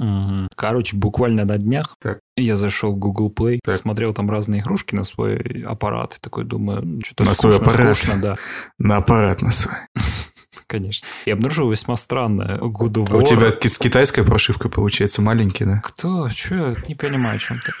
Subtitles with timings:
[0.00, 0.48] Мгм.
[0.56, 2.20] Короче, буквально на днях Так.
[2.36, 3.76] я зашел в Google Play, Так.
[3.76, 6.16] смотрел там разные игрушки на свой аппарат.
[6.16, 7.96] И такой думаю, что-то На свой скучно, аппарат.
[7.98, 8.36] скучно, да,
[8.78, 9.74] На аппарат на свой.
[10.70, 11.06] Конечно.
[11.24, 12.58] И обнаружил весьма странное.
[12.58, 15.80] God of А у тебя с китайской прошивкой получается маленький, да?
[15.84, 16.28] Кто?
[16.28, 16.76] Че?
[16.88, 17.72] Не понимаю, о чем ты.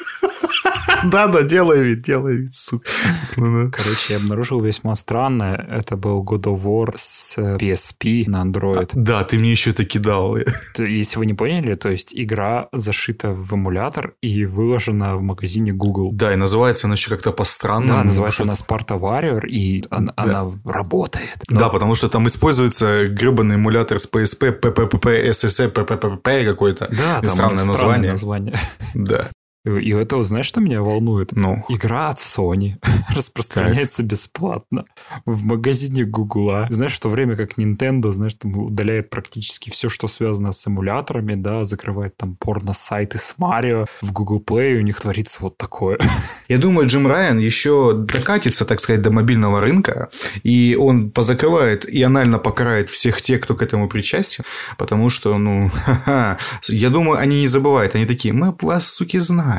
[1.04, 2.88] Да-да, делай вид, делай вид, сука.
[3.36, 3.70] Ну-ну.
[3.70, 5.56] Короче, я обнаружил весьма странное.
[5.56, 8.90] Это был God of War с PSP на Android.
[8.94, 10.36] Да, ты мне еще это кидал.
[10.78, 16.10] Если вы не поняли, то есть игра зашита в эмулятор и выложена в магазине Google.
[16.12, 17.98] Да, и называется она еще как-то по-странному.
[17.98, 21.44] Да, называется она Sparta Warrior, и она работает.
[21.48, 26.88] Да, потому что там используется гребаный эмулятор с PSP, PPPP, SSE, PPPP какой-то.
[26.90, 28.10] Да, там странное название.
[28.10, 28.54] название.
[28.94, 29.30] Да.
[29.64, 31.32] И, это, знаешь, что меня волнует?
[31.32, 32.76] Ну, Игра от Sony
[33.14, 34.86] распространяется бесплатно
[35.26, 36.66] в магазине Гугла.
[36.70, 41.34] Знаешь, в то время как Nintendo, знаешь, там удаляет практически все, что связано с эмуляторами,
[41.34, 43.84] да, закрывает там порно-сайты с Марио.
[44.00, 45.98] В Google Play у них творится вот такое.
[46.48, 50.08] я думаю, Джим Райан еще докатится, так сказать, до мобильного рынка,
[50.42, 54.44] и он позакрывает и анально покарает всех тех, кто к этому причастен,
[54.78, 55.70] потому что, ну,
[56.68, 59.49] я думаю, они не забывают, они такие, мы вас, суки, знаем.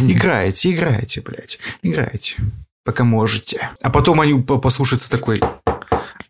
[0.00, 2.36] Играйте, играйте, блядь, играйте,
[2.84, 3.70] пока можете.
[3.82, 5.40] А потом они по- послушаются такой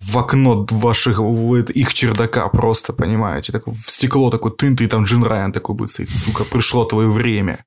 [0.00, 5.04] в окно ваших, в их чердака просто, понимаете, так в стекло такой тынт, и там
[5.04, 7.64] Джин Райан такой будет стоять, сука, пришло твое время.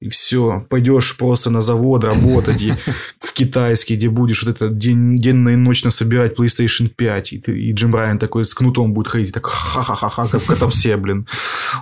[0.00, 2.72] И все, пойдешь просто на завод работать и
[3.20, 7.58] в китайский, где будешь вот это день, денно и ночно собирать PlayStation 5, и, ты,
[7.60, 11.26] и Джим Райан такой с кнутом будет ходить, так ха-ха-ха-ха, как Котопсе, блин.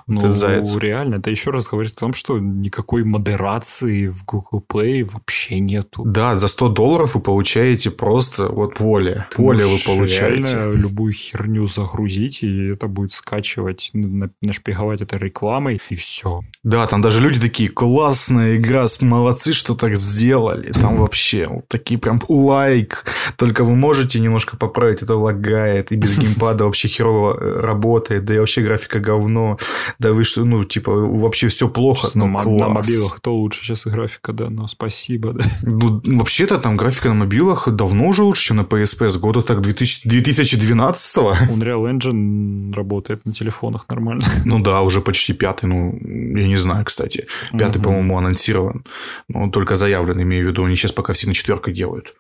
[0.07, 0.31] Ну,
[0.79, 6.03] реально, это еще раз говорит о том, что никакой модерации в Google Play вообще нету.
[6.05, 9.27] Да, за 100 долларов вы получаете просто вот поле.
[9.31, 10.73] Ты поле вы получаете.
[10.75, 16.41] любую херню загрузить, и это будет скачивать, на- нашпиговать это рекламой, и все.
[16.63, 17.69] Да, там даже люди такие,
[18.07, 20.71] классная игра, молодцы, что так сделали.
[20.71, 23.05] Там вообще вот такие прям лайк.
[23.37, 28.35] Только вы можете немножко поправить, это лагает, и без геймпада вообще херово э, работает, да
[28.35, 29.59] и вообще графика говно.
[29.99, 32.61] Да вы что, ну, типа, вообще все плохо, на, ну, класс.
[32.61, 35.45] на мобилах то лучше сейчас и графика, да, но спасибо, да.
[35.65, 39.61] Ну, вообще-то там графика на мобилах давно уже лучше, чем на PSP, с года так
[39.63, 44.23] 2000 2012 Unreal Engine работает на телефонах нормально.
[44.45, 47.27] Ну да, уже почти пятый, ну, я не знаю, кстати.
[47.59, 47.96] Пятый, Мгм.
[47.97, 48.85] По-моему, анонсирован.
[49.29, 50.65] Ну, только заявлен, имею в виду.
[50.65, 52.15] Они сейчас пока все на четверкой делают.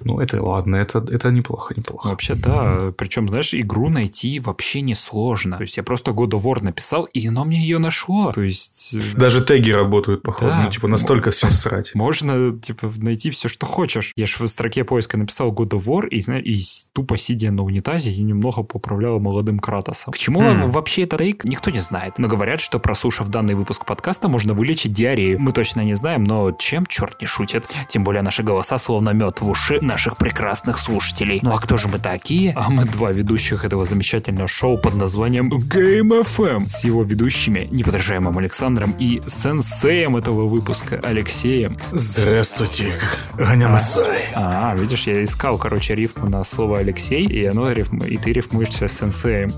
[0.00, 2.08] Ну, это ладно, это, это неплохо, неплохо.
[2.08, 2.92] Вообще, да.
[2.96, 5.56] Причем, знаешь, игру найти вообще не сложно.
[5.56, 8.32] То есть я просто God of War написал, и оно мне ее нашло.
[8.32, 8.94] То есть...
[8.94, 10.50] э, Даже теги работают, походу.
[10.50, 10.62] Да.
[10.64, 11.92] Ну, типа, настолько всем срать.
[11.94, 14.12] Можно, типа, найти все, что хочешь.
[14.16, 16.60] Я же в строке поиска написал God of War, и, знаешь, и
[16.92, 20.12] тупо сидя на унитазе, и немного поправлял молодым Кратосом.
[20.12, 20.70] К чему Хм.
[20.70, 22.18] вообще это тейк, никто не знает.
[22.18, 25.19] Но говорят, что прослушав данный выпуск подкаста, можно вылечить диарею.
[25.38, 27.68] Мы точно не знаем, но чем черт не шутит.
[27.88, 31.40] Тем более наши голоса словно мед в уши наших прекрасных слушателей.
[31.42, 32.52] Ну а кто же мы такие?
[32.56, 38.36] А мы два ведущих этого замечательного шоу под названием Game FM с его ведущими, неподражаемым
[38.38, 41.76] Александром и сенсеем этого выпуска Алексеем.
[41.92, 43.00] Здравствуйте,
[43.34, 44.30] Ганямасай.
[44.34, 47.98] А, видишь, я искал, короче, рифму на слово Алексей, и оно рифм...
[47.98, 49.50] и ты рифмуешься с сенсеем.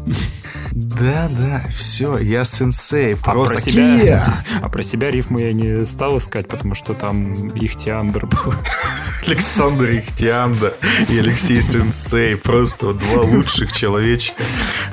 [0.72, 3.15] Да, да, все, я сенсей.
[3.22, 7.33] А Просто про себя, а про себя рифму я не стал искать, потому что там
[7.57, 8.55] Ихтиандр был.
[9.27, 10.75] Александр Ихтианда
[11.09, 12.37] и Алексей Сенсей.
[12.37, 14.43] Просто два лучших человечка.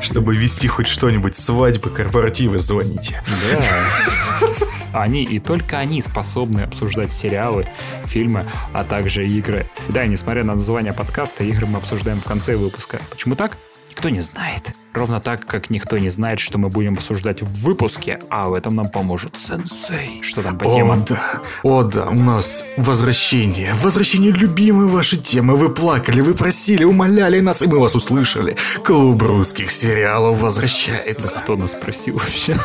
[0.01, 3.21] Чтобы вести хоть что-нибудь, свадьбы, корпоративы, звоните.
[3.51, 4.49] Да.
[4.93, 7.67] Они и только они способны обсуждать сериалы,
[8.05, 9.69] фильмы, а также игры.
[9.89, 12.99] Да, несмотря на название подкаста, игры мы обсуждаем в конце выпуска.
[13.11, 13.57] Почему так?
[13.99, 14.73] Никто не знает.
[14.93, 18.73] Ровно так, как никто не знает, что мы будем обсуждать в выпуске, а в этом
[18.73, 20.21] нам поможет сенсей.
[20.23, 21.05] Что там по О, темам?
[21.09, 21.41] да.
[21.63, 23.73] О, да, у нас возвращение.
[23.73, 25.57] Возвращение любимой вашей темы.
[25.57, 28.55] Вы плакали, вы просили, умоляли нас, и мы вас услышали.
[28.85, 31.35] Клуб русских сериалов возвращается.
[31.35, 32.55] Кто нас спросил вообще?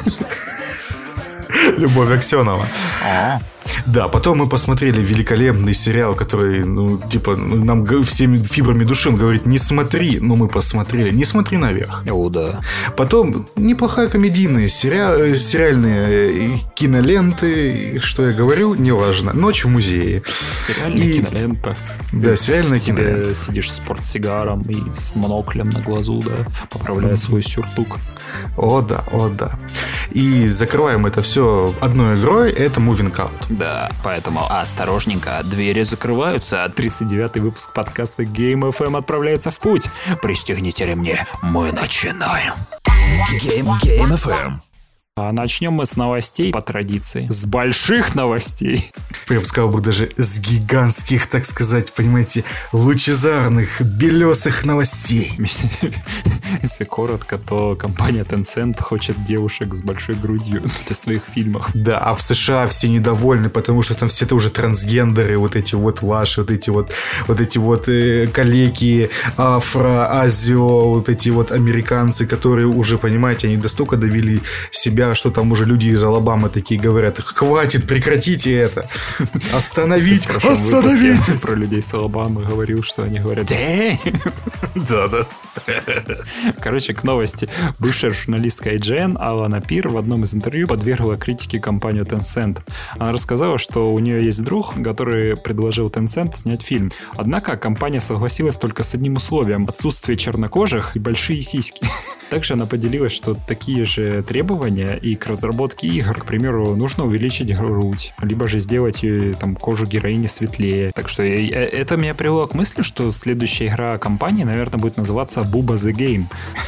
[1.77, 2.69] Любовь Аксенова.
[3.05, 3.41] А,
[3.87, 9.47] Да, потом мы посмотрели великолепный сериал, который, ну, типа, нам всеми фибрами души он говорит,
[9.47, 12.03] не смотри, но мы посмотрели, не смотри наверх.
[12.11, 12.61] О, да.
[12.97, 19.33] Потом неплохая комедийные сериа- э, сериальные э, киноленты, что я говорю, неважно.
[19.33, 20.23] Ночь в музее.
[20.53, 21.77] Сериальная И- кинолента.
[22.13, 23.35] Да, сериальная Тебе кинолента.
[23.35, 27.99] сидишь с портсигаром и с моноклем на глазу, да, поправляя свой сюртук.
[28.57, 29.53] О, да, о, да.
[30.11, 33.31] И закрываем это все одной игрой, это Moving Out.
[33.57, 39.89] Да, поэтому осторожненько, двери закрываются, а 39-й выпуск подкаста Game FM отправляется в путь.
[40.23, 42.55] Пристегните ремни, мы начинаем.
[43.41, 44.74] Game, Game FM.
[45.17, 47.29] А начнем мы с новостей по традиции.
[47.31, 48.91] С больших новостей.
[49.29, 55.33] Я бы сказал бы даже с гигантских, так сказать, понимаете, лучезарных, белесых новостей.
[56.63, 61.71] Если коротко, то компания Tencent хочет девушек с большой грудью для своих фильмов.
[61.75, 65.77] Да, а в США все недовольны, потому что там все это уже трансгендеры, вот эти
[65.77, 66.93] вот ваши, вот эти вот,
[67.29, 73.59] вот эти вот э, калеки, афро, азио, вот эти вот американцы, которые уже, понимаете, они
[73.59, 74.41] достолько довели
[74.73, 78.89] себя себя, что там уже люди из Алабамы такие говорят, хватит, прекратите это.
[79.53, 81.43] Остановить, остановитесь.
[81.43, 83.53] Про людей с Алабамы говорил, что они говорят,
[84.75, 85.27] да, да.
[86.61, 87.49] Короче, к новости.
[87.79, 92.61] Бывшая журналистка IGN Алана Пир в одном из интервью подвергла критике компанию Tencent.
[92.99, 96.91] Она рассказала, что у нее есть друг, который предложил Tencent снять фильм.
[97.17, 101.87] Однако компания согласилась только с одним условием– отсутствие чернокожих и большие сиськи.
[102.31, 107.57] Также она поделилась, что такие же требования и к разработке игр, к примеру, нужно увеличить
[107.57, 110.93] грудь, либо же сделать ее, там, кожу героини светлее.
[110.93, 115.75] Так что это меня привело к мысли, что следующая игра компании, наверное, будет называться Буба
[115.75, 116.25] the Game.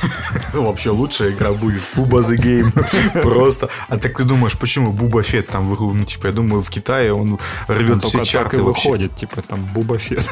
[0.53, 3.23] Вообще лучшая игра будет Буба the Game.
[3.23, 3.69] Просто.
[3.89, 7.39] А так ты думаешь, почему Буба Фет там, ну, типа, я думаю, в Китае он
[7.69, 10.25] рвет все чарты и выходит, типа, там, Буба Фет.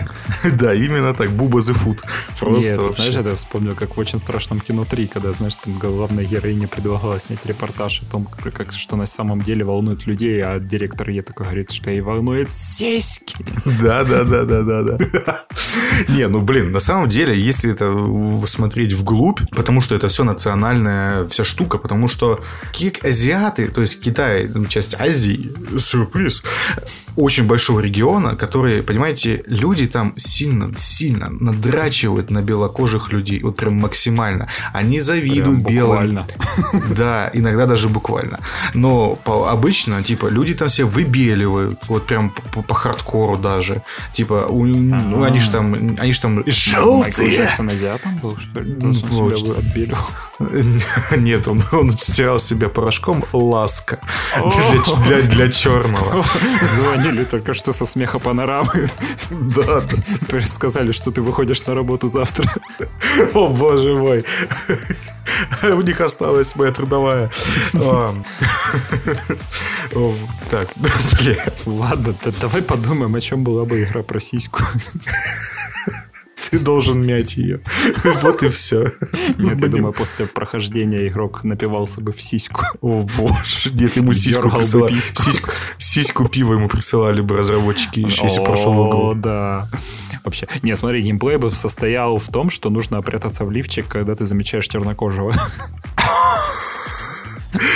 [0.55, 2.00] Да, именно так, Буба the Food.
[2.38, 6.25] Просто Нет, знаешь, я вспомнил, как в очень страшном кино 3, когда, знаешь, там главная
[6.25, 10.58] героиня предлагала снять репортаж о том, как, как что на самом деле волнует людей, а
[10.58, 13.36] директор ей такой говорит, что ей волнует сиськи.
[13.82, 14.98] Да, да, да, да, да, да.
[16.08, 21.26] Не, ну блин, на самом деле, если это смотреть вглубь, потому что это все национальная
[21.26, 22.42] вся штука, потому что
[22.72, 26.42] как азиаты, то есть Китай, часть Азии, сюрприз,
[27.16, 33.75] очень большого региона, который, понимаете, люди там сильно, сильно надрачивают на белокожих людей, вот прям
[33.75, 34.48] максимально.
[34.72, 36.25] Они завидуют белым.
[36.96, 38.41] Да, иногда даже буквально.
[38.75, 43.82] Но по, обычно, типа, люди там все выбеливают, вот прям по, по хардкору даже.
[44.12, 47.49] Типа, у, ну, они же там, они же там желтые.
[47.69, 48.76] азиатом был, что ли?
[48.82, 49.99] Он себя отбелил.
[51.16, 54.00] Нет, он, он стирал себя порошком ласка
[54.34, 56.25] для, для, для черного.
[56.62, 58.88] Звонили только что со смеха панорамы.
[59.31, 59.82] Да.
[60.42, 62.50] Сказали, что ты выходишь на работу завтра.
[63.34, 64.25] О, боже мой.
[65.62, 67.30] У них осталась моя трудовая.
[70.50, 70.69] Так,
[71.66, 74.60] Ладно, давай подумаем, о чем была бы игра про сиську.
[76.50, 77.61] Ты должен мять ее.
[78.23, 78.93] Вот и все.
[79.38, 82.62] Нет, я думаю, после прохождения игрок напивался бы в сиську.
[82.81, 83.70] О боже.
[83.73, 84.94] Нет, ему сиську присылали.
[85.79, 89.11] Сиську, пива ему присылали бы разработчики еще, если прошел игру.
[89.11, 89.69] О, да.
[90.25, 90.49] Вообще.
[90.62, 94.67] Не, смотри, геймплей бы состоял в том, что нужно прятаться в лифчик, когда ты замечаешь
[94.69, 95.35] чернокожего.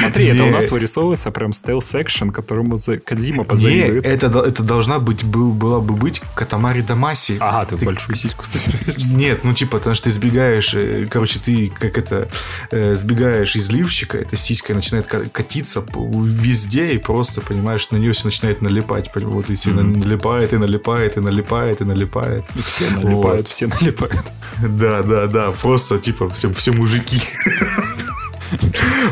[0.01, 4.07] Смотри, это у нас вырисовывается прям стелс-экшен, которому Кадзима позавидует.
[4.07, 7.39] это, это должна быть, был, была бы быть Катамари Дамаси.
[7.41, 9.17] Ага, ты, ты большую сиську собираешься.
[9.17, 12.29] Нет, ну типа, потому что ты сбегаешь, э, короче, ты как это,
[12.71, 18.27] э, сбегаешь из ливчика, эта сиська начинает катиться везде, и просто, понимаешь, на нее все
[18.27, 19.11] начинает налипать.
[19.15, 20.05] Вот, и все mm-hmm.
[20.05, 22.45] налипает, и налипает, и налипает, и налипает.
[22.55, 23.49] И все налипают, вот.
[23.49, 24.25] все налипают.
[24.61, 27.21] Да, да, да, просто, типа, все, все мужики.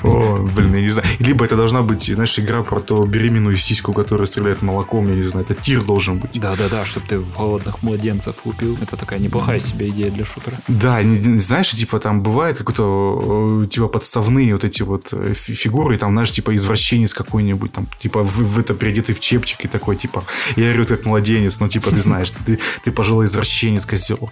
[0.03, 1.09] О, блин, я не знаю.
[1.19, 5.23] Либо это должна быть, знаешь, игра про то беременную сиську, которая стреляет молоком, я не
[5.23, 5.47] знаю.
[5.49, 6.41] Это тир должен быть.
[6.41, 8.79] Да-да-да, чтобы ты в голодных младенцев лупил.
[8.81, 10.57] Это такая неплохая себе идея для шутера.
[10.69, 11.01] Да,
[11.39, 16.33] знаешь, типа там бывает какой-то, э, типа подставные вот эти вот э, фигуры, там, знаешь,
[16.33, 20.25] типа извращенец какой-нибудь, там, типа в, в это переодетый в чепчик и такой, типа,
[20.57, 24.31] я орет как младенец, но типа ты знаешь, ты, ты пожилой извращенец, козел.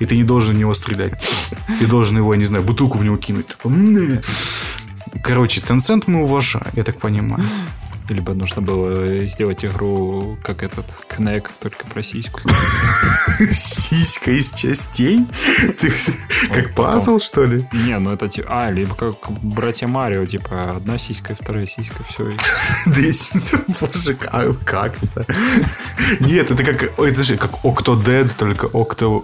[0.00, 1.22] И ты не должен в него стрелять.
[1.78, 3.46] Ты должен его, я не знаю, бутылку в него кинуть.
[3.46, 3.72] Такой,
[5.22, 7.44] Короче, Tencent мы уважаем, я так понимаю.
[8.08, 12.40] Либо нужно было сделать игру, как этот Кнек, только про сиську.
[13.52, 15.24] Сиська из частей?
[15.78, 15.92] Ты
[16.52, 17.64] как пазл, что ли?
[17.72, 18.48] Не, ну это типа...
[18.50, 22.36] А, либо как братья Марио, типа одна сиська, вторая сиська, все.
[23.80, 24.14] Боже,
[24.64, 25.26] как это?
[26.18, 26.98] Нет, это как...
[26.98, 28.66] Это же как Octodad, только.
[28.66, 29.20] Окто,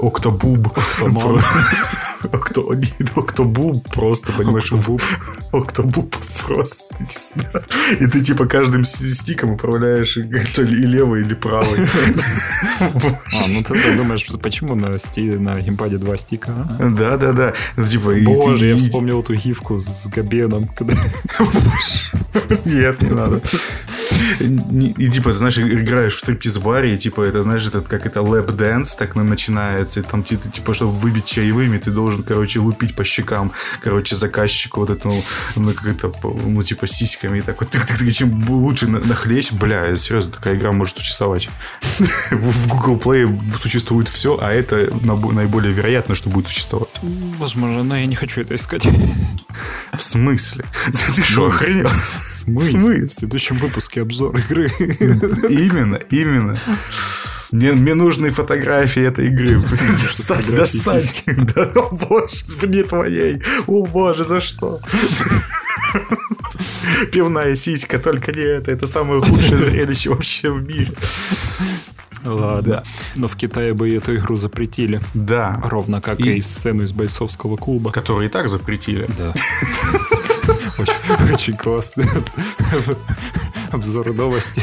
[3.14, 4.72] октобуб просто, понимаешь?
[4.72, 5.02] Октобуб.
[5.52, 6.16] Октобуб
[6.46, 6.96] просто.
[8.00, 10.18] И ты типа каждым стиком управляешь
[10.54, 11.80] то ли и левый, или правый.
[12.80, 14.98] А, ну ты думаешь, почему на,
[15.60, 16.52] геймпаде два стика?
[16.78, 16.90] А?
[16.90, 17.52] Да, да, да.
[17.76, 20.70] Ну, типа, Боже, я вспомнил эту гифку с Габеном.
[22.64, 23.40] Нет, не надо.
[24.40, 28.96] И, типа, знаешь, играешь в стриптиз-баре, и, типа, это, знаешь, это как это lap dance
[28.98, 34.16] так начинается, и там, типа, чтобы выбить чаевыми, ты должен, короче, лупить по щекам, короче,
[34.16, 35.22] заказчику вот этому,
[35.56, 39.52] ну, как это, ну, типа, сиськами, и так вот, тык -тык -тык, чем лучше нахлещешь,
[39.52, 41.48] бля, серьезно, такая игра может существовать.
[42.30, 47.00] В Google Play существует все, а это наиболее вероятно, что будет существовать.
[47.38, 48.86] Возможно, но я не хочу это искать.
[49.96, 50.64] В смысле?
[50.92, 51.88] Ты что, охренел?
[51.88, 53.06] В смысле?
[53.06, 54.70] В следующем выпуске обзор игры.
[55.48, 56.56] Именно, именно.
[57.52, 59.60] Мне, мне нужны фотографии этой игры.
[60.02, 61.24] Достать, достать.
[61.54, 63.42] Да, о боже, вне твоей.
[63.66, 64.80] О боже, за что?
[67.12, 68.70] Пивная сиська, только не это.
[68.70, 70.92] Это самое худшее зрелище вообще в мире.
[72.24, 72.72] Ладно.
[72.72, 72.82] Да.
[73.14, 75.00] Но в Китае бы эту игру запретили.
[75.14, 75.60] Да.
[75.64, 77.92] Ровно как и, и сцену из бойцовского клуба.
[77.92, 79.06] Которую и так запретили.
[79.16, 79.34] Да.
[81.32, 82.04] Очень, классно.
[83.72, 84.62] Обзор новости.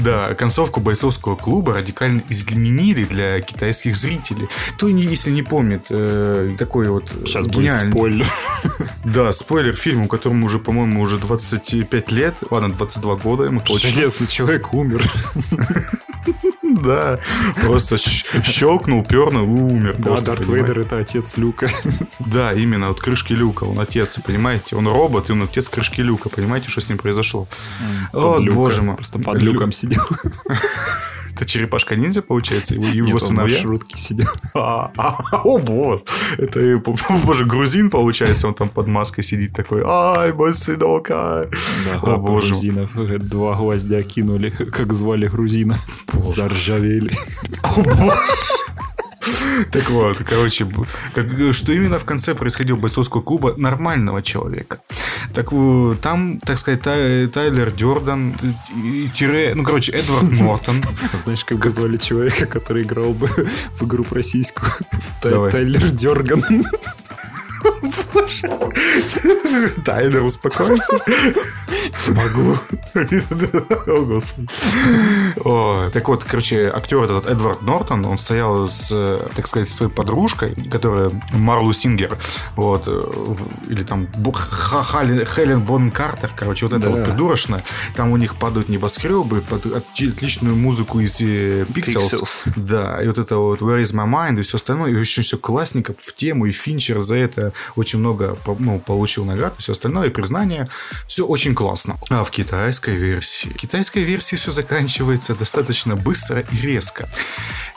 [0.00, 4.48] Да, концовку бойцовского клуба радикально изменили для китайских зрителей.
[4.74, 7.92] Кто, если не помнит, э, такой вот Сейчас гениальный...
[7.92, 8.26] будет спойлер.
[9.04, 13.90] Да, спойлер фильму, которому уже, по-моему, уже 25 лет, ладно, 22 года ему точно.
[13.90, 15.02] Железный человек умер.
[16.82, 17.18] Да,
[17.64, 19.96] просто щелкнул, пернул, умер.
[19.98, 21.68] Да, Дарт Вейдер это отец Люка.
[22.18, 24.76] Да, именно, вот крышки Люка, он отец, понимаете?
[24.76, 27.46] Он робот, и он отец крышки Люка, понимаете, что с ним произошло?
[28.12, 28.96] О, боже мой.
[28.96, 30.02] Просто под люком сидел.
[31.42, 32.74] Это черепашка-ниндзя, получается?
[32.74, 33.58] Его, его Нет, сыновья?
[33.58, 34.28] в сидел.
[34.54, 36.04] А, а, о, боже.
[36.38, 36.80] Это,
[37.26, 41.48] боже, грузин, получается, он там под маской сидит такой, ай, мой сынок, ай.
[41.86, 42.52] Да, о, боже.
[42.52, 42.92] грузинов.
[43.28, 45.78] Два гвоздя кинули, как звали грузина.
[46.12, 47.10] Заржавели.
[47.64, 48.61] О, боже.
[49.70, 50.66] Так вот, короче,
[51.14, 54.80] как, что именно в конце происходило бойцовского клуба нормального человека.
[55.34, 55.50] Так
[56.00, 58.34] там, так сказать, Тай, Тайлер Дёрдан,
[59.14, 60.82] тире, ну, короче, Эдвард Нортон.
[61.14, 64.66] Знаешь, как бы звали человека, который играл бы в игру про сиську?
[65.20, 66.64] Тайлер Дёрган.
[69.84, 70.98] Тайлер, успокойся.
[72.08, 72.56] Могу.
[73.86, 74.48] О, господи.
[75.44, 78.88] О, так вот, короче, актер этот Эдвард Нортон, он стоял с,
[79.34, 82.18] так сказать, своей подружкой, которая Марлу Сингер,
[82.56, 82.86] вот,
[83.68, 87.62] или там Хелен Бон Картер, короче, вот это вот придурочно.
[87.94, 92.44] Там у них падают небоскребы под отличную музыку из Pixels.
[92.56, 95.36] Да, и вот это вот Where is my mind и все остальное, и очень все
[95.38, 100.10] классненько в тему, и Финчер за это очень много ну, получил наград все остальное, и
[100.10, 100.68] признание.
[101.06, 101.98] Все очень классно.
[102.10, 103.48] А в китайской версии?
[103.48, 107.08] В китайской версии все заканчивается достаточно быстро и резко.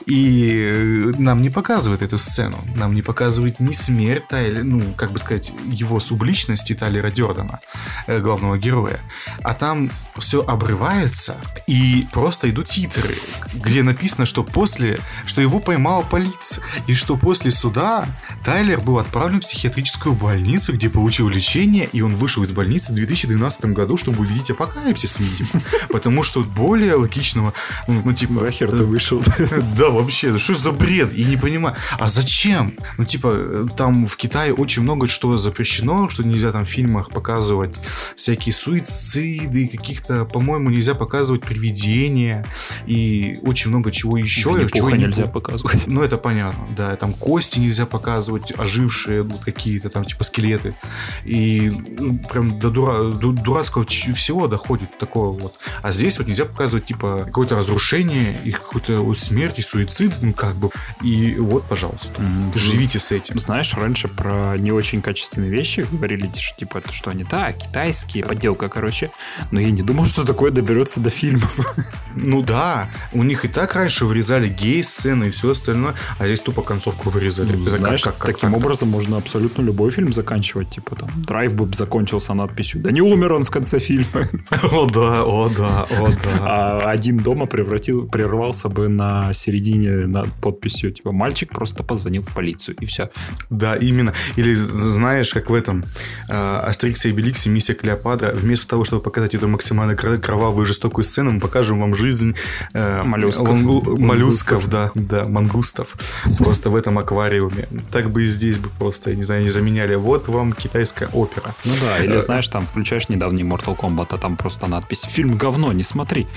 [0.06, 2.64] И э, нам не показывают эту сцену.
[2.76, 7.60] Нам не показывают ни смерть Тайли, ну, как бы сказать, его субличности Тайлера Дёрдена,
[8.08, 9.00] э, главного героя.
[9.42, 13.14] А там все обрывается, и просто идут титры,
[13.56, 18.06] где написано, что после, что его поймала полиция, и что после суда
[18.44, 22.96] Тайлер был отправлен в психиатрическую больницу, где получил лечение, и он вышел из больницы в
[22.96, 25.62] 2012 году, чтобы увидеть апокалипсис, видимо.
[25.90, 27.54] Потому что более логичного,
[27.88, 28.38] ну, ну типа...
[28.38, 29.22] Захер ты вышел.
[29.76, 31.14] Да, вообще, что за бред?
[31.14, 31.76] Я не понимаю.
[31.98, 32.74] А зачем?
[32.98, 37.76] Ну, типа, там в Китае очень много что запрещено, что нельзя там в фильмах показывать
[38.16, 42.46] всякие суициды, каких-то, по-моему, нельзя показывать привидения
[42.86, 44.42] и очень много чего еще.
[44.68, 45.88] Чего нельзя показывать.
[45.88, 46.96] Ну, это понятно, да.
[46.96, 50.76] Там кости нельзя показывать, ожившие какие-то там, типа, скелеты.
[51.24, 55.56] И ну, прям до, дура, до дурацкого всего доходит такого вот.
[55.82, 60.34] А здесь вот нельзя показывать, типа, какое-то разрушение и какую-то смерть и суицид суицид, ну,
[60.34, 60.70] как бы.
[61.02, 62.58] И вот, пожалуйста, mm-hmm.
[62.58, 63.40] живите с этим.
[63.40, 68.24] Знаешь, раньше про не очень качественные вещи говорили, что, типа, это что они, да, китайские,
[68.24, 69.12] подделка, короче.
[69.52, 71.60] Но я не думал, что такое доберется до фильмов.
[72.18, 76.62] Ну да, у них и так раньше вырезали гей-сцены и все остальное, а здесь тупо
[76.62, 77.56] концовку вырезали.
[77.56, 80.70] Ну, знаешь, как, как, таким как образом можно абсолютно любой фильм заканчивать.
[80.70, 84.24] Типа там, драйв бы закончился надписью «Да не умер он в конце фильма».
[84.72, 86.38] О да, о да, о да.
[86.40, 92.24] А один дома превратил, прервался бы на середине середине над подписью, типа, мальчик просто позвонил
[92.24, 93.10] в полицию, и все.
[93.50, 94.14] Да, именно.
[94.36, 95.84] Или знаешь, как в этом
[96.30, 101.32] э, Астериксе и Беликсе миссия Клеопатра, вместо того, чтобы показать эту максимально кровавую жестокую сцену,
[101.32, 102.36] мы покажем вам жизнь
[102.74, 103.50] э, моллюсков.
[103.50, 105.96] Лангу, моллюсков, да, да, мангустов.
[106.38, 107.68] Просто в этом аквариуме.
[107.92, 109.96] Так бы и здесь бы просто, я не знаю, не заменяли.
[109.96, 111.54] Вот вам китайская опера.
[111.66, 115.74] Ну да, или знаешь, там включаешь недавний Mortal Kombat, а там просто надпись «Фильм говно,
[115.74, 116.28] не смотри».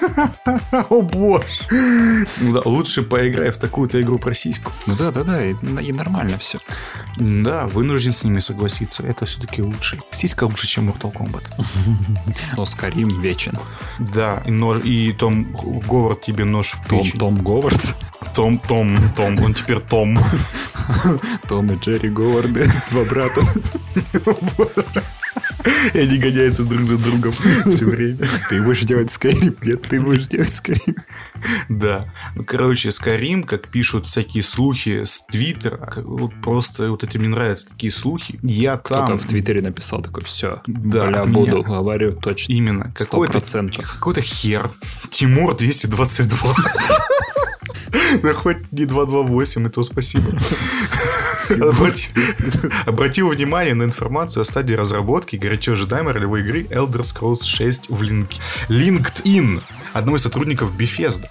[0.90, 1.44] О боже!
[2.54, 4.70] Да, лучше поиграй в такую-то игру про сиську.
[4.86, 6.58] Ну да, да, да, и, и нормально все.
[7.16, 9.02] Да, вынужден с ними согласиться.
[9.02, 9.98] Это все-таки лучше.
[10.12, 11.42] Сиська лучше, чем Mortal Kombat.
[12.56, 13.58] Но Скарим вечен.
[13.98, 15.44] Да, и, нож, и Том
[15.88, 17.02] Говард тебе нож в Том.
[17.18, 17.96] Том Говард.
[18.34, 20.16] Том, Том, Том, он теперь Том.
[21.48, 23.40] Том и Джерри Говарды, два брата.
[25.94, 28.18] И они гоняются друг за другом все время.
[28.48, 30.96] Ты будешь делать Скайрим, нет, ты будешь делать Скайрим.
[31.68, 32.04] Да.
[32.34, 37.68] Ну, короче, Скарим, как пишут всякие слухи с Твиттера, вот просто вот это мне нравятся
[37.68, 38.38] такие слухи.
[38.42, 39.18] Я Кто-то там...
[39.18, 41.62] в Твиттере написал такой, все, Да, бля, буду, меня.
[41.62, 42.52] говорю, точно.
[42.52, 42.92] Именно.
[42.94, 44.70] Какой-то, какой-то хер.
[45.10, 46.54] Тимур 222.
[48.22, 50.24] Да хоть не 228, и то спасибо.
[51.50, 52.08] Обрати-
[52.86, 58.02] Обратил внимание на информацию о стадии разработки горячо ожидаемой ролевой игры Elder Scrolls 6 в
[58.02, 59.60] Link- LinkedIn,
[59.94, 61.28] одного из сотрудников Bethesda.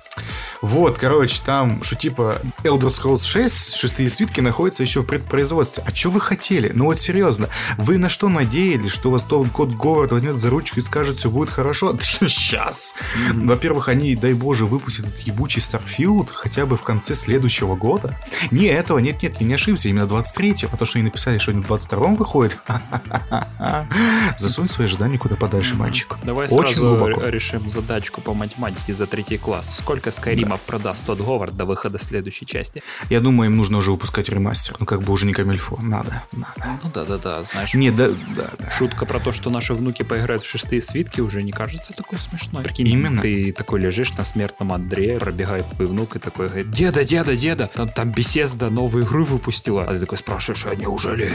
[0.62, 5.84] Вот, короче, там, что типа Elder Scrolls 6, шестые свитки находятся еще в предпроизводстве.
[5.86, 6.72] А что вы хотели?
[6.74, 10.79] Ну вот серьезно, вы на что надеялись, что вас Том Кот Говард возьмет за ручку
[10.79, 11.96] и скажет, все будет хорошо?
[12.00, 12.96] Сейчас.
[13.34, 18.17] Во-первых, они, дай боже, выпустят этот ебучий Starfield хотя бы в конце следующего года.
[18.50, 21.70] Не, этого, нет-нет, я не ошибся, именно 23-го, потому что они написали, что они в
[21.70, 22.58] 22-м выходит.
[24.38, 26.15] Засунь свои ожидания куда подальше, мальчик.
[26.24, 27.27] Давай Очень сразу глубоко.
[27.27, 29.77] решим задачку по математике за третий класс.
[29.77, 32.83] Сколько Скайримов продаст тот Говард до выхода следующей части?
[33.10, 34.75] Я думаю, им нужно уже выпускать ремастер.
[34.79, 35.77] Ну, как бы уже не камильфо.
[35.81, 36.79] Надо, надо.
[36.83, 38.72] Ну да-да-да, знаешь, Не, да, да, да.
[38.72, 42.63] Шутка про то, что наши внуки поиграют в шестые свитки, уже не кажется такой смешной.
[42.63, 43.22] Прикинь, Именно.
[43.22, 47.67] ты такой лежишь на смертном Андре, пробегает твой внук и такой говорит, деда, деда, деда,
[47.74, 49.83] там, там Bethesda новую игру выпустила.
[49.83, 51.31] А ты такой спрашиваешь, а неужели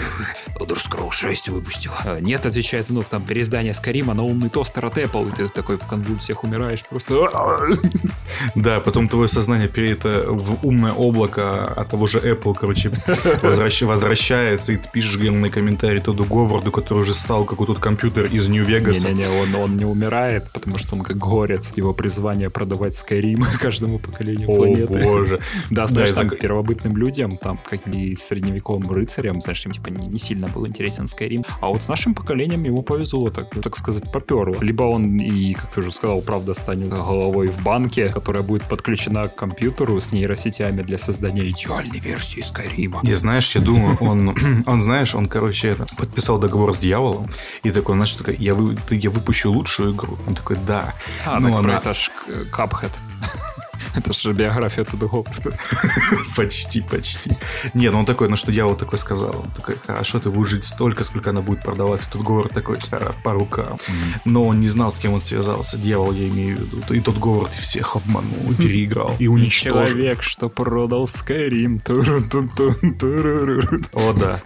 [0.59, 1.97] Elder Scrolls 6 выпустила?
[2.05, 5.29] «А, Нет, отвечает внук, там переиздание Скарима на умный тостер от Apple.
[5.33, 7.08] И ты такой в конвульсиях умираешь просто.
[8.55, 12.89] Да, потом твое сознание перед в умное облако от того же Apple, короче,
[13.43, 17.79] возвращ- возвращается, и ты пишешь гневный комментарий Тоду Говарду, который уже стал как вот тот
[17.79, 19.09] компьютер из Нью-Вегаса.
[19.09, 21.73] Не-не-не, он, он не умирает, потому что он как горец.
[21.77, 25.03] Его призвание продавать Скайрим каждому поколению О, планеты.
[25.03, 25.41] боже.
[25.71, 30.19] Да, знаешь, заг- первобытным людям, там, как и средневековым рыцарям, знаешь, им типа не, не
[30.19, 31.45] сильно был интересен Skyrim.
[31.61, 34.61] А вот с нашим поколением ему повезло, так, ну, так сказать, поперло.
[34.61, 39.29] Либо он и, как ты уже сказал, правда станет головой в банке, которая будет подключена
[39.29, 43.01] к компьютеру с нейросетями для создания идеальной версии Скайрима.
[43.03, 44.35] Не знаешь, я думаю, он,
[44.67, 47.27] он, знаешь, он, короче, это, подписал договор с дьяволом,
[47.63, 50.19] и такой, знаешь, такой, я, вы, я выпущу лучшую игру.
[50.27, 50.95] Он такой, да.
[51.25, 52.11] А, Ну, так она- это ж
[52.53, 52.91] Cuphead.
[53.95, 55.53] Это же биография Туда Говарда.
[56.37, 57.31] Почти, почти.
[57.75, 59.41] Нет, ну он такой, ну что дьявол такой сказал.
[59.45, 62.11] Он такой, хорошо, ты будешь жить столько, сколько она будет продаваться.
[62.11, 63.79] Тут Говард такой, «Ара, по рукам.
[64.25, 65.77] Но он не знал, с кем он связался.
[65.77, 66.95] Дьявол, я имею в виду.
[66.95, 69.87] И тот Говард всех обманул, и переиграл, и уничтожил.
[69.87, 71.07] Человек, что продал
[72.99, 73.81] туру-ру-ру.
[73.93, 74.41] О, да.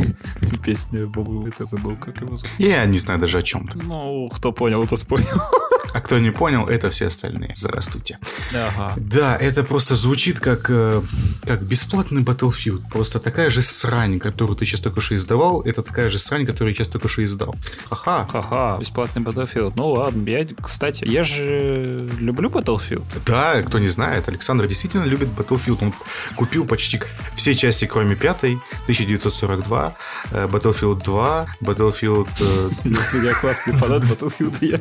[0.64, 1.08] Песня,
[1.46, 2.54] это забыл, как его зовут.
[2.58, 3.78] Я не знаю даже о чем ты.
[3.78, 5.26] Ну, кто понял, тот понял.
[5.92, 7.52] А кто не понял, это все остальные.
[7.54, 8.18] Здравствуйте.
[8.54, 8.94] Ага.
[8.96, 11.02] Да, это просто звучит как, э,
[11.46, 12.82] как бесплатный Battlefield.
[12.90, 16.70] Просто такая же срань, которую ты сейчас только что издавал, это такая же срань, которую
[16.70, 17.54] я сейчас только что издал.
[17.90, 18.26] Ха-ха.
[18.30, 19.74] Ха-ха, бесплатный Battlefield.
[19.76, 23.04] Ну ладно, я, кстати, я же люблю Battlefield.
[23.26, 25.78] Да, кто не знает, Александр действительно любит Battlefield.
[25.82, 25.92] Он
[26.36, 27.00] купил почти
[27.34, 29.94] все части, кроме пятой, 1942,
[30.30, 32.28] э, Battlefield 2, Battlefield...
[32.40, 32.70] э,
[33.24, 34.56] Я классный фанат Battlefield.
[34.60, 34.78] Я,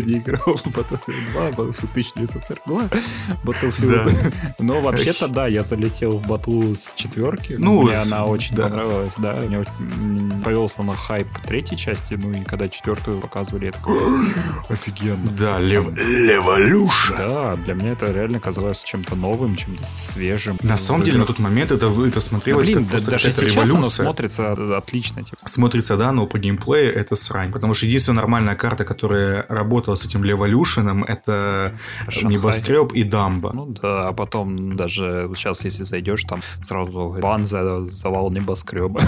[0.00, 2.82] не играл Battlefield 2, Battlefield 1942,
[3.44, 4.34] Battlefield.
[4.58, 7.56] Но вообще-то, да, я залетел в бату с четверки.
[7.58, 8.64] Ну, Мне с- она очень да.
[8.64, 9.34] понравилась, да.
[9.34, 13.96] Мне очень повелся на хайп третьей части, ну и когда четвертую показывали, я такой,
[14.68, 15.30] офигенно.
[15.38, 15.86] Да, Лев...
[15.96, 17.14] Леволюша.
[17.16, 20.58] Да, для меня это реально казалось чем-то новым, чем-то свежим.
[20.62, 23.56] На самом деле, на тот момент это, это Да, смотрелось блин, как да- даже сейчас
[23.68, 24.04] оно революция.
[24.04, 25.22] смотрится отлично.
[25.22, 25.36] Типа.
[25.48, 27.52] Смотрится, да, но по геймплею это срань.
[27.52, 31.76] Потому что единственная нормальная карта, которая работала с этим Леволюшеном, это
[32.08, 32.30] Шанхай.
[32.30, 33.52] Небоскреб и Дамба.
[33.52, 39.00] Ну да, а потом даже сейчас, если зайдешь, там сразу бан за завал небоскреба.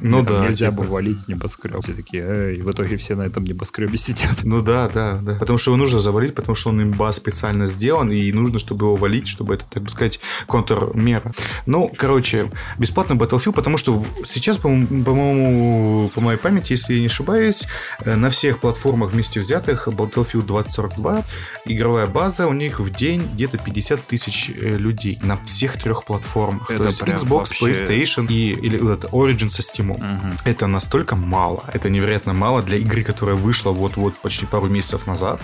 [0.00, 0.82] Ну да, Нельзя типа.
[0.82, 1.82] бы валить небоскреб.
[1.82, 4.44] Все такие, эй, в итоге все на этом небоскребе сидят.
[4.44, 5.34] Ну да, да, да.
[5.36, 8.96] Потому что его нужно завалить, потому что он имба специально сделан, и нужно, чтобы его
[8.96, 11.32] валить, чтобы это, так сказать, контрмера.
[11.66, 17.66] Ну, короче, бесплатный Battlefield, потому что сейчас, по-моему, по моей памяти, если я не ошибаюсь,
[18.00, 21.22] э, на всех платформах вместе взятых Battlefield 2042,
[21.66, 26.70] игровая база у них в день где-то 50 тысяч э, людей на всех трех платформах.
[26.70, 29.84] Это То есть Xbox, вообще- PlayStation и или, вот Origin со Steam.
[29.98, 30.32] Мгм.
[30.44, 35.40] Это настолько мало, это невероятно мало для игры, которая вышла вот-вот почти пару месяцев назад,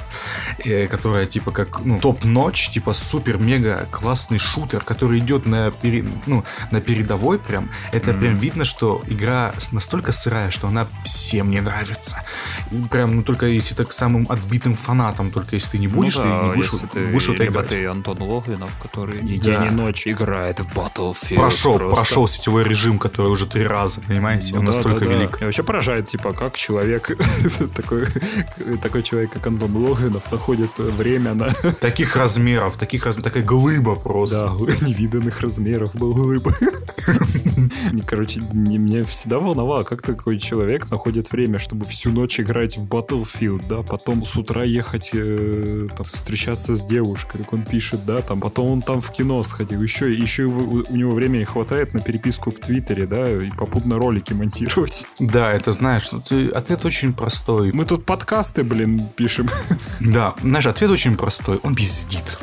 [0.64, 6.44] э, которая типа как ну, топ-ночь, типа супер-мега классный шутер, который идет на, пере- ну,
[6.70, 7.70] на передовой прям.
[7.92, 12.22] Это прям видно, что игра настолько сырая, что она всем не нравится.
[12.70, 16.22] И прям, ну только если так самым отбитым фанатом, только если ты не будешь, ну,
[16.24, 17.68] ты да, не будешь, если ты, будешь это играть.
[17.68, 19.42] ты Антон Логвинов, который ни Да.
[19.62, 21.36] день и ночь играет в Battlefield.
[21.36, 21.94] Прошел, просто.
[21.96, 24.52] прошел сетевой режим, который уже три раза, понимаете?
[24.54, 25.16] Ну Он да, настолько да, да.
[25.16, 25.40] велик.
[25.40, 27.16] И вообще поражает, типа, как человек,
[27.76, 28.06] такой,
[28.82, 31.50] такой человек, как Антон Логвинов, находит время на
[31.80, 34.52] Таких размеров, таких размеров, такая глыба просто.
[34.58, 36.48] да, невиданных размеров был улыб.
[38.06, 42.86] Короче, не- меня всегда волновало, как такой человек находит время, чтобы всю ночь играть в
[42.86, 44.79] Battlefield, да, потом с утра ехать
[45.12, 49.42] э, там, встречаться с девушкой, как он пишет, да, там, потом он там в кино
[49.42, 53.96] сходил, еще, еще у, у него времени хватает на переписку в Твиттере, да, и попутно
[53.98, 55.04] ролики монтировать.
[55.18, 57.72] Да, это знаешь, ну, ты- ответ очень простой.
[57.72, 59.48] Мы тут подкасты, блин, пишем.
[60.00, 61.58] Да, знаешь, ответ очень простой.
[61.62, 62.38] Он пиздит.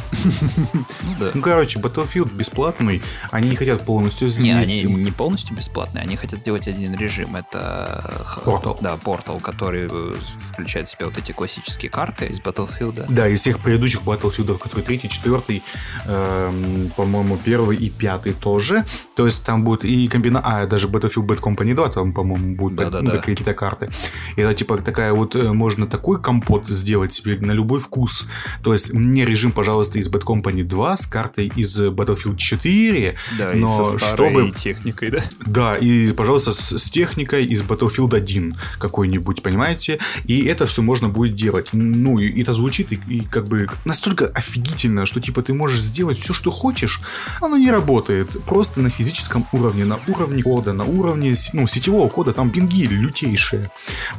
[1.19, 1.31] Ну.
[1.33, 3.01] Ну, короче, Battlefield бесплатный.
[3.31, 7.35] Они не хотят полностью Не, они не полностью бесплатные, они хотят сделать один режим.
[7.35, 8.77] Это х- Portal.
[8.81, 10.13] Да, портал, который э,
[10.51, 13.05] включает в себя вот эти классические карты из Battlefield.
[13.09, 15.63] Да, из всех предыдущих Battlefield, которые третий, четвертый,
[16.05, 18.85] эм, по-моему, первый и пятый тоже.
[19.15, 20.41] То есть там будет и комбина...
[20.43, 23.89] А, даже Battlefield Bad Company 2 там, по-моему, будут ну, какие-то карты.
[24.35, 28.25] И это типа такая вот, э, можно такой компот сделать себе на любой вкус.
[28.63, 33.15] То есть мне режим, пожалуйста, из Bad Company 2 с картой из Battlefield 4.
[33.37, 35.19] Да, и но со старой чтобы техникой, да.
[35.45, 39.99] Да, и, пожалуйста, с, с техникой из Battlefield 1 какой-нибудь, понимаете?
[40.25, 41.67] И это все можно будет делать.
[42.07, 46.17] Ну, и это звучит и, и как бы настолько офигительно, что типа ты можешь сделать
[46.17, 47.01] все, что хочешь,
[47.41, 48.41] оно не работает.
[48.45, 53.69] Просто на физическом уровне, на уровне кода, на уровне ну, сетевого кода, там пинги лютейшие.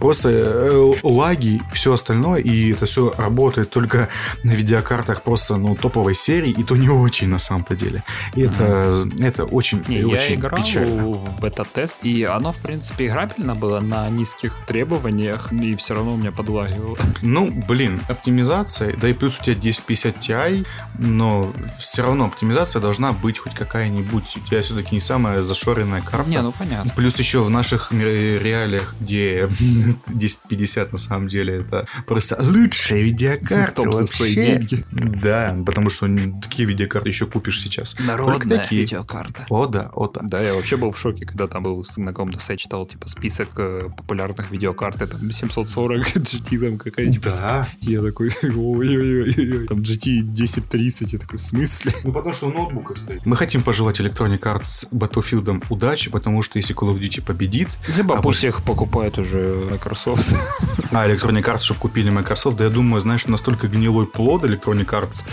[0.00, 4.08] Просто э, лаги, все остальное, и это все работает только
[4.44, 8.04] на видеокартах просто, ну, топовой серии, и то не очень на самом-то деле.
[8.34, 11.06] И это, это очень, Не, очень я играл печально.
[11.06, 16.16] в бета-тест, и оно, в принципе, играбельно было на низких требованиях, и все равно у
[16.18, 16.98] меня подлагивало.
[17.22, 17.77] Ну, блин,
[18.08, 20.66] оптимизация, да и плюс у тебя 1050 Ti,
[20.98, 24.36] но все равно оптимизация должна быть хоть какая-нибудь.
[24.36, 26.28] У тебя все-таки не самая зашоренная карта.
[26.28, 26.92] Не, ну понятно.
[26.96, 29.44] Плюс еще в наших ре- реалиях, где
[30.06, 34.56] 1050 на самом деле это просто лучшая видеокарта В том за свои вообще.
[34.58, 34.84] деньги.
[34.90, 36.08] Да, потому что
[36.42, 37.96] такие видеокарты еще купишь сейчас.
[38.00, 38.82] Народная такие.
[38.82, 39.46] видеокарта.
[39.50, 40.20] О да, о да.
[40.22, 43.50] Да, я вообще был в шоке, когда там был на каком-то сайте читал, типа, список
[43.58, 47.34] э, популярных видеокарт, там 740 GT там какая-нибудь.
[47.36, 47.67] Да.
[47.80, 51.92] Я такой, ой-ой-ой, там GT 1030, я такой, в смысле?
[52.04, 53.24] Ну, потому что в ноутбуках стоит.
[53.26, 58.18] Мы хотим пожелать Electronic Arts Battlefield удачи, потому что если Call of Duty победит, Либо
[58.18, 60.34] А пусть их покупает уже Microsoft.
[60.92, 65.24] а Electronic Arts, чтобы купили Microsoft, да я думаю, знаешь, настолько гнилой плод Electronic Arts,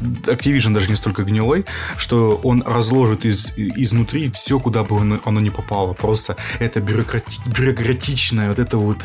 [0.00, 1.64] Activision даже не столько гнилой,
[1.96, 5.92] что он разложит из, изнутри все, куда бы оно, оно ни попало.
[5.92, 8.98] Просто это бюрократи- бюрократичная вот это вот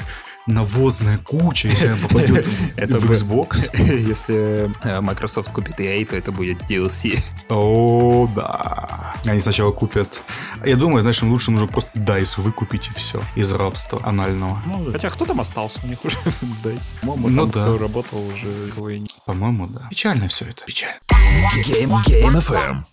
[0.48, 3.70] навозная куча, если она попадет Это в Xbox.
[4.10, 7.20] Если э, Microsoft купит EA, то это будет DLC.
[7.50, 9.16] О, да.
[9.26, 10.22] Они сначала купят...
[10.66, 13.22] Я думаю, знаешь, им лучше нужно просто DICE выкупить и все.
[13.36, 14.62] Из рабства анального.
[14.92, 16.94] Хотя кто там остался у них уже в DICE?
[17.02, 17.62] По-моему, Ну там, да.
[17.62, 19.88] кто работал уже По-моему, да.
[19.90, 20.66] Печально все это.
[20.66, 21.00] Печально.
[21.66, 22.84] Game, Game FM.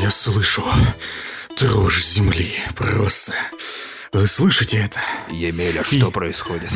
[0.00, 0.64] Я слышу
[1.58, 2.54] дрожь земли.
[2.74, 3.34] Просто.
[4.12, 5.00] Вы слышите это?
[5.28, 6.70] Емеля, что происходит?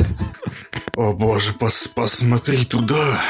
[0.97, 3.21] О боже, пос посмотри туда.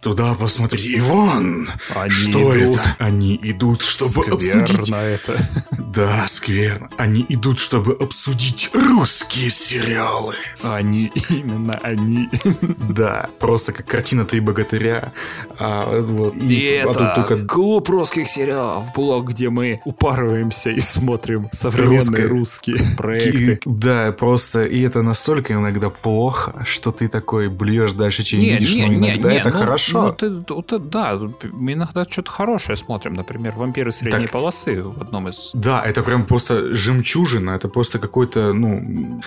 [0.00, 0.98] Туда посмотри.
[0.98, 1.68] Иван!
[1.94, 2.78] Они что идут.
[2.78, 2.96] это?
[2.98, 4.68] Они идут, чтобы обсудить...
[4.68, 5.36] Скверно это.
[5.92, 6.88] Да, скверно.
[6.96, 10.36] Они идут, чтобы обсудить русские сериалы.
[10.62, 12.30] Они, именно они.
[12.88, 15.12] Да, просто как картина «Три богатыря».
[15.58, 20.80] А, вот, И а тут это только клуб русских сериалов, блог, где мы упарываемся и
[20.80, 23.60] смотрим современные русские И- проекты.
[23.66, 28.76] да, просто, и это настолько иногда плохо, что ты ты такой блюешь дальше, чем видишь,
[28.76, 30.02] но иногда это ну, хорошо.
[30.02, 31.18] Ну, ты, ты, да,
[31.52, 33.14] мы иногда что-то хорошее смотрим.
[33.14, 34.32] Например, «Вампиры средней Так.
[34.32, 35.50] полосы» в одном из...
[35.54, 39.20] Да, это прям просто жемчужина, это просто какой-то, ну,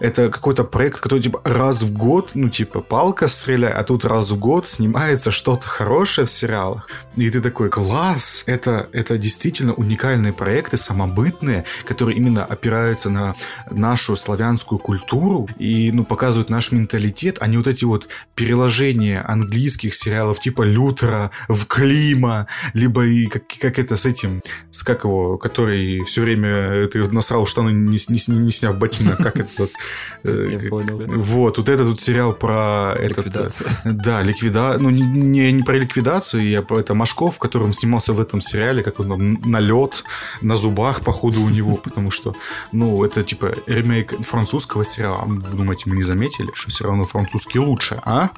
[0.00, 4.30] это какой-то проект, который типа раз в год, ну типа палка стреляй, а тут раз
[4.30, 6.88] в год снимается что-то хорошее в сериалах.
[7.16, 8.42] И ты такой, класс!
[8.46, 13.34] Это, это действительно уникальные проекты, самобытные, которые именно опираются на
[13.70, 19.94] нашу славянскую культуру и, ну, показывают наш менталитет, а не вот эти вот переложения английских
[19.94, 25.38] сериалов типа Лютера в Клима, либо и как, как это с этим, с как его,
[25.38, 29.70] который все время ты насрал штаны, не, не, не сняв ботинок, как это вот.
[30.24, 30.60] э.
[31.24, 33.68] Вот, вот этот вот сериал про э, Ликвидация.
[33.84, 34.76] Да, ликвида...
[34.78, 38.82] Ну, не, не, про ликвидацию, я про это Машков, в котором снимался в этом сериале,
[38.82, 40.04] как он там налет
[40.40, 42.34] на зубах, походу, у него, потому что,
[42.72, 45.26] ну, это типа ремейк французского сериала.
[45.26, 48.30] Думаете, мы не заметили, что все равно французский лучше, а?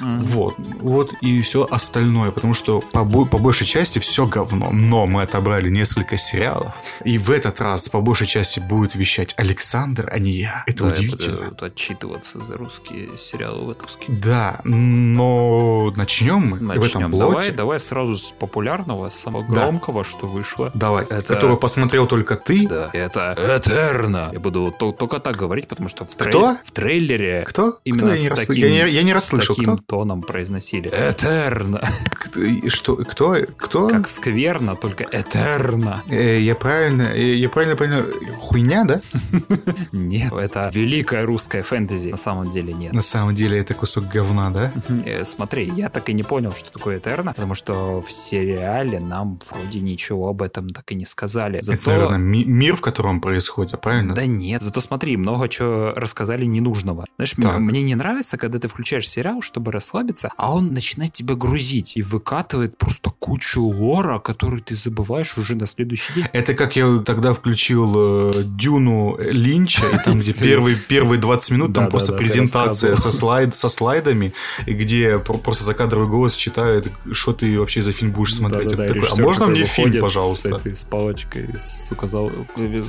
[0.00, 5.06] Вот, вот и все остальное, потому что по, бо- по большей части все говно, но
[5.06, 6.74] мы отобрали несколько сериалов,
[7.04, 10.64] и в этот раз по большей части будет вещать Александр, а не я.
[10.66, 11.48] Это Да, удивительно.
[11.50, 14.04] буду отчитываться за русские сериалы выпуски.
[14.08, 17.10] Да, но начнем мы в этом Начнем.
[17.10, 17.30] блоке.
[17.30, 19.52] Давай, давай сразу с популярного, с самого Да.
[19.66, 20.70] громкого, что вышло.
[20.74, 22.66] Давай, Это- которого посмотрел только ты.
[22.68, 24.30] Да, это Этерна.
[24.32, 26.56] Я буду то- только так говорить, потому что в, трей- Кто?
[26.62, 27.78] в трейлере Кто?
[27.84, 28.14] именно Кто?
[28.14, 29.54] Я не с таким, я не- я не с расслышал.
[29.54, 29.84] таким Кто?
[29.98, 30.90] тоном произносили.
[32.36, 32.96] И Что?
[32.96, 33.36] Кто?
[33.56, 33.88] Кто?
[33.88, 36.02] Как скверно, только Этерна.
[36.08, 38.04] Э, я правильно, э, я правильно понял,
[38.38, 39.00] хуйня, да?
[39.92, 42.10] Нет, это великая русская фэнтези.
[42.10, 42.92] На самом деле нет.
[42.92, 44.72] На самом деле это кусок говна, да?
[45.04, 49.38] Э, Смотри, я так и не понял, что такое Этерна, потому что в сериале нам
[49.50, 51.56] вроде ничего об этом так и не сказали.
[51.58, 51.90] Это, Зато...
[51.90, 54.14] наверное, ми- мир, в котором происходит, правильно?
[54.14, 57.06] Да нет, зато смотри, много чего рассказали ненужного.
[57.16, 57.58] Знаешь, Так.
[57.58, 62.02] мне не нравится, когда ты включаешь сериал, чтобы расслабиться, а он начинает тебя грузить и
[62.02, 66.26] выкатывает просто кучу лора, который ты забываешь уже на следующий день.
[66.32, 71.74] Это как я тогда включил э, Дюну Линча, и там, где первые, первые 20 минут,
[71.74, 74.32] там просто презентация со, слайд, со слайдами,
[74.66, 78.72] где про- просто закадровый голос читает, что ты вообще за фильм будешь смотреть.
[78.72, 80.60] А можно мне фильм, пожалуйста?
[80.64, 82.30] С, палочкой, с указал...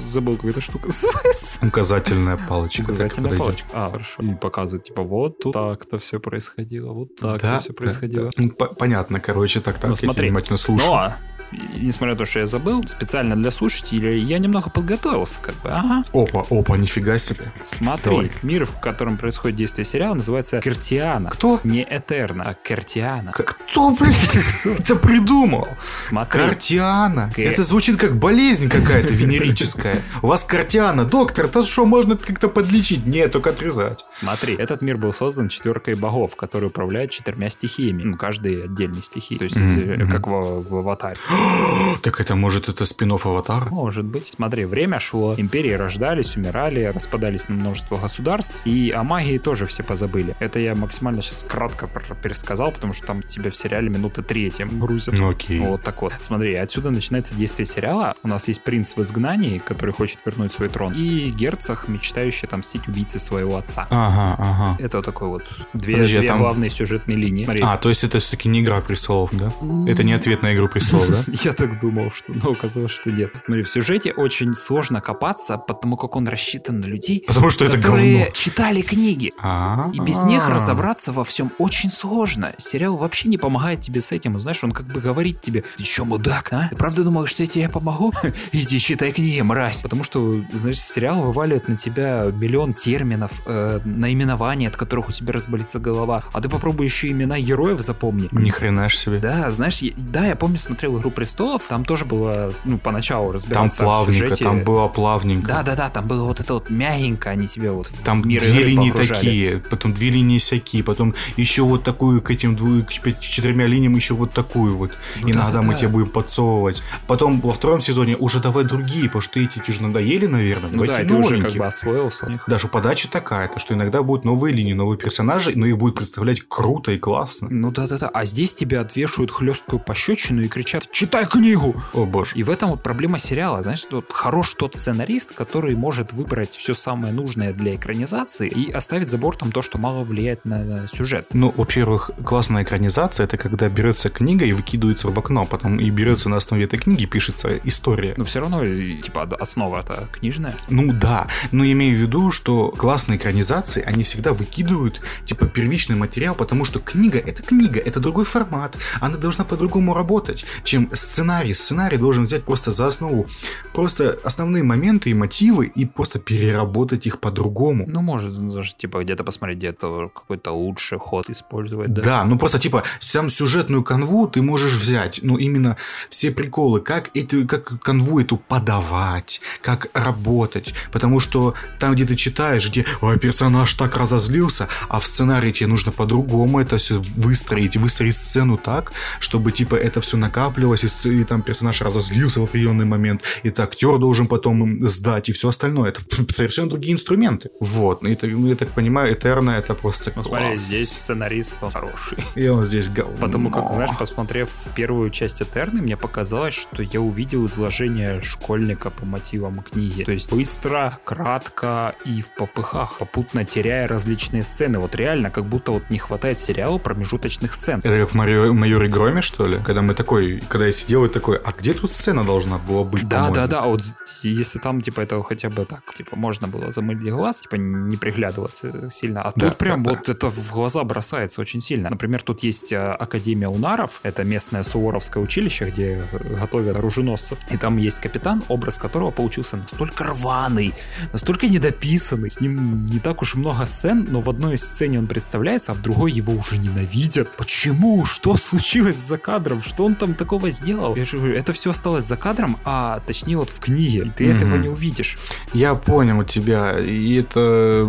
[0.08, 0.90] Забыл, как эта штука.
[1.62, 2.82] Указательная палочка.
[2.82, 3.68] Указательная палочка.
[3.74, 4.24] А, хорошо.
[4.24, 8.26] И показывает, типа, вот тут так-то все происходило, вот так-то Да, все да, происходило.
[8.26, 8.32] да.
[8.38, 10.28] Ну, по- понятно, короче, так, так, Ну, смотри.
[10.30, 10.92] внимательно слушаю.
[10.92, 11.12] Но, и-
[11.52, 15.70] несмотря на то, что я забыл, специально для слушателей я немного подготовился, как бы.
[15.70, 16.04] Ага.
[16.14, 17.52] Опа, опа, нифига себе.
[17.64, 18.32] Смотри, Давай.
[18.42, 21.30] мир, в котором происходит действие сериала, называется Кертиана.
[21.30, 21.60] Кто?
[21.64, 23.32] Не Этерна, а Кертиана.
[23.32, 24.38] Кто, блядь,
[24.80, 25.68] это придумал?
[25.94, 26.42] Смотри.
[26.42, 27.32] Картиана.
[27.38, 30.02] Это звучит как болезнь какая-то венерическая.
[30.22, 31.06] У вас картиана.
[31.06, 33.06] Доктор, это что, можно как-то подлечить?
[33.06, 34.06] Нет, только отрезать.
[34.12, 38.04] Смотри, этот мир был создан четверкой богов, которые управляют четырьмя стихиями.
[38.04, 39.38] Ну, каждый отдельной стихии.
[39.38, 41.18] То есть, э, как в, в аватаре.
[42.02, 43.66] Так это может это спин аватара?
[43.70, 44.32] Может быть.
[44.36, 49.84] Смотри, время шло, империи рождались, умирали, распадались на множество государств, и о магии тоже все
[49.84, 50.36] позабыли.
[50.40, 51.88] Это я максимально сейчас кратко
[52.22, 55.16] пересказал, потому что там тебя в сериале минуты три этим грузят.
[55.16, 55.60] Ну окей.
[55.60, 56.14] Вот так вот.
[56.20, 58.14] Смотри, отсюда начинается действие сериала.
[58.24, 62.88] У нас есть принц в изгнании, который хочет вернуть свой трон, и герцог, мечтающий отомстить
[62.88, 63.88] убийце своего отца.
[63.90, 64.84] Ага, ага.
[64.84, 67.46] Это вот такой вот две, Подожди, а две там- главные сюжетные линии.
[67.46, 67.62] Смотри.
[67.64, 69.52] А, то есть это все-таки не игра престолов, да?
[69.92, 71.27] Это не ответ на игру престолов, да?
[71.44, 73.32] Я так думал, что, но оказалось, что нет.
[73.46, 77.78] Смотри, в сюжете очень сложно копаться, потому как он рассчитан на людей, Потому что это
[77.78, 78.32] которые говно.
[78.34, 79.32] читали книги.
[79.42, 82.54] А, И без них разобраться во всем очень сложно.
[82.58, 84.40] Сериал вообще не помогает тебе с этим.
[84.40, 86.68] Знаешь, он как бы говорит тебе, ты че, мудак, а?
[86.70, 88.14] Ты правда думаешь, что я тебе помогу?
[88.52, 89.82] Иди читай книги, мразь.
[89.82, 95.34] Потому что, знаешь, сериал вываливает на тебя миллион терминов, э, наименований, от которых у тебя
[95.34, 96.24] разболится голова.
[96.34, 98.28] А ты попробуй еще имена героев запомни.
[98.32, 99.20] Ни хрена ж себе.
[99.20, 103.34] Да, знаешь, я- да, я помню, смотрел «Игру престолов», там тоже было, ну, поначалу Там
[103.34, 104.44] разбираться в плавненько, сюжете.
[104.46, 105.48] там было плавненько.
[105.48, 108.92] Да-да-да, там было вот это вот мягенько, они себе вот Там в мир две линии
[108.92, 109.20] погружали.
[109.20, 113.96] такие, потом две линии всякие, потом еще вот такую к этим дву- к четырьмя линиям
[113.96, 114.92] еще вот такую вот.
[115.22, 115.78] Ну Иногда мы да-да-да.
[115.80, 116.82] тебе будем подсовывать.
[117.08, 120.72] Потом во втором сезоне уже давай другие, потому что эти тебе уже надоели, наверное.
[120.74, 122.40] Ну да, ты уже как бы освоился.
[122.48, 126.42] Даже подача такая, то что иногда будут новые линии, новые персонажи, но их будет представлять
[126.48, 127.48] круто и классно.
[127.50, 131.74] Ну да-да-да, а здесь тебя отвешивают хлесткую пощечину и кричат, читай книгу.
[131.94, 132.36] О боже.
[132.36, 133.62] И в этом вот проблема сериала.
[133.62, 139.10] Знаешь, тут хорош тот сценарист, который может выбрать все самое нужное для экранизации и оставить
[139.10, 141.28] за бортом то, что мало влияет на сюжет.
[141.32, 146.28] Ну, во-первых, классная экранизация это когда берется книга и выкидывается в окно, потом и берется
[146.28, 148.14] на основе этой книги пишется история.
[148.18, 150.58] Но все равно, типа, основа-то книжная.
[150.68, 156.36] Ну да, но имею в виду, что классные экранизации, они всегда выкидывают, типа, первичный материал,
[156.36, 161.54] потому что книга— это книга, это другой формат, она должна по-другому работать, чем сценарий.
[161.54, 163.28] Сценарий должен взять просто за основу
[163.74, 167.86] просто основные моменты и мотивы и просто переработать их по-другому.
[167.88, 172.02] Ну, может, даже, типа, где-то посмотреть, где-то какой-то лучший ход использовать, да?
[172.02, 175.78] Да, ну просто, типа, сам сюжетную канву ты можешь взять, ну, именно
[176.10, 182.16] все приколы, как, эту, как канву эту подавать, как работать, потому что там, где ты
[182.16, 187.78] читаешь, где Ой, персонаж так разозлился, а в сценарии тебе нужно по-другому это все выстроить,
[187.78, 192.86] выстроить сцену так, чтобы, типа, это все накапливалось, и, и там персонаж разозлился в определенный
[192.86, 195.90] момент, и это актер должен потом сдать, и все остальное.
[195.90, 197.50] Это совершенно другие инструменты.
[197.60, 198.04] Вот.
[198.04, 202.18] И, я так понимаю, Этерна это просто Ну, смотри, здесь сценарист он хороший.
[202.36, 203.18] И он здесь говно.
[203.20, 209.06] Потому как, знаешь, посмотрев первую часть Этерны, мне показалось, что я увидел изложение школьника по
[209.06, 210.04] мотивам книги.
[210.04, 214.80] То есть быстро, кратко и в попыхах, попутно теряя различные сцены.
[214.80, 217.80] Вот реально, как будто вот не хватает сериала промежуточных сцен.
[217.84, 219.60] Это как в Майоре Громе, что ли?
[219.66, 223.08] Когда мы такой, когда я сидел и такой, а где тут сцена должна была быть?
[223.08, 223.66] Да, да, да.
[223.66, 223.82] Вот
[224.24, 228.90] если там, типа, это хотя бы так, типа, можно было замылить глаз, типа, не приглядываться
[228.90, 229.22] сильно.
[229.22, 231.90] А Да, тут прям да, вот это в глаза бросается очень сильно.
[231.90, 237.40] Например, тут есть э, Академия Унаров, это местное суворовское училище, где э, готовят оруженосцев.
[237.52, 240.74] И там есть капитан, образ которого получился настолько рваный,
[241.14, 242.30] настолько недописанный.
[242.30, 245.82] С ним не так уж много сцен, но в одной сцене он представляется, а в
[245.82, 247.36] другой его уже ненавидят.
[247.38, 248.06] Почему?
[248.06, 249.62] Что случилось за кадром?
[249.62, 250.96] Что он там такого сделал?
[250.96, 254.04] Я же говорю, это все осталось за кадром, а точнее вот в книге.
[254.06, 254.38] И ты Мгм.
[254.38, 255.18] этого не увидишь.
[255.54, 256.80] Я понял тебя.
[256.80, 257.40] И это...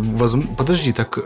[0.03, 1.17] возм- Подожди, так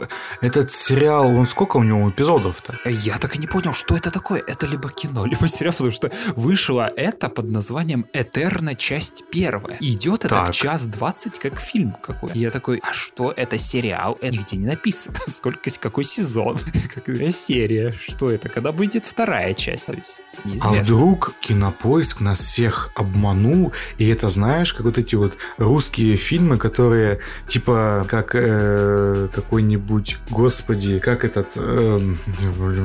[0.41, 2.77] этот сериал, он сколько у него эпизодов-то?
[2.89, 4.41] Я так и не понял, что это такое.
[4.45, 8.75] Это либо кино, либо сериал, потому что вышло это под названием «Этерна.
[8.75, 9.77] Часть первая».
[9.79, 10.53] Идет это Так.
[10.53, 12.32] час двадцать, как фильм какой.
[12.34, 14.17] Я такой, а что это сериал?
[14.21, 15.15] Это нигде не написано.
[15.27, 16.58] Сколько, какой сезон?
[16.93, 17.91] Какая серия?
[17.91, 18.49] Что это?
[18.49, 19.88] Когда выйдет вторая часть?
[19.88, 20.95] То есть, А неизвестно.
[21.41, 28.06] Кинопоиск нас всех обманул, и это знаешь, как вот эти вот русские фильмы, которые типа
[28.10, 32.17] как э, какой-нибудь, господи, как этот блин,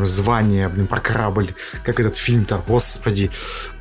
[0.07, 3.31] звание, блин, про корабль, как этот фильм-то, господи,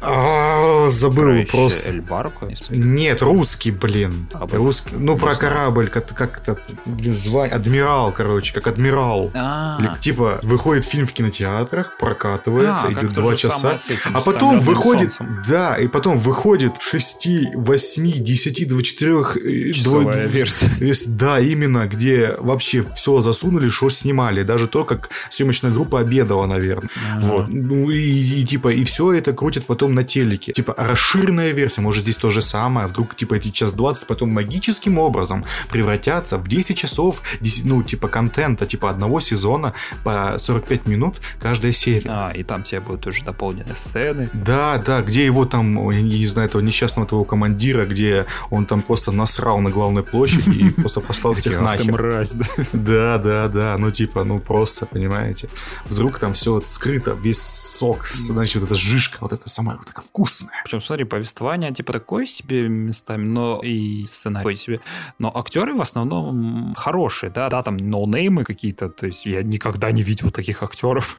[0.01, 1.91] А, забыл Про просто.
[1.91, 2.69] Какой-нибудь?
[2.69, 4.27] Нет, русский, блин.
[4.33, 4.47] А.
[4.51, 4.91] Русский.
[4.93, 5.53] Ну, Не про знаю.
[5.53, 7.55] корабль, как, как это, блин, звание.
[7.55, 9.31] Адмирал, короче, как адмирал.
[9.33, 13.71] А, типа, выходит фильм в кинотеатрах, прокатывается, А, идет два часа,
[14.13, 14.27] а с
[14.59, 15.43] потом «Стальным выходит, солнцем».
[15.47, 20.69] да, и потом выходит 6, 8, 10, 24 Часовая версия.
[21.07, 26.89] Да, именно, где вообще все засунули, что снимали, даже то, как съемочная группа обедала, наверное.
[27.15, 27.25] Ага.
[27.25, 27.47] Вот.
[27.49, 30.53] Ну и, и, типа, и все это крутят потом на телеке.
[30.53, 32.87] Типа, расширенная версия, может, здесь то же самое.
[32.87, 38.07] Вдруг, типа, эти час 20 потом магическим образом превратятся в 10 часов, 10, ну, типа,
[38.07, 42.09] контента, типа, одного сезона по 45 минут каждая серия.
[42.09, 44.29] А, и там тебе будут уже дополнены сцены.
[44.47, 48.81] Да, да, где его там, я не знаю, этого несчастного твоего командира, где он там
[48.81, 51.91] просто насрал на главной площади и просто послал всех нахер.
[51.91, 52.45] мразь, да.
[52.73, 55.49] Да, да, да, ну типа, ну просто, понимаете.
[55.85, 59.85] Вдруг там все вот скрыто, весь сок, значит, вот эта жишка, вот эта самая вот
[59.85, 60.61] такая вкусная.
[60.63, 64.79] Причем, смотри, повествование типа такое себе местами, но и сценарий такой себе.
[65.19, 70.03] Но актеры в основном хорошие, да, да, там ноунеймы какие-то, то есть я никогда не
[70.03, 71.17] видел таких актеров.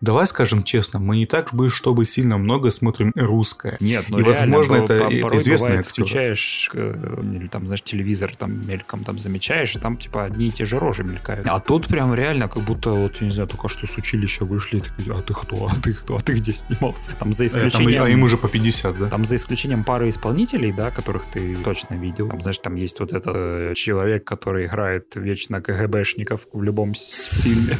[0.00, 3.76] Давай скажем честно, мы не так бы, чтобы сильно много смотрим русское.
[3.80, 8.66] Нет, ну И, реально, возможно, это- известные бывает, включаешь, э, или там, знаешь, телевизор там
[8.66, 11.46] мельком там замечаешь, и там типа одни и те же рожи мелькают.
[11.48, 14.80] А тут прям реально как будто вот, я не знаю, только что с училища вышли,
[14.80, 17.12] такие, а ты кто, а ты кто, а ты где снимался?
[17.16, 18.02] Там за Э, там и- исключением...
[18.02, 19.08] а им уже по 50, да?
[19.08, 22.28] Там за исключением пары исполнителей, да, которых ты точно видел.
[22.28, 27.74] Там, знаешь, там есть вот этот э, человек, который играет вечно КГБшников в любом фильме.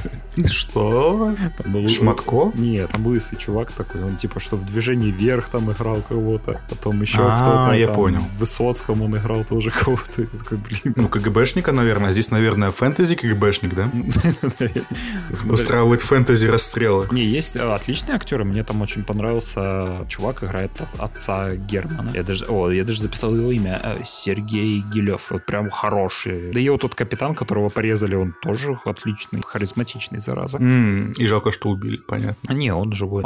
[0.49, 1.35] Что?
[1.59, 2.53] Там Шматко?
[2.55, 7.01] Нет, там лысый чувак такой, он типа что в движении вверх там играл кого-то, потом
[7.03, 7.77] еще А, кто-то.
[7.77, 8.21] я там понял.
[8.21, 10.23] В Высоцком он играл тоже кого-то.
[10.23, 10.95] Я такой, блин.
[10.97, 12.13] Ну, КГБшника, наверное.
[12.13, 13.91] Здесь, наверное, фэнтези КГБшник, да?
[15.51, 17.09] Устраивает фэнтези расстрелы.
[17.13, 18.45] Не, есть э, отличные актеры.
[18.45, 22.11] Мне там очень понравился чувак, играет отца Германа.
[22.15, 23.81] Я даже, о, я даже записал его имя.
[23.83, 25.31] э, Сергей Гилев.
[25.31, 26.51] Вот прям хороший.
[26.53, 30.59] Да и вот тот капитан, которого порезали, он тоже отличный, харизматичный, зараза.
[30.59, 31.97] И жалко, что убили.
[31.97, 32.53] понятно.
[32.55, 33.25] Не, он живой.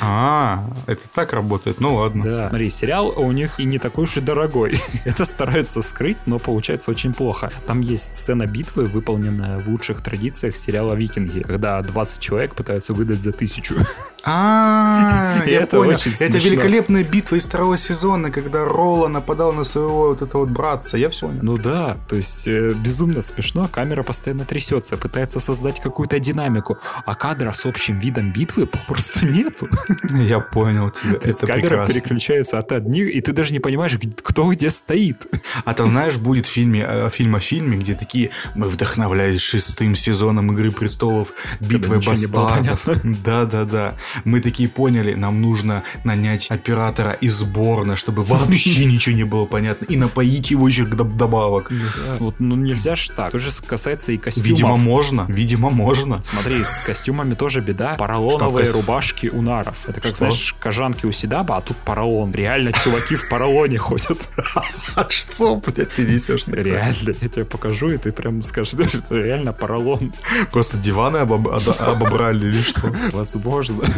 [0.00, 2.24] А, это так работает, ну ладно.
[2.24, 2.48] Да.
[2.48, 4.78] Смотри, сериал у них и не такой уж и дорогой.
[5.04, 7.50] Это стараются скрыть, но получается очень плохо.
[7.66, 13.22] Там есть сцена битвы, выполненная в лучших традициях сериала «Викинги», когда 20 человек пытаются выдать
[13.22, 13.76] за тысячу.
[14.24, 15.92] А, я это понял.
[15.92, 20.50] очень Это великолепная битва из второго сезона, когда Ролла нападал на своего вот этого вот
[20.50, 20.96] братца.
[20.96, 21.40] Я все понял.
[21.42, 27.14] Ну да, то есть э, безумно смешно, камера постоянно трясется, пытается создать какую-то динамику, а
[27.14, 29.68] кадра с общим видом битвы попросту нету.
[30.10, 31.18] Я понял тебя.
[31.18, 31.94] То есть Это камера прекрасно.
[31.94, 35.26] переключается от одних, и ты даже не понимаешь, кто где стоит.
[35.64, 40.52] А там, знаешь, будет фильме, э, фильм о фильме, где такие мы вдохновлялись шестым сезоном
[40.52, 42.84] Игры престолов, битвой бастардов.
[43.24, 43.94] Да, да, да.
[44.24, 49.84] Мы такие поняли, нам нужно нанять оператора из сборной, чтобы вообще ничего не было понятно,
[49.86, 51.72] и напоить его еще вдобавок.
[52.18, 53.32] Вот, ну нельзя ж так.
[53.32, 54.48] То же касается и костюмов.
[54.48, 55.26] Видимо, можно.
[55.28, 56.22] Видимо, можно.
[56.22, 57.96] Смотри, с костюмами тоже беда.
[57.98, 59.88] Поролоновые рубашки у наров.
[59.88, 60.26] Это как, Что?
[60.34, 62.32] Знаешь, кожанки у Седаба, а тут поролон.
[62.32, 64.18] Реально чуваки в поролоне ходят.
[65.08, 66.46] Что, блядь, ты несешь?
[66.46, 67.14] Реально.
[67.20, 70.12] Я тебе покажу, и ты прям скажешь, это реально поролон.
[70.52, 72.94] Просто диваны обобрали или что?
[73.12, 73.84] Возможно.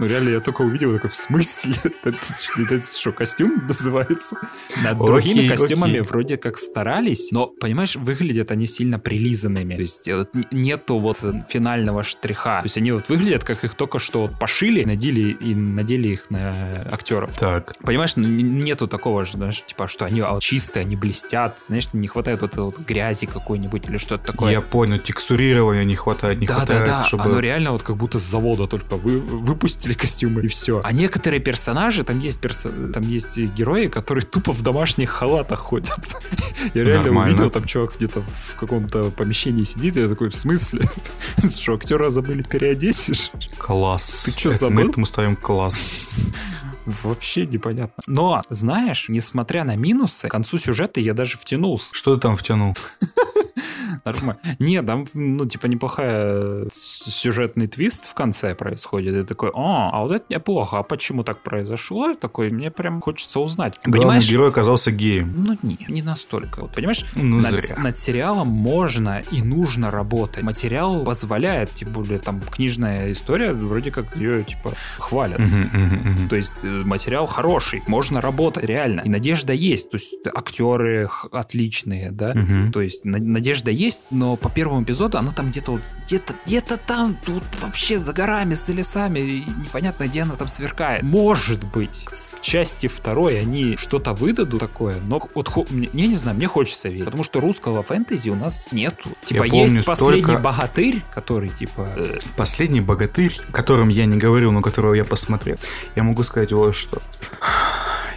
[0.00, 1.74] Ну реально, я только увидел, такой, в смысле?
[2.04, 2.18] Это,
[2.80, 4.36] что, костюм называется?
[4.82, 9.74] Над другими костюмами вроде как старались, но, понимаешь, выглядят они сильно прилизанными.
[9.74, 12.60] То есть э, нету вот э, финального штриха.
[12.60, 16.86] То есть они вот выглядят, как их только что пошили, надели и надели их на
[16.90, 17.36] актеров.
[17.36, 17.74] Так.
[17.82, 22.40] Понимаешь, ну, нету такого же, знаешь, типа, что они чистые, они блестят, знаешь, не хватает
[22.40, 24.52] вот, этой вот грязи какой-нибудь или что-то такое.
[24.52, 27.24] Я понял, текстурирования не хватает, не да, хватает, да, да, чтобы...
[27.24, 30.80] оно реально вот как будто с завода только вы, выпустили костюмы и все.
[30.82, 35.98] А некоторые персонажи, там есть, перso- там есть герои, которые тупо в домашних халатах ходят.
[36.74, 37.34] Я реально Нормально.
[37.34, 40.82] увидел, там чувак где-то в каком-то помещении сидит, я такой, в смысле?
[41.44, 43.30] Что, актера забыли переодеть?
[43.58, 44.24] Класс.
[44.24, 44.84] Ты чё, Это забыл?
[44.84, 45.53] Мы этому ставим класс.
[46.86, 48.02] Вообще непонятно.
[48.06, 51.94] Но, знаешь, несмотря на минусы, к концу сюжета я даже втянулся.
[51.94, 52.76] Что ты там втянул?
[54.04, 54.40] Нормально.
[54.58, 59.14] Не, там, ну, типа, неплохая с- сюжетный твист в конце происходит.
[59.14, 60.78] И такой, а, а вот это неплохо.
[60.78, 62.10] А почему так произошло?
[62.10, 63.78] И такой, мне прям хочется узнать.
[63.84, 64.30] Главный Понимаешь?
[64.30, 65.32] герой оказался геем.
[65.36, 66.60] Ну, не, не настолько.
[66.62, 67.76] Вот, понимаешь, Ну, над, зря.
[67.78, 70.42] над сериалом можно и нужно работать.
[70.42, 75.40] Материал позволяет, тем более, там, книжная история, вроде как ее, типа, хвалят.
[76.28, 79.00] То есть э, материал хороший, можно работать, реально.
[79.02, 79.90] И надежда есть.
[79.90, 82.34] То есть актеры отличные, да.
[82.72, 86.78] То есть на- надежда есть, но по первому эпизоду она там где-то вот где-то где-то
[86.78, 91.02] там тут вообще за горами, за лесами, и непонятно где она там сверкает.
[91.02, 96.14] Может быть, с части второй они что-то выдадут такое, но вот хо- мне, я не
[96.16, 99.10] знаю, мне хочется верить, потому что русского фэнтези у нас нету.
[99.22, 104.16] Типа помню есть последний столько- богатырь, который типа э, Последний богатырь, о котором я не
[104.16, 105.56] говорил, но которого я посмотрел,
[105.96, 106.98] я могу сказать вот что.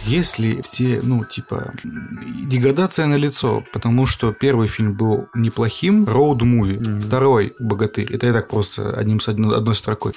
[0.04, 7.00] Если все, ну, типа, деградация на лицо, потому что первый фильм был неплохим, роуд-муви, Мгм.
[7.00, 10.12] второй «Богатырь», это я так просто одним с одной, одной строкой.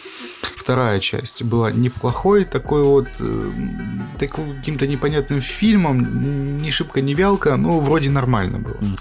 [0.56, 3.52] Вторая часть была неплохой, такой вот, э,
[4.20, 8.78] такой каким-то непонятным фильмом, ни шибко, ни вялко, но вроде нормально было.
[8.82, 8.98] Мгм.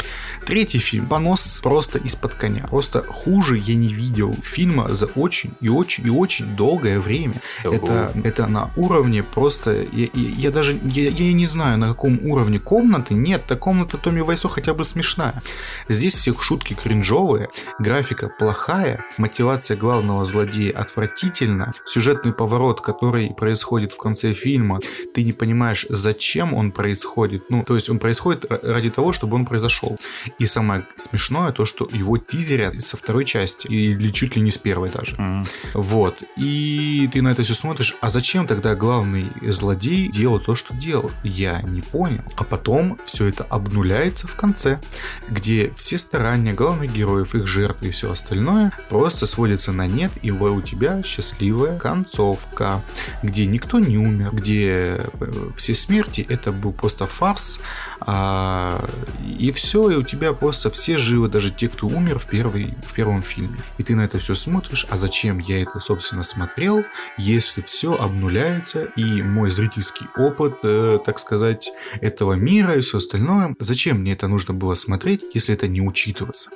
[0.47, 2.67] Третий фильм понос просто из-под коня.
[2.71, 7.35] Просто хуже я не видел фильма за очень и очень и очень долгое время.
[7.65, 9.71] Это, это на уровне просто...
[9.93, 13.15] Я, я- я даже я, я не знаю, на каком уровне комнаты.
[13.15, 15.43] Нет, та комната Томми Вайсо хотя бы смешная.
[15.91, 17.49] Здесь всех шутки кринжовые,
[17.81, 24.79] графика плохая, мотивация главного злодея отвратительна, сюжетный поворот, который происходит в конце фильма,
[25.15, 27.51] ты не понимаешь, зачем он происходит.
[27.51, 29.99] Ну, то есть он происходит ра- ради того, чтобы он произошел.
[30.39, 34.59] И самое смешное то, что его тизерят со второй части, или чуть ли не с
[34.59, 35.17] первой даже.
[35.17, 36.23] м, Вот.
[36.37, 41.11] И ты на это все смотришь, а зачем тогда главный злодей делал то, что делал?
[41.25, 42.23] Я не понял.
[42.37, 44.81] А потом все это обнуляется в конце,
[45.29, 50.31] где все старания главных героев, их жертвы и все остальное просто сводятся на нет, и
[50.31, 52.83] у тебя счастливая концовка,
[53.23, 57.61] где никто не умер, где э, все смерти это был просто фарс,
[58.01, 58.89] а,
[59.39, 62.93] и все, и у тебя просто все живы, даже те, кто умер в, первой, в
[62.93, 63.59] первом фильме.
[63.79, 66.85] И ты на это все смотришь, а зачем я это, собственно, смотрел,
[67.17, 71.73] если все обнуляется, и мой зрительский опыт, э, так сказать,
[72.03, 76.51] этого мира и все остальное, зачем мне это нужно было смотреть, если это не учитываться?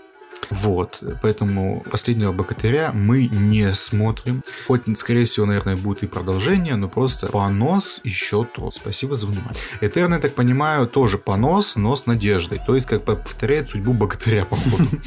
[0.51, 4.42] Вот, поэтому «Последнего богатыря» мы не смотрим.
[4.66, 8.70] Хоть, скорее всего, наверное, будет и продолжение, но просто понос еще то.
[8.70, 9.55] Спасибо за внимание.
[9.80, 12.61] Этерн, я так понимаю, тоже понос, но с надеждой.
[12.66, 14.84] То есть, как повторяет судьбу богатыря, походу.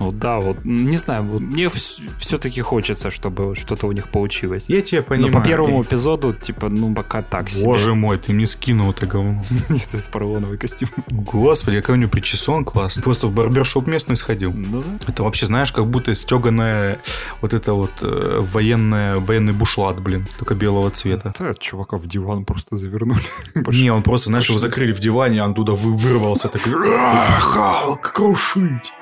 [0.00, 4.68] Ну да, вот, не знаю, мне все-таки хочется, чтобы что-то у них получилось.
[4.68, 5.32] Я тебя понимаю.
[5.32, 7.64] Но по первому эпизоду, типа, ну, пока так себе.
[7.64, 9.42] Боже мой, ты мне скинул это говно.
[9.68, 10.88] Это поролоновый костюм.
[11.08, 12.98] Господи, какой у него причесон класс.
[12.98, 14.52] Просто в барбершоп местный сходил.
[14.52, 14.83] Ну.
[15.06, 16.98] Это вообще, знаешь, как будто стеганая
[17.40, 21.30] вот это вот э, военная, военный бушлат, блин, только белого цвета.
[21.30, 23.20] Это чувака в диван просто завернули.
[23.68, 27.26] Не, он просто, знаешь, его закрыли в диване, а он туда вы- вырвался такой, «А,
[27.40, 28.92] Халк, крушить.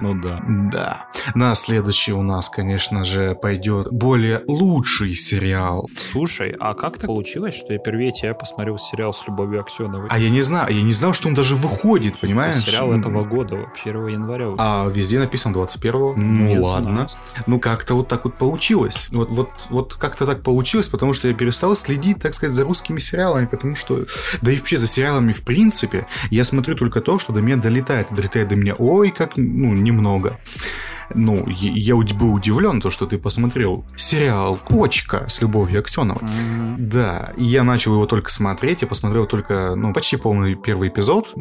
[0.00, 0.42] Ну да.
[0.46, 1.06] Да.
[1.34, 5.88] На следующий у нас, конечно же, пойдет более лучший сериал.
[5.96, 10.08] Слушай, а как так получилось, что я впервые тебя посмотрел сериал с Любовью Аксеновой?
[10.10, 12.56] А я не знаю, я не знал, что он даже выходит, понимаешь?
[12.56, 14.52] Это сериал этого года, вообще 1 января.
[14.58, 16.14] А везде написано 21-го.
[16.16, 16.92] Ну Не ладно.
[16.92, 17.08] знаю.
[17.46, 19.08] Ну как-то вот так вот получилось.
[19.10, 22.98] Вот, вот, вот как-то так получилось, потому что я перестал следить, так сказать, за русскими
[22.98, 24.04] сериалами, потому что,
[24.42, 28.08] да и вообще за сериалами в принципе, я смотрю только то, что до меня долетает.
[28.10, 30.36] Долетает до меня, ой, как, ну, немного.
[31.14, 36.22] Ну, я, был удивлен, то, что ты посмотрел сериал «Почка» с Любовью Аксеновой.
[36.22, 36.76] Мгм.
[36.78, 41.34] Да, и я начал его только смотреть, я посмотрел только, ну, почти полный первый эпизод,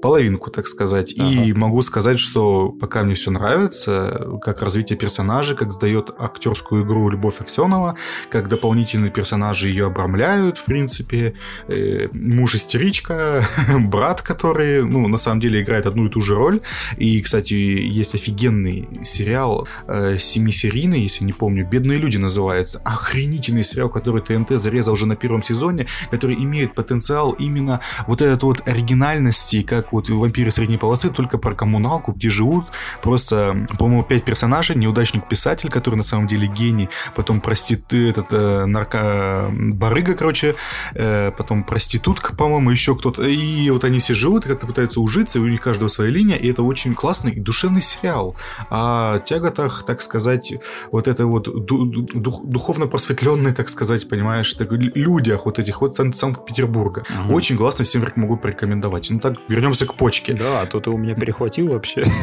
[0.00, 5.72] половинку, так сказать, и могу сказать, что пока мне все нравится, как развитие персонажей, как
[5.72, 7.96] сдает актерскую игру Любовь Аксенова,
[8.30, 11.34] как дополнительные персонажи ее обрамляют, в принципе,
[11.68, 13.46] э, муж истеричка,
[13.78, 16.60] брат, который, ну, на самом деле играет одну и ту же роль,
[16.96, 22.80] и, кстати, есть офигенный сериал э, семисерийный, если не помню, «Бедные люди» называется.
[22.84, 28.42] Охренительный сериал, который ТНТ зарезал уже на первом сезоне, который имеет потенциал именно вот этот
[28.42, 32.66] вот оригинальности, как вот в «Вампире средней полосы», только про коммуналку, где живут
[33.02, 34.76] просто, по-моему, пять персонажей.
[34.76, 39.50] Неудачник-писатель, который на самом деле гений, потом простит этот э, нарко...
[39.52, 40.54] барыга, короче,
[40.94, 43.24] э, потом проститутка, по-моему, еще кто-то.
[43.24, 46.50] И вот они все живут как-то пытаются ужиться, и у них каждого своя линия, и
[46.50, 48.36] это очень классный и душевный сериал.
[48.84, 50.54] О тяготах, так сказать,
[50.92, 55.80] вот это вот ду- ду- дух- духовно просветленные, так сказать, понимаешь, так, людях вот этих
[55.80, 57.02] вот Сан- Санкт-Петербурга.
[57.18, 57.34] Мгм.
[57.34, 59.08] Очень классно, всем могу порекомендовать.
[59.10, 60.34] Ну так, вернемся к почке.
[60.34, 62.04] Да, а то ты у меня перехватил вообще.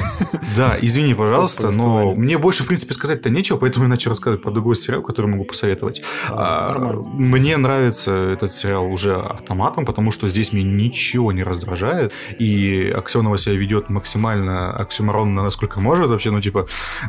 [0.57, 4.51] Да, извини, пожалуйста, но мне больше, в принципе, сказать-то нечего, поэтому я начал рассказывать про
[4.51, 6.01] другой сериал, который могу посоветовать.
[6.29, 6.93] А, А.
[7.13, 13.37] Мне нравится этот сериал уже автоматом, потому что здесь меня ничего не раздражает, и Аксенова
[13.37, 16.50] себя ведет максимально оксюморонно, насколько может вообще, ну, типа,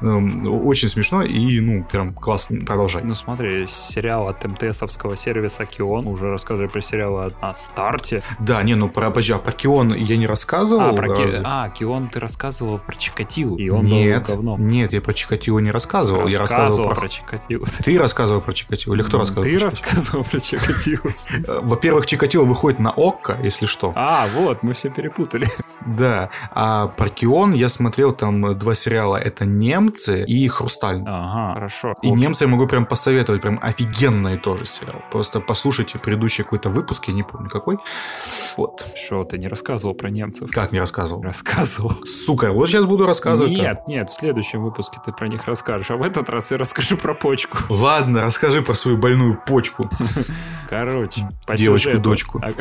[0.00, 2.64] эм, очень смешно и, ну, прям классно.
[2.64, 3.02] Продолжай.
[3.04, 6.06] Ну смотри, сериал от МТСовского сервиса Кион.
[6.06, 8.22] Уже рассказывали про сериал о, старте.
[8.38, 10.90] Да, не, ну, про, подожди, а про Кион я не рассказывал.
[10.90, 11.40] А, про Ки- разве?
[11.44, 13.56] а, Кион ты рассказывал про Чикатилу.
[13.56, 14.68] И он нет, был говном.
[14.68, 16.26] нет, я про Чикатило не рассказывал.
[16.28, 16.96] я рассказывал про...
[16.96, 17.66] про Чикатилу.
[17.84, 19.44] Ты рассказывал про Чикатило, или кто рассказывал?
[19.44, 20.40] Ты про рассказывал про?
[20.40, 21.12] Чикатило?
[21.48, 23.92] Э, Во-первых, Чикатило выходит на ОККО, если что.
[23.96, 25.46] А, вот, мы все перепутали.
[25.86, 26.30] Да.
[26.50, 29.16] А про Кион я смотрел там два сериала.
[29.32, 31.02] Это «Немцы» и «Хрусталь».
[31.06, 31.94] Ага, хорошо.
[32.02, 33.40] И «Немцы» я могу прям посоветовать.
[33.40, 35.02] Прям офигенный тоже сериал.
[35.10, 37.78] Просто послушайте предыдущий какой-то выпуск, я не помню какой.
[38.58, 38.86] Вот.
[38.94, 40.50] Что, ты не рассказывал про немцев?
[40.50, 41.22] Как не рассказывал?
[41.22, 41.92] Рассказывал.
[42.04, 43.52] Сука, вот сейчас буду рассказывать.
[43.52, 46.98] Нет, нет, в следующем выпуске ты про них расскажешь, а в этот раз я расскажу
[46.98, 47.56] про почку.
[47.70, 49.88] Ладно, расскажи про свою больную почку.
[50.68, 52.40] Короче, по Девочку, сюжету дочку.
[52.42, 52.52] А-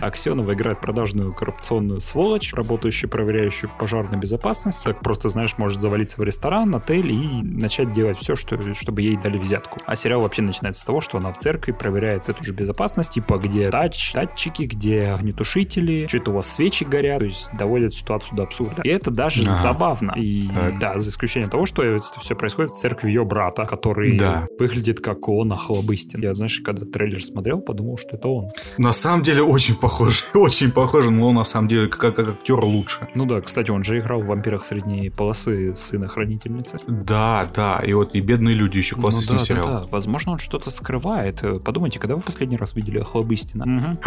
[0.06, 4.84] Аксенова играет продажную коррупционную сволочь, работающую, проверяющую пожарную безопасность.
[4.84, 9.16] Так просто, знаешь, может завалиться в ресторан, отель и начать делать все, что, чтобы ей
[9.16, 9.80] дали взятку.
[9.86, 13.38] А сериал вообще начинается с того, что она в церкви проверяет эту же безопасность, типа
[13.38, 18.42] где тач, датчики, где огнетушители, что-то у вас свечи горят, то есть доводят ситуацию до
[18.42, 18.82] абсурда.
[18.82, 19.60] И это даже Ага.
[19.62, 20.12] забавно.
[20.16, 20.78] И Так.
[20.78, 24.46] да, за исключением того, что это все происходит в церкви ее брата, который Да.
[24.58, 26.20] выглядит как он Охлобыстин.
[26.22, 28.48] Я, знаешь, когда трейлер смотрел, подумал, что это он.
[28.76, 30.26] На самом деле очень похож.
[30.34, 33.08] Очень похож, но он на самом деле как, как актер лучше.
[33.14, 36.78] Ну да, кстати, он же играл в «Вампирах средней полосы» сына хранительницы.
[36.86, 37.78] Да, да.
[37.84, 39.66] И вот и бедные люди еще классный ну, да, сериал.
[39.66, 39.86] да, да.
[39.90, 41.42] Возможно, он что-то скрывает.
[41.42, 43.64] Э, Подумайте, когда вы последний раз видели Охлобыстина?
[43.66, 43.98] Мгм.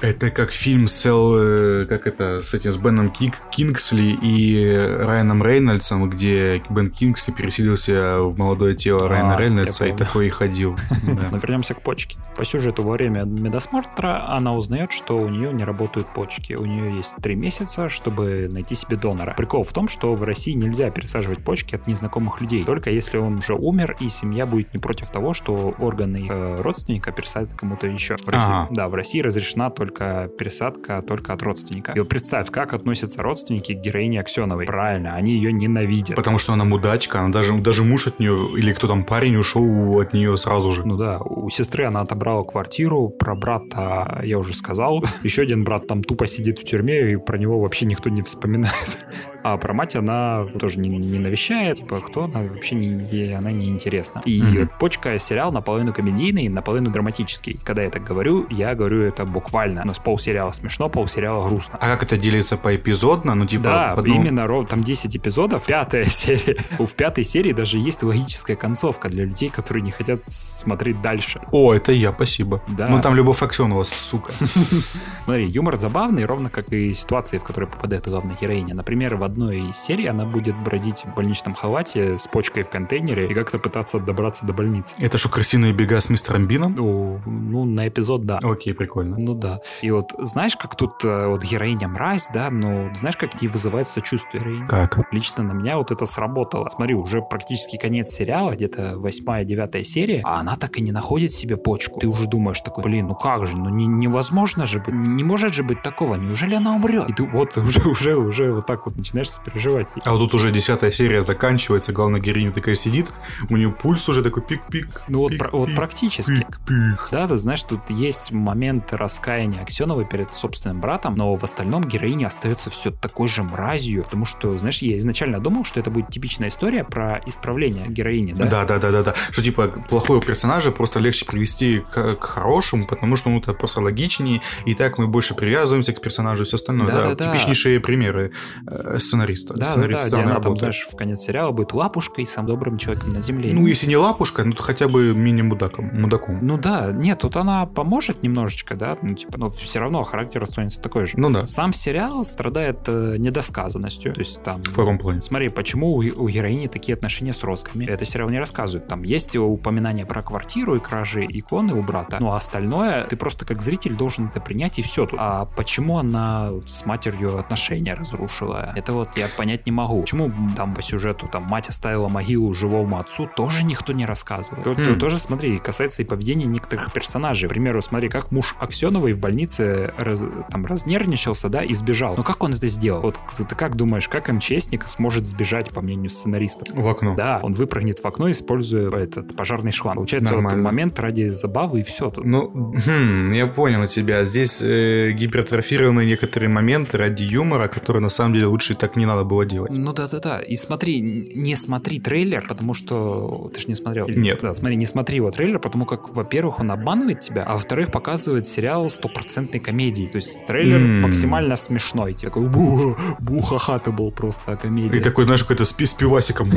[0.00, 4.64] Это как фильм с, Эл, э, как это, с этим, с Беном Кинг- Кингсли и
[4.74, 10.30] Райаном Рейнольдсом, где Бен Кингсли переселился в молодое тело А, Райана Рейнольдса и такой и
[10.30, 10.74] ходил.
[11.30, 12.16] Но вернемся к почке.
[12.34, 16.54] По сюжету во время медосмотра она узнает, что у нее не работают почки.
[16.54, 19.34] У нее есть три месяца, чтобы найти себе донора.
[19.36, 22.64] Прикол в том, что в России нельзя пересаживать почки от незнакомых людей.
[22.64, 27.12] Только если он уже умер, и семья будет не против того, что органы э, родственника
[27.12, 28.16] пересадят кому-то еще.
[28.16, 28.68] В России, Ага.
[28.70, 31.92] Да, в России разрешена только пересадка только от родственника.
[31.92, 34.66] И вот представь, как относятся родственники к героине Аксеновой.
[34.66, 36.16] Правильно, они ее ненавидят.
[36.16, 40.00] Потому что она мудачка, она даже, даже муж от нее, или кто там парень ушел
[40.00, 40.84] от нее сразу же.
[40.84, 45.04] Ну да, у сестры она отобрала квартиру, про брата я уже сказал.
[45.22, 49.06] Еще один брат там тупо сидит в тюрьме, и про него вообще никто не вспоминает.
[49.42, 53.50] А про мать она тоже не, не навещает, типа, кто она вообще не, ей она
[53.52, 54.20] не интересна.
[54.24, 54.70] И Мгм.
[54.78, 57.58] «Почка» сериал наполовину комедийный, наполовину драматический.
[57.64, 59.82] Когда я так говорю, я говорю это буквально.
[59.82, 61.78] У нас полсериала смешно, полсериала грустно.
[61.80, 63.34] А как это делится поэпизодно?
[63.34, 66.56] Ну, типа, Да, в одном- именно там 10 эпизодов, пятая серия.
[66.78, 71.40] В пятой серии даже есть логическая концовка для людей, которые не хотят смотреть дальше.
[71.52, 72.62] О, это я, спасибо.
[72.68, 72.88] Да.
[72.88, 74.32] Ну, там Любовь Аксенова, сука.
[75.24, 78.74] Смотри, юмор забавный, ровно как и ситуации, в которые попадает главная героиня.
[78.74, 83.28] Например, в одной из серий она будет бродить в больничном халате с почкой в контейнере
[83.28, 84.96] и как-то пытаться добраться до больницы.
[85.00, 86.74] Это что, крысиные бега с мистером Бином?
[86.76, 88.38] Ну, ну, на эпизод, да.
[88.42, 89.16] Окей, прикольно.
[89.20, 89.60] Ну да.
[89.82, 93.88] И вот знаешь, как тут э, вот героиня мразь, да, но знаешь, как ей вызывает
[93.88, 94.66] сочувствие героини?
[94.66, 94.98] Как?
[95.12, 96.68] Лично на меня вот это сработало.
[96.68, 101.32] Смотри, уже практически конец сериала, где-то восьмая, девятая серия, а она так и не находит
[101.32, 102.00] себе почку.
[102.00, 105.54] Ты уже думаешь такой, блин, ну как же, ну не- невозможно же быть, не может
[105.54, 107.08] же быть такого, неужели она умрет?
[107.08, 109.69] И ты вот уже, уже, уже вот так вот начинаешь сопереживать.
[110.04, 113.08] А вот тут уже десятая серия заканчивается, главная героиня такая сидит,
[113.48, 115.02] у нее пульс уже такой пик-пик.
[115.08, 116.32] Ну вот, пик, вот пик, практически.
[116.32, 117.08] Пик-пик.
[117.10, 122.26] Да, ты знаешь, тут есть момент раскаяния Аксеновой перед собственным братом, но в остальном героиня
[122.26, 126.48] остается все такой же мразью, потому что, знаешь, я изначально думал, что это будет типичная
[126.48, 128.46] история про исправление героини, да?
[128.46, 129.14] Да, да, да, да, да.
[129.30, 133.80] Что типа плохого персонажа просто легче привести к, к хорошему, потому что ну, это просто
[133.80, 136.86] логичнее, и так мы больше привязываемся к персонажу и все остальное.
[136.86, 137.32] Да, Да, да, да.
[137.32, 138.32] типичнейшие примеры
[138.66, 139.54] э, сценариста.
[139.60, 140.58] Да, да, да, где она там, работает.
[140.58, 143.52] знаешь, в конец сериала будет лапушкой, самым добрым человеком на земле.
[143.52, 145.90] Ну, если не лапушка, ну то хотя бы мини-мудаком.
[145.92, 146.38] Мудаком.
[146.42, 150.80] Ну да, нет, тут она поможет немножечко, да, ну типа, но все равно характер останется
[150.80, 151.14] такой же.
[151.16, 154.62] Ну да, Сам сериал страдает э, недосказанностью, то есть там...
[154.62, 155.20] в каком плане?
[155.20, 157.94] Смотри, почему у, у героини такие отношения с родственниками?
[157.94, 158.88] Это сериал не рассказывает.
[158.88, 163.44] Там есть упоминание про квартиру и кражи иконы у брата, ну а остальное ты просто
[163.44, 165.08] как зритель должен это принять и все.
[165.18, 168.72] А почему она с матерью отношения разрушила?
[168.76, 170.00] Это вот я понять не могу.
[170.02, 174.64] Почему там по сюжету там мать оставила могилу живому отцу, тоже никто не рассказывает.
[174.64, 174.98] Тут Хм.
[174.98, 177.48] тоже, смотри, касается и поведения некоторых персонажей.
[177.48, 182.14] К примеру, смотри, как муж Аксеновой в больнице раз- там разнервничался, да, и сбежал.
[182.16, 183.02] Но как он это сделал?
[183.02, 186.68] Вот ты, ты как думаешь, как МЧСник сможет сбежать, по мнению сценаристов?
[186.72, 187.14] В окно.
[187.16, 189.96] Да, он выпрыгнет в окно, используя этот пожарный шланг.
[189.96, 190.64] Получается, вот Нормально.
[190.64, 192.24] момент ради забавы и все тут.
[192.24, 194.24] Ну, хм, я понял тебя.
[194.24, 199.24] Здесь э, гипертрофированы некоторые моменты ради юмора, которые на самом деле лучше так не надо
[199.30, 199.70] было делать.
[199.72, 200.40] Ну да-да-да.
[200.40, 204.08] И смотри, не смотри трейлер, потому что ты же не смотрел.
[204.08, 204.40] Нет.
[204.42, 208.46] Да, смотри, не смотри его трейлер, потому как, во-первых, он обманывает тебя, а во-вторых, показывает
[208.46, 210.06] сериал стопроцентной комедии.
[210.06, 211.02] То есть трейлер М.
[211.02, 212.12] максимально смешной.
[212.12, 214.98] Типа, Такой бу буха ты был просто комедия.
[214.98, 216.50] И такой, знаешь, какой-то спи с пивасиком.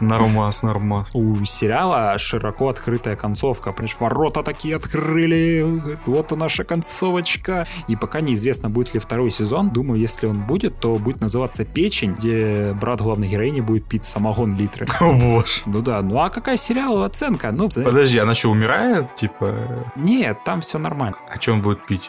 [0.00, 1.08] Нормас, нормас.
[1.14, 3.72] У сериала широко открытая концовка.
[3.72, 5.64] Понимаешь, ворота такие открыли.
[6.06, 7.66] Вот наша концовочка.
[7.88, 9.68] И пока неизвестно, будет ли второй сезон.
[9.76, 14.56] Думаю, если он будет, то будет называться «Печень», где брат главной героини будет пить самогон
[14.56, 14.86] литры.
[15.00, 15.60] О боже.
[15.66, 17.52] Ну да, ну а какая сериалу оценка?
[17.52, 19.14] Ну, Подожди, она что, умирает?
[19.16, 21.18] Типа, нет, там все нормально.
[21.30, 22.06] а что он будет пить?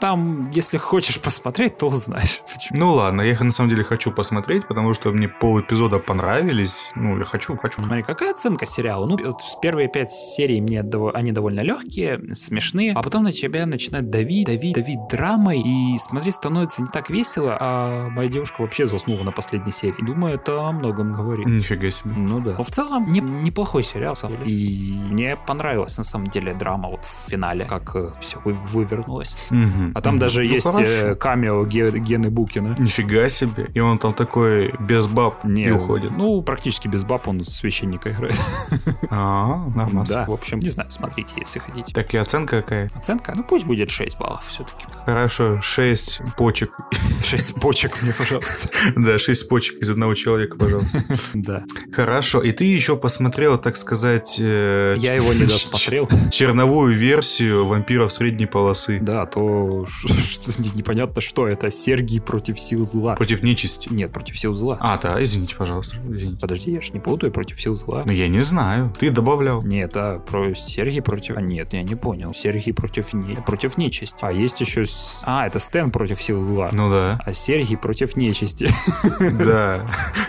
[0.00, 2.40] Там, если хочешь посмотреть, то узнаешь.
[2.54, 2.78] Почему.
[2.78, 6.92] Ну ладно, я их на самом деле хочу посмотреть, потому что мне пол эпизода понравились.
[6.94, 7.82] Ну, я хочу, хочу.
[7.82, 9.06] Смотри, какая оценка сериала?
[9.06, 10.84] Ну, вот первые пять серий мне
[11.14, 16.34] они довольно легкие, смешные, а потом на тебя начинает давить, давить, давить драмой, и смотреть
[16.34, 20.04] становится так весело, а моя девушка вообще заснула на последней серии.
[20.04, 21.46] Думаю, это о многом говорит.
[21.48, 22.14] Нифига себе.
[22.16, 22.54] Ну да.
[22.58, 24.50] Но в целом не- неплохой сериал, самом деле.
[24.52, 29.36] И мне понравилась на самом деле драма вот в финале, как все вывернулось.
[29.50, 29.92] Мгм.
[29.94, 30.20] А там Мгм.
[30.20, 30.92] даже Ну, есть хорошо.
[30.92, 32.76] э, камео Ге- Гены Букина.
[32.78, 33.68] Нифига себе.
[33.74, 36.10] И он там такой без баб Не, и уходит.
[36.16, 38.34] Ну, практически без баб он священника играет.
[39.14, 40.04] А, нормально.
[40.08, 41.92] Да, в общем, не знаю, смотрите, если хотите.
[41.92, 42.88] Так и оценка какая?
[42.94, 43.34] Оценка?
[43.36, 44.86] Ну, пусть будет 6 баллов все-таки.
[45.04, 46.72] Хорошо, 6 почек.
[47.24, 48.68] 6 почек мне, пожалуйста.
[48.96, 51.02] Да, 6 почек из одного человека, пожалуйста.
[51.34, 51.64] Да.
[51.92, 54.36] Хорошо, и ты еще посмотрел, так сказать...
[54.38, 56.08] э, Я его не досмотрел.
[56.30, 58.98] Черновую версию вампиров средней полосы.
[59.00, 61.70] Да, то что, что непонятно, что это.
[61.70, 63.14] Сергий против сил зла.
[63.16, 63.88] Против нечисти.
[63.92, 64.76] Нет, против сил зла.
[64.80, 65.96] А, да, извините, пожалуйста.
[66.08, 66.40] Извините.
[66.40, 68.02] Подожди, я ж не путаю против сил зла.
[68.04, 68.92] Ну, я не знаю.
[68.98, 69.62] Ты добавлял.
[69.62, 71.36] Нет, да, про Сергий против...
[71.36, 72.34] А, нет, я не понял.
[72.34, 73.36] Сергий против, не...
[73.36, 74.16] против нечисти.
[74.20, 74.84] А есть еще...
[75.22, 76.70] А, это Стэн против сил зла.
[76.72, 77.20] Ну да.
[77.24, 78.68] А Сергий против нечисти.
[79.42, 79.86] Да.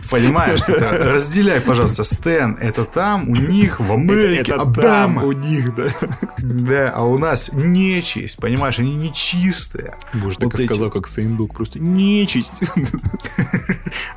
[0.09, 2.03] Понимаешь, это разделяй, пожалуйста.
[2.03, 5.23] Стэн, это там, у них, в Америке, Это там Обама.
[5.23, 5.87] у них, да.
[6.37, 9.95] Да, а у нас нечисть, понимаешь, они нечистые.
[10.13, 12.61] Боже, Вот так и сказал, как Саиндук, просто нечисть.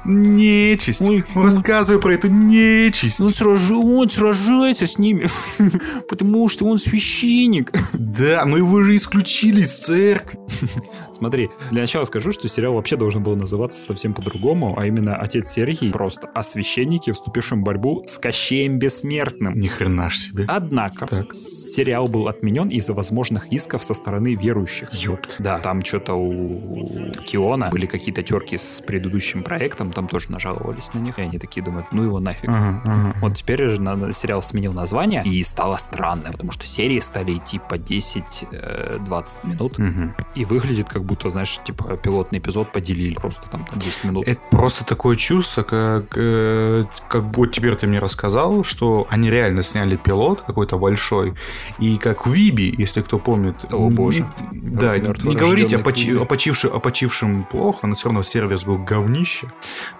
[0.04, 1.02] Нечисть.
[1.02, 3.20] Ой, Рассказывай про эту нечисть.
[3.20, 5.26] Он, сражи- он сражается с ними,
[6.08, 7.72] потому что он священник.
[7.94, 10.38] Да, но его же исключили из церкви.
[11.12, 15.50] Смотри, для начала скажу, что сериал вообще должен был называться совсем по-другому, а именно «Отец
[15.50, 19.58] Сергий» просто о священнике, вступившем в борьбу с Кощеем Бессмертным.
[19.58, 20.44] Ни хрена ж себе.
[20.48, 21.34] Однако, Так.
[21.34, 24.92] сериал был отменен из-за возможных исков со стороны верующих.
[24.92, 25.36] Ёпт.
[25.38, 30.98] Да, там что-то у Киона были какие-то терки с предыдущим проектом, там тоже нажаловались на
[31.00, 32.48] них, и они такие думают, ну его нафиг.
[32.48, 33.16] Ага, ага.
[33.20, 33.76] Вот теперь же
[34.12, 40.14] сериал сменил название, и стало странно, потому что серии стали идти по 10-20 минут, Мгм.
[40.34, 44.26] и выглядит как будто, знаешь, типа пилотный эпизод поделили просто там на 10 минут.
[44.28, 49.62] Это просто такое чувство, как, э, как вот теперь ты мне рассказал, что они реально
[49.62, 51.34] сняли пилот какой-то большой,
[51.78, 53.56] и как Виби, если кто помнит.
[53.70, 54.26] О, боже.
[54.52, 58.78] Да, не говорите о, почи- о почивши- о почившем плохо, но все равно сервис был
[58.78, 59.45] говнище.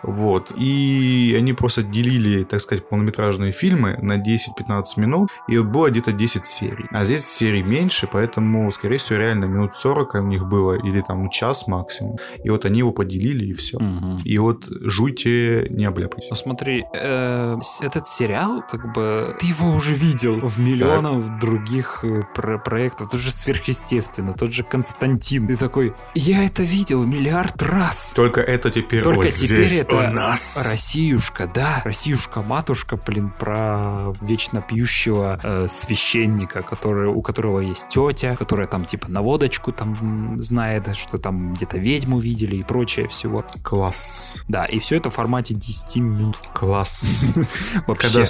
[0.03, 0.53] Вот.
[0.57, 6.47] И они просто делили, так сказать, полнометражные фильмы на 10-15 минут, и было где-то 10
[6.47, 6.87] серий.
[6.91, 11.29] А здесь серий меньше, поэтому, скорее всего, реально минут 40 у них было, или там
[11.31, 12.17] час максимум.
[12.45, 13.79] И вот они его поделили, и все.
[13.79, 14.19] Мгм.
[14.25, 16.31] И вот жуйте, не обляпайтесь.
[16.31, 22.23] Ну смотри, э, этот сериал, как бы, ты его уже видел в миллионах других э,
[22.35, 23.09] про- проектов.
[23.09, 25.47] Тот же сверхъестественно, тот же Константин.
[25.47, 28.13] Ты такой, я это видел миллиард раз.
[28.15, 30.57] Только это теперь Только теперь здесь это у нас.
[30.71, 38.67] Россиюшка, да, Россиюшка-матушка, блин, про вечно пьющего э, священника, который, у которого есть тетя, которая
[38.67, 43.45] там типа на водочку там знает, что там где-то ведьму видели и прочее всего.
[43.63, 44.43] Класс.
[44.49, 46.39] Да, и все это в формате 10 минут.
[46.55, 47.25] Класс.
[47.87, 48.25] Вообще.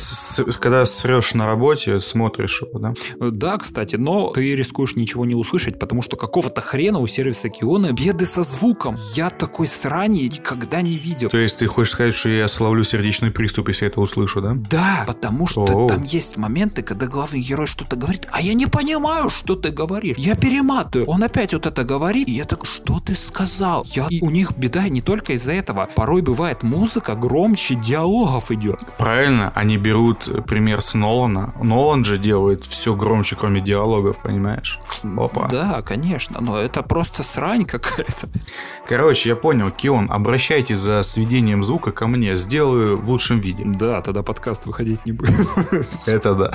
[0.61, 2.95] Когда срешь на работе, смотришь его, да?
[3.21, 7.49] Э, Да, кстати, но ты рискуешь ничего не услышать, потому что какого-то хрена у сервиса
[7.49, 8.97] Киона беды со звуком.
[9.15, 11.29] Я такой срани никогда не видел.
[11.29, 14.55] То есть ты хочешь сказать, что я словлю сердечный приступ, если я это услышу, да?
[14.71, 15.89] Да, потому что Оу.
[15.89, 20.17] там есть моменты, когда главный герой что-то говорит, а я не понимаю, что ты говоришь.
[20.19, 21.07] Я перематываю.
[21.09, 23.87] Он опять вот это говорит, и я так, что ты сказал?
[23.91, 24.07] Я...
[24.11, 25.89] И у них беда не только из-за этого.
[25.95, 28.81] Порой бывает музыка громче диалогов идет.
[28.99, 31.55] Правильно, они берут пример с Нолана.
[31.61, 34.79] Нолан же делает все громче, кроме диалогов, понимаешь?
[35.17, 35.49] Опа.
[35.49, 38.29] Да, конечно, но это просто срань какая-то.
[38.89, 43.65] Короче, я понял, Кион, обращайтесь за сведением звука ко мне, сделаю в лучшем виде.
[43.67, 45.35] Да, тогда подкаст выходить не будет.
[46.07, 46.53] Это да.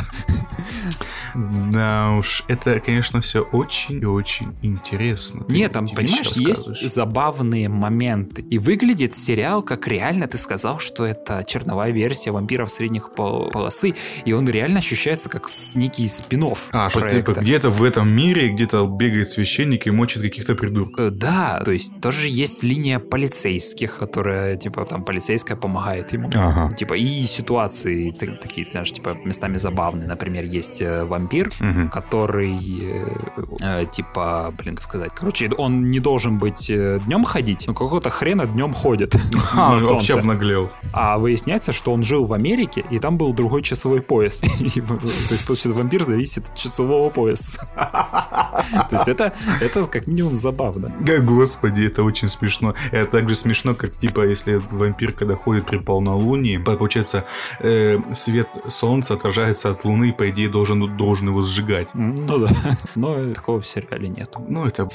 [1.35, 5.43] Да уж, это, конечно, все очень и очень интересно.
[5.45, 8.41] Ты Нет, там, понимаешь, есть забавные моменты.
[8.41, 13.93] И выглядит сериал, как реально ты сказал, что это черновая версия вампиров средних пол- полосы,
[14.25, 18.85] и он реально ощущается как некий спин А, что типа где-то в этом мире, где-то
[18.87, 20.99] бегает священник и мочит каких-то придурков.
[20.99, 26.29] Э, Да, то есть тоже есть линия полицейских, которая, типа, там, полицейская помогает ему.
[26.33, 26.75] Ага.
[26.75, 30.07] Типа, и ситуации та- такие, знаешь, типа, местами забавные.
[30.07, 31.89] Например, есть э, вампир, Мгм.
[31.89, 33.15] который, э,
[33.61, 38.45] э, типа, блин, как сказать, короче, он не должен быть днем ходить, но какого-то хрена
[38.45, 39.15] днем ходит
[39.55, 40.69] А, вообще обнаглел.
[40.93, 44.41] А выясняется, что он жил в Америке, и там был другой часовой пояс.
[44.59, 47.67] И, То есть, получается, вампир зависит от часового пояса.
[47.75, 50.87] То есть это, это как минимум забавно.
[51.21, 52.73] Господи, это очень смешно.
[52.91, 57.25] Это так же смешно, как типа, если вампир, когда ходит при полнолунии, получается,
[57.59, 61.89] э, свет солнца отражается от луны, по идее, должен, должен его сжигать.
[61.93, 62.47] Ну да,
[62.95, 64.33] но такого в сериале нет.
[64.47, 64.87] Ну, это...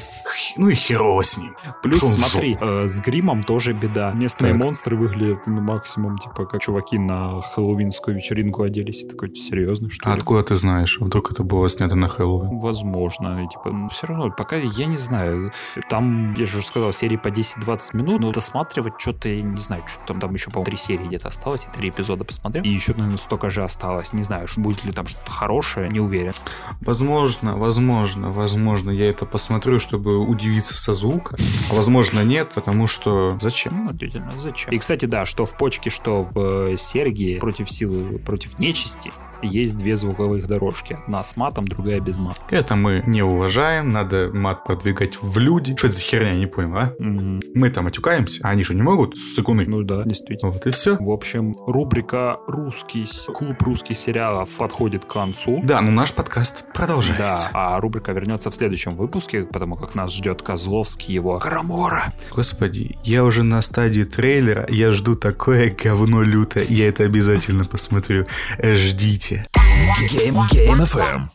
[0.57, 1.55] Ну и херово с ним.
[1.83, 4.13] Плюс, Шо смотри, э, с гримом тоже беда.
[4.13, 4.63] Местные Так.
[4.63, 9.03] монстры выглядят ну, максимум, типа, как чуваки на хэллоуинскую вечеринку оделись.
[9.03, 10.21] И такой, серьезно, что А ли?
[10.21, 10.99] откуда ты знаешь?
[10.99, 12.61] Вдруг это было снято на Хэллоуин?
[12.61, 13.45] Возможно.
[13.45, 15.53] И, типа, все равно, пока я не знаю.
[15.91, 19.83] Там, я же уже сказал, серии по 10-20 минут, но досматривать что-то, я не знаю,
[19.87, 22.65] что там, там еще, по-моему, три серии где-то осталось, и три эпизода посмотрел.
[22.65, 24.15] И еще, наверное, столько же осталось.
[24.15, 26.33] Не знаю, будет ли там что-то хорошее, не уверен.
[26.81, 31.37] Возможно, возможно, возможно, я это посмотрю, чтобы удивиться со звука.
[31.71, 33.37] А возможно, нет, потому что...
[33.41, 33.85] Зачем?
[33.85, 34.73] Ну, действительно, зачем?
[34.73, 39.77] И, кстати, да, что в почке, что в э, Сергии против силы, против нечисти, есть
[39.77, 40.99] две звуковых дорожки.
[41.07, 42.41] Одна с матом, другая без мата.
[42.51, 45.77] Это мы не уважаем, надо мат продвигать в люди.
[45.77, 46.93] Что это за херня, не понял, а?
[46.99, 47.43] Мгм.
[47.55, 49.17] Мы там матюкаемся, а они что, не могут?
[49.17, 49.65] Сыкуны.
[49.67, 50.53] Ну да, действительно.
[50.53, 50.97] Вот и все.
[50.99, 55.61] В общем, рубрика «Русский клуб русских сериалов» подходит к концу.
[55.63, 57.51] Да, ну наш подкаст Да, продолжается.
[57.53, 62.03] а рубрика вернется в следующем выпуске, потому как нас ждет Козловский его Карамора.
[62.35, 68.27] Господи, я уже на стадии трейлера, я жду такое говно лютое, я это обязательно посмотрю.
[68.63, 69.26] Ждите.
[69.35, 71.29] Game, Game FM.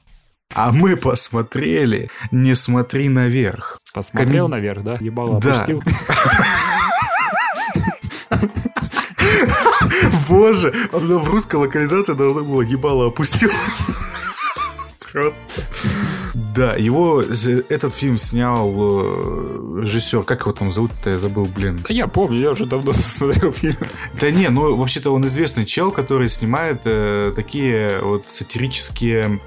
[0.53, 3.77] А мы посмотрели «Не смотри наверх».
[3.93, 4.97] Посмотрел Коми- наверх, да?
[4.99, 5.51] Ебало Да.
[5.51, 5.81] опустил.
[10.27, 13.49] Боже, в русской локализации должно было ебало опустил.
[15.11, 15.61] Просто.
[16.55, 21.83] Да, его, этот фильм снял э, режиссер, как его там зовут-то, я забыл, блин.
[21.87, 23.77] Да я помню, я уже давно смотрел фильм.
[24.19, 29.39] Да не, ну вообще-то он известный чел, который снимает э, такие вот сатирические...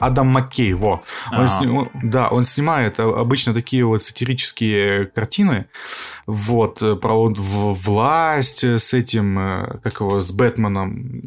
[0.00, 1.02] Адам Маккей, во.
[1.36, 5.66] Он сни- он- да, он снимает обычно такие вот сатирические картины.
[6.26, 11.22] Вот, э, про вот власть э, с этим, как его, с Бэтменом,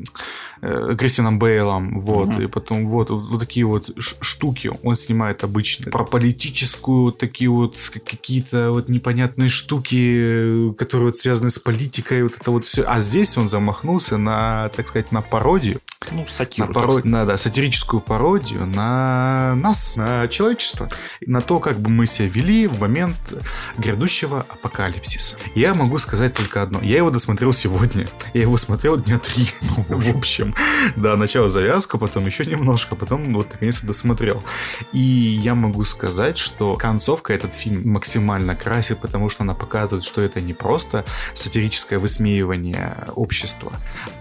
[0.62, 2.40] э, Кристианом Бейлом, вот, Мгм.
[2.42, 5.92] и потом вот, вот такие вот штуки он снимает обычно.
[5.92, 12.52] Про политическую, такие вот какие-то вот непонятные штуки, которые вот связаны с политикой, вот это
[12.52, 12.84] вот все.
[12.84, 15.80] А здесь он замахнулся на, так сказать, на пародию,
[16.12, 16.68] Ну, на, сатиру.
[16.68, 17.06] так паро- сказать.
[17.06, 20.88] на, да, сатирическую пародию на нас, на человечество,
[21.26, 23.16] на то, как бы мы себя вели в момент
[23.78, 25.38] грядущего апокалипсиса.
[25.56, 26.82] Я могу сказать только одно.
[26.82, 28.08] Я его досмотрел сегодня.
[28.34, 29.48] Я его смотрел дня три.
[29.88, 30.54] В общем,
[30.96, 34.44] да, начало завязку, потом еще немножко, потом вот наконец-то досмотрел.
[34.94, 40.22] И я могу сказать, что концовка этот фильм максимально красит, потому что она показывает, что
[40.22, 43.74] это не просто сатирическое высмеивание общества,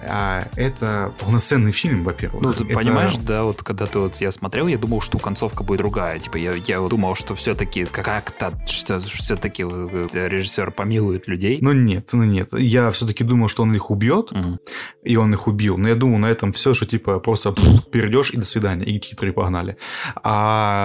[0.06, 2.42] а это полноценный фильм, во-первых.
[2.42, 5.62] Ну, ты Это- понимаешь, да, вот когда ты вот я смотрел, я думал, что концовка
[5.62, 6.18] будет другая.
[6.18, 11.58] Типа, я, я думал, что все-таки как-то, что все-таки режиссер помилует людей.
[11.60, 12.50] Ну нет, ну нет.
[12.52, 14.58] Я все-таки думал, что он их убьет, Мгм.
[15.02, 15.76] и он их убил.
[15.78, 17.54] Но я думал, на этом все, что типа просто
[17.90, 19.76] перейдешь и до свидания, и титры погнали.
[20.22, 20.83] А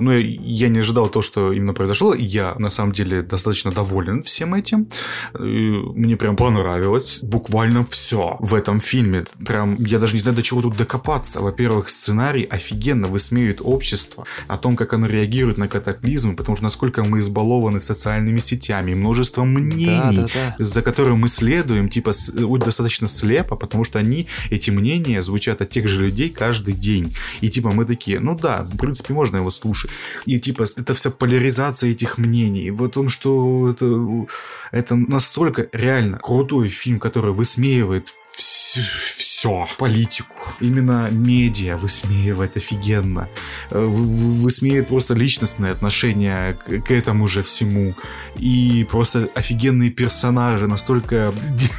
[0.00, 2.14] ну, я, не ожидал то, что именно произошло.
[2.14, 4.88] Я на самом деле достаточно доволен всем этим.
[5.38, 9.24] И Мне прям понравилось буквально все в этом фильме.
[9.44, 11.40] Прям я даже не знаю, до чего тут докопаться.
[11.40, 17.04] Во-первых, сценарий офигенно высмеивает общество, о том, как оно реагирует на катаклизмы, потому что насколько
[17.04, 20.64] мы избалованы социальными сетями, множеством мнений, Да, да, да.
[20.64, 25.70] за которым мы следуем, типа, вот достаточно слепо, потому что они, эти мнения звучат от
[25.70, 27.14] тех же людей каждый день.
[27.40, 29.90] И, типа, мы такие, ну да, в принципе, можно его слушать.
[30.24, 32.70] И, типа, это вся поляризация этих мнений.
[32.70, 34.26] В том, что это,
[34.70, 38.80] это настолько реально крутой фильм, который высмеивает все,
[39.78, 40.34] политику.
[40.60, 43.28] Именно медиа высмеивает офигенно.
[43.70, 47.94] Э, вы- вы- Высмеивает просто личностные отношения к, к этому же всему.
[48.36, 51.32] И просто офигенные персонажи, настолько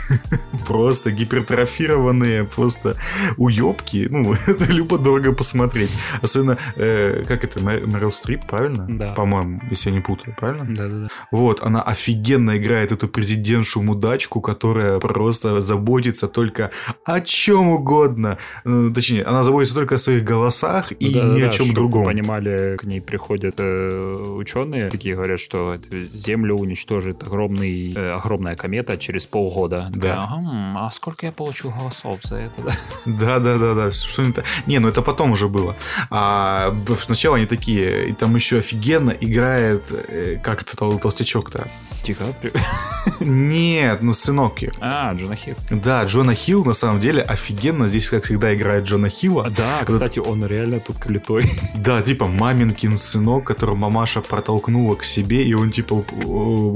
[0.67, 2.97] просто гипертрофированные, просто
[3.37, 4.07] уебки.
[4.11, 5.89] Ну, это любо-дорого посмотреть.
[6.21, 8.85] Особенно, э, как это, Мэ- Мэрил Стрип, правильно?
[8.89, 9.09] Да.
[9.13, 10.65] По-моему, если я не путаю, правильно?
[10.75, 11.07] Да, да, да.
[11.31, 16.71] Вот, она офигенно играет эту президентшу-мудачку, которая просто заботится только
[17.05, 18.37] о чем угодно.
[18.63, 22.05] Ну, точнее, она заботится только о своих голосах и да, ни да, о чем другом.
[22.05, 25.77] понимали, к ней приходят э, ученые, такие говорят, что
[26.13, 29.89] Землю уничтожит огромный, э, огромная комета через полгода.
[29.93, 30.23] Такая, Да.
[30.29, 32.61] «Ага, а сколько я получу голосов за это?
[33.05, 33.91] да?» Да, да, да.
[33.91, 34.43] Что это?
[34.65, 35.75] Не, ну это потом уже было.
[36.09, 41.67] А сначала они такие, и там еще офигенно играет, э, как это тол- толстячок-то?
[42.07, 42.51] Каприо.
[43.19, 44.53] Нет, ну сынок.
[44.79, 45.55] А, Джона Хилл.
[45.69, 49.49] Да, Джона Хилл на самом деле офигенно здесь, как всегда, играет Джона Хилла.
[49.55, 51.43] Да, кстати, он реально тут крутой.
[51.75, 56.03] Да, типа маминкин сынок, которого мамаша протолкнула к себе, и он типа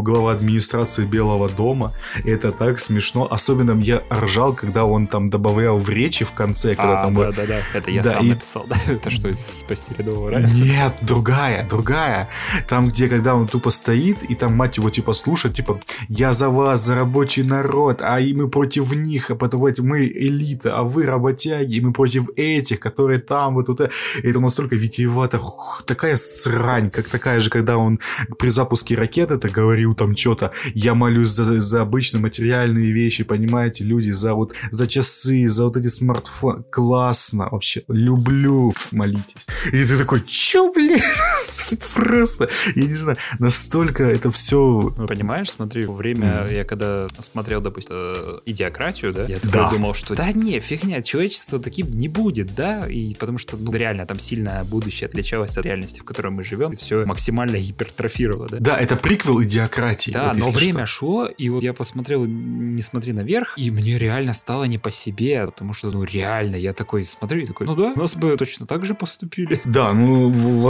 [0.03, 1.93] глава администрации Белого дома.
[2.23, 3.27] И это так смешно.
[3.29, 7.15] Особенно я ржал, когда он там добавлял в речи в конце, когда А, там...
[7.15, 7.57] да, да, да.
[7.73, 8.65] Это я Да, сам и- написал.
[8.69, 8.75] да.
[8.93, 10.47] Это что, из «Спасти рядового рая»?
[10.53, 12.29] Нет, другая, другая.
[12.67, 16.49] Там, где когда он тупо стоит, и там мать его типа слушает, типа, я за
[16.49, 21.05] вас, за рабочий народ, а и мы против них, а потому мы элита, а вы
[21.05, 23.89] работяги, и мы против этих, которые там, вот это.
[24.23, 25.39] И это настолько витиевато,
[25.85, 27.99] такая срань, как такая же, когда он
[28.39, 33.83] при запуске ракеты это говорил там что-то, я молюсь за, за обычные материальные вещи, понимаете,
[33.83, 36.63] люди, за вот, за часы, за вот эти смартфоны.
[36.71, 39.47] Классно, вообще, люблю, молитесь.
[39.71, 40.99] И ты такой, чё, блин?
[41.93, 44.93] Просто, я не знаю, настолько это все...
[44.97, 49.69] Ну, Понимаешь, смотри, время, я когда смотрел, допустим, э, идиократию, да, я такой Да.
[49.69, 51.01] думал, что да фигне, фигня.
[51.01, 52.87] Человечество таким не будет, да?
[52.87, 56.73] И потому что, ну, реально, там сильно будущее отличалось от реальности, в которой мы живем.
[56.73, 58.57] И все максимально гипертрофировало, да?
[58.59, 60.11] Да, это приквел идиократии.
[60.11, 60.97] Да, вот но время что.
[60.97, 65.45] шло, и вот я посмотрел «Не смотри наверх», и мне реально стало не по себе,
[65.45, 68.85] потому что, ну, реально, я такой смотрю и такой, ну да, нас бы точно так
[68.85, 69.59] же поступили.
[69.65, 70.29] Да, ну,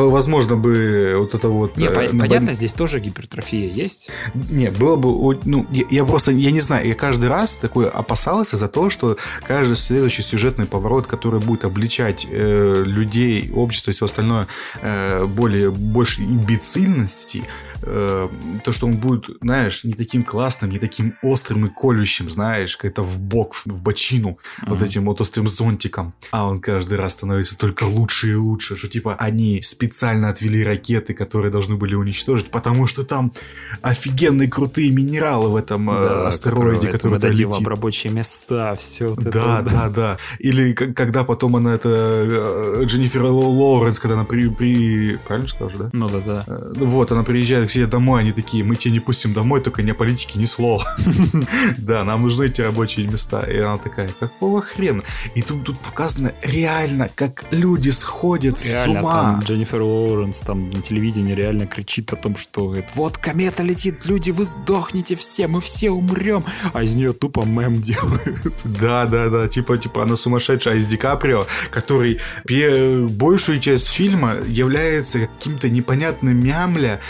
[0.09, 1.77] возможно бы вот это вот...
[1.77, 4.09] Не, э, по- понятно, здесь тоже гипертрофия есть.
[4.33, 8.57] Не, было бы, ну, я, я просто, я не знаю, я каждый раз такой опасался
[8.57, 9.17] за то, что
[9.47, 14.47] каждый следующий сюжетный поворот, который будет обличать э, людей, общество и все остальное
[14.81, 17.43] э, более, больше имбецильности,
[17.83, 18.29] э,
[18.63, 23.03] то, что он будет, знаешь, не таким классным, не таким острым и колющим, знаешь, как-то
[23.03, 24.85] в бок, в, бочину, вот Мгм.
[24.85, 26.13] этим вот острым зонтиком.
[26.31, 31.13] А он каждый раз становится только лучше и лучше, что типа они специально отвели ракеты,
[31.13, 33.31] которые должны были уничтожить, потому что там
[33.81, 37.61] офигенные крутые минералы в этом э, Да, астероиде, которые который мы дадим летит.
[37.63, 39.31] вам рабочие места, все вот это.
[39.31, 40.17] Да, да, да.
[40.39, 45.17] Или когда потом она это э, Дженнифер Ло- Лоуренс, когда она при, при...
[45.27, 45.89] правильно скажу, да?
[45.93, 46.43] Ну да, да.
[46.47, 49.91] Э, Вот, она приезжает себе домой, они такие, мы тебя не пустим домой, только ни
[49.91, 50.95] о политике, ни слова.
[51.77, 53.39] Да, нам нужны эти рабочие места.
[53.41, 55.01] И она такая, какого хрена?
[55.35, 59.11] И тут, тут показано реально, как люди сходят с ума.
[59.11, 64.05] там Дженнифер Лоуренс там на телевидении реально кричит о том, что говорит, вот комета летит,
[64.05, 66.43] люди, вы сдохнете все, мы все умрем.
[66.73, 68.53] А из нее тупо мем делают.
[68.63, 72.19] Да, да, да, типа, типа она сумасшедшая, а из Ди Каприо, который
[73.07, 77.01] большую часть фильма является каким-то непонятным мямля,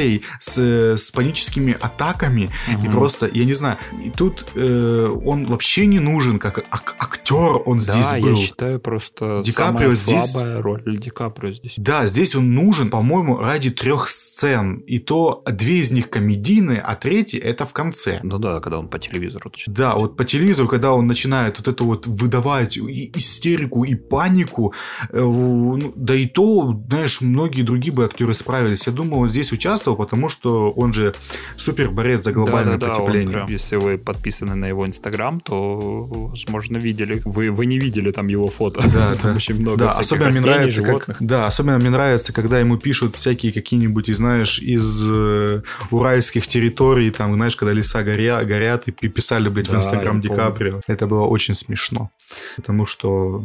[0.00, 0.58] мямлей с,
[0.96, 2.92] с паническими атаками, и Мгм.
[2.92, 7.80] просто, я не знаю, и тут э, он вообще не нужен, как ак- актер он
[7.80, 8.30] здесь да, был.
[8.30, 11.74] я считаю просто Ди самая Каприо здесь- слабая роль Ди Каприо здесь.
[11.76, 14.76] Да, здесь он нужен, по-моему, ради трех сцен.
[14.86, 18.20] И то две из них комедийные, а третья это в конце.
[18.22, 19.52] Ну да, когда он по телевизору.
[19.66, 24.72] Да, вот по телевизору, когда он начинает вот это вот выдавать и истерику и панику,
[25.10, 28.86] э, ну, да и то, знаешь, многие другие бы актеры справились.
[28.86, 31.14] Я думаю, он здесь участвовал, потому что он же
[31.56, 33.32] супер борец за глобальное да, да, да, потепление.
[33.32, 37.20] прям, если вы подписаны на его инстаграм, то, возможно, видели.
[37.24, 38.80] Вы, вы не видели там его фото.
[38.92, 39.36] Да, там да.
[39.36, 41.18] очень много Да, особенно мне растений, нравится, животных.
[41.18, 47.10] как, да, особенно мне нравится, когда ему пишут всякие какие-нибудь, знаешь, из э, уральских территорий,
[47.10, 50.28] там, знаешь, когда леса горя, горят, и пи- писали, блядь, в Да, Инстаграм я Ди.
[50.34, 50.80] Каприо.
[50.86, 52.10] Это было очень смешно.
[52.56, 53.42] Потому что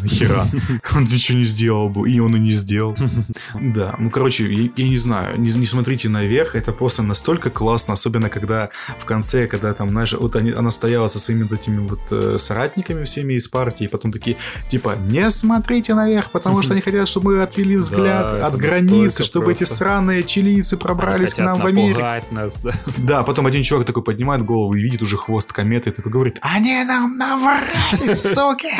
[0.00, 0.44] нахера.
[0.96, 2.96] Он ничего не сделал бы, и он и не сделал.
[3.54, 8.70] Да, ну, короче, я не знаю, не, смотрите наверх, это просто настолько классно, особенно когда
[8.98, 12.36] в конце, когда там, знаешь, вот они, она стояла со своими вот этими вот э,
[12.36, 14.36] соратниками всеми из партии, и потом такие,
[14.68, 19.52] типа, не смотрите наверх, потому что они хотят, чтобы мы отвели взгляд от границы, чтобы
[19.52, 22.00] эти сраные чилийцы пробрались к нам в Америку.
[22.34, 22.72] нас, да.
[22.98, 26.38] Да, потом один чувак такой поднимает голову и видит уже хвост кометы и такой говорит,
[26.40, 28.72] они нам наврали, суки!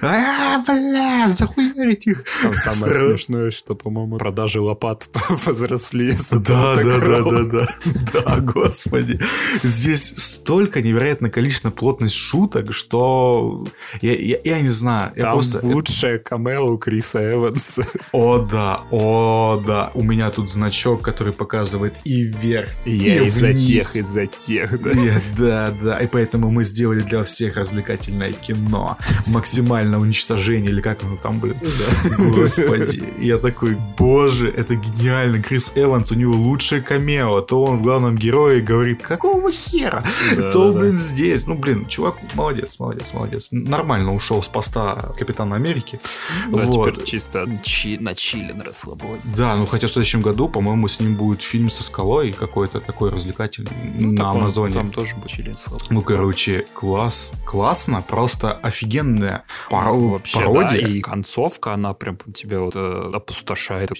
[0.00, 2.24] А, блядь, захуярить их.
[2.42, 5.06] Там самое смешное, что, по-моему, продажи лопат
[5.44, 6.12] возросли.
[6.12, 7.44] с Да, этого да, да, тагрова.
[7.44, 7.68] да,
[8.12, 9.18] да, да, господи.
[9.62, 13.64] Здесь столько невероятное количество плотность шуток, что
[14.00, 15.12] я, я, я не знаю.
[15.16, 15.60] Я Там просто...
[15.62, 17.82] лучшее камео Криса Эванса.
[18.12, 19.90] О, да, о, да.
[19.94, 23.66] У меня тут значок, который показывает и вверх, и, Я из-за вниз.
[23.66, 24.90] тех, из-за тех, да.
[24.90, 28.96] И- да, да, и поэтому мы сделали для всех развлекательное кино.
[29.26, 31.56] Максимальное уничтожение, или как оно там, блин.
[32.36, 33.02] Господи.
[33.18, 35.42] Я такой, боже, это гениально.
[35.42, 37.40] Крис Эванс, у него лучшее камео.
[37.40, 40.04] То он в главном герое говорит, какого хера?
[40.36, 40.80] Да, То, да, да.
[40.80, 41.46] блин, здесь.
[41.46, 43.48] Ну, блин, чувак, молодец, молодец, молодец.
[43.50, 46.00] Нормально ушел с поста Капитана Америки.
[46.48, 46.88] Да, Вот.
[46.90, 49.20] теперь чисто чи- на чили, на расслабоне.
[49.36, 53.10] Да, ну хотя в следующем году, по-моему, с ним будет фильм со скалой какой-то такой
[53.10, 54.74] развлекательный Ну, на так он- Амазоне.
[54.74, 55.54] Там тоже будет чили.
[55.90, 60.82] Ну, короче, класс, классно, просто офигенная паро- Вообще, пародия.
[60.82, 63.90] да, и концовка, она прям тебя вот э, опустошает.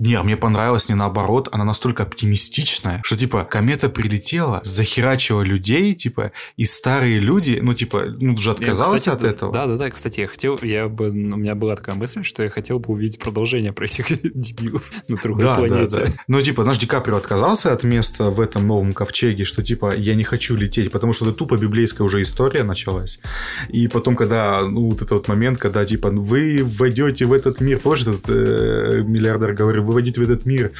[0.00, 6.32] Не, мне понравилось не наоборот, она настолько оптимистичная, что типа комета прилетела, захерачила людей, типа,
[6.56, 9.52] и старые люди, ну типа, ну уже Я, отказался кстати, от да- этого.
[9.52, 9.90] Да, да, да.
[9.90, 13.18] Кстати, я хотел, я бы, у меня была такая мысль, что я хотел бы увидеть
[13.18, 16.00] продолжение про этих дебилов на другой Да, да, планете.
[16.06, 16.12] да.
[16.26, 20.14] Ну, типа, наш Ди Каприо отказался от места в этом новом ковчеге, что, типа, я
[20.14, 23.20] не хочу лететь, потому что это тупо библейская уже история началась.
[23.68, 27.78] И потом, когда, ну, вот этот вот момент, когда, типа, вы войдете в этот мир,
[27.78, 30.72] помнишь, этот э, миллиардер говорил, вы войдете в этот мир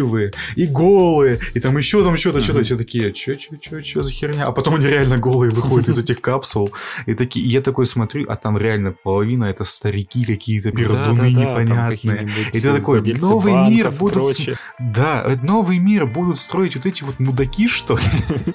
[0.00, 4.02] счастливые и голые, и там еще там что-то, что-то, все такие, что, что, что, что
[4.02, 4.46] за херня?
[4.46, 6.70] А потом они реально голые выходят из этих капсул,
[7.06, 12.28] и такие, и я такой смотрю, а там реально половина это старики какие-то, пердуны непонятные.
[12.52, 14.36] И ты такой, новый мир будут.
[14.78, 18.02] Да, э, новый мир будут строить вот эти вот мудаки, что ли?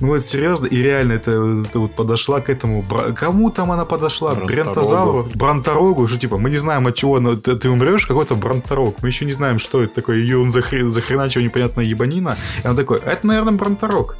[0.00, 1.40] Ну вот серьезно, и реально это,
[1.74, 2.84] вот подошла к этому...
[3.16, 4.34] Кому там она подошла?
[4.34, 5.28] Брентозавру?
[5.34, 6.06] Бронторогу?
[6.08, 8.96] Что типа, мы не знаем от чего ты, умрешь, какой-то бронторог.
[9.02, 10.18] Мы еще не знаем, что это такое.
[10.18, 12.36] Ее он захрен, захреначил непонятная ебанина.
[12.62, 14.16] И он такой, это, наверное, бронторог.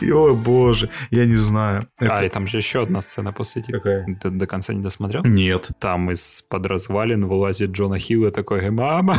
[0.00, 1.82] И, О, боже, я не знаю.
[1.98, 3.78] А, и там же еще одна сцена после типа.
[3.78, 4.06] Какая?
[4.20, 5.22] Ты до конца не досмотрел?
[5.24, 5.68] Нет.
[5.78, 9.16] Там из-под развалин вылазит Джона Хилл и такой, «Э, мама,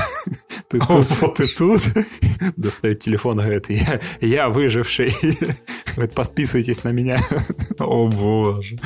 [0.69, 1.81] ты О, тут, ты тут?
[2.57, 5.13] Достает телефон и говорит, я, я выживший.
[5.95, 7.17] Говорит, подписывайтесь на меня.
[7.79, 8.77] О боже.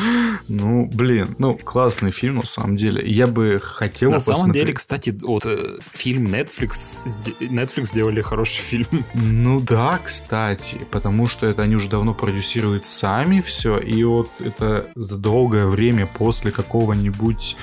[0.48, 3.08] Ну, блин, ну, классный фильм, на самом деле.
[3.08, 4.64] Я бы хотел На самом посмотреть.
[4.66, 7.06] деле, кстати, вот э, фильм Netflix,
[7.40, 8.88] Netflix сделали хороший фильм.
[9.14, 14.88] Ну да, кстати, потому что это они уже давно продюсируют сами все, и вот это
[14.96, 17.58] за долгое время после какого-нибудь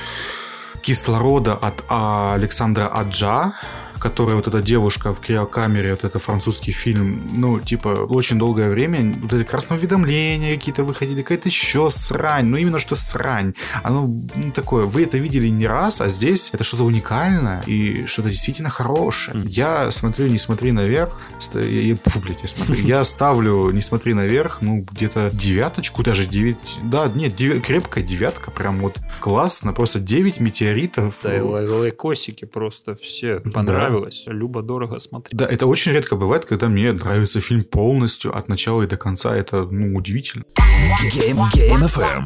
[0.82, 3.52] кислорода от а, Александра Аджа,
[4.02, 9.14] которая вот эта девушка в криокамере, вот это французский фильм, ну, типа, очень долгое время,
[9.22, 13.54] вот эти красные уведомления какие-то выходили, какая-то еще срань, ну, именно что срань.
[13.84, 18.28] Оно ну, такое, вы это видели не раз, а здесь это что-то уникальное и что-то
[18.30, 19.42] действительно хорошее.
[19.46, 23.80] Я смотрю «Не смотри наверх», ст- я, я- фу, блядь, я смотрю, я ставлю «Не
[23.80, 29.72] смотри наверх», ну, где-то девяточку, даже девять, да, нет, девя- крепкая девятка, прям вот классно,
[29.72, 31.20] просто 9 метеоритов.
[31.22, 33.40] Да, и лай- лайкосики просто все
[33.92, 34.24] понравилось.
[34.26, 35.36] Любо дорого смотреть.
[35.36, 39.36] Да, это очень редко бывает, когда мне нравится фильм полностью от начала и до конца.
[39.36, 40.44] Это, ну, удивительно.
[41.14, 42.24] Game, Game FM.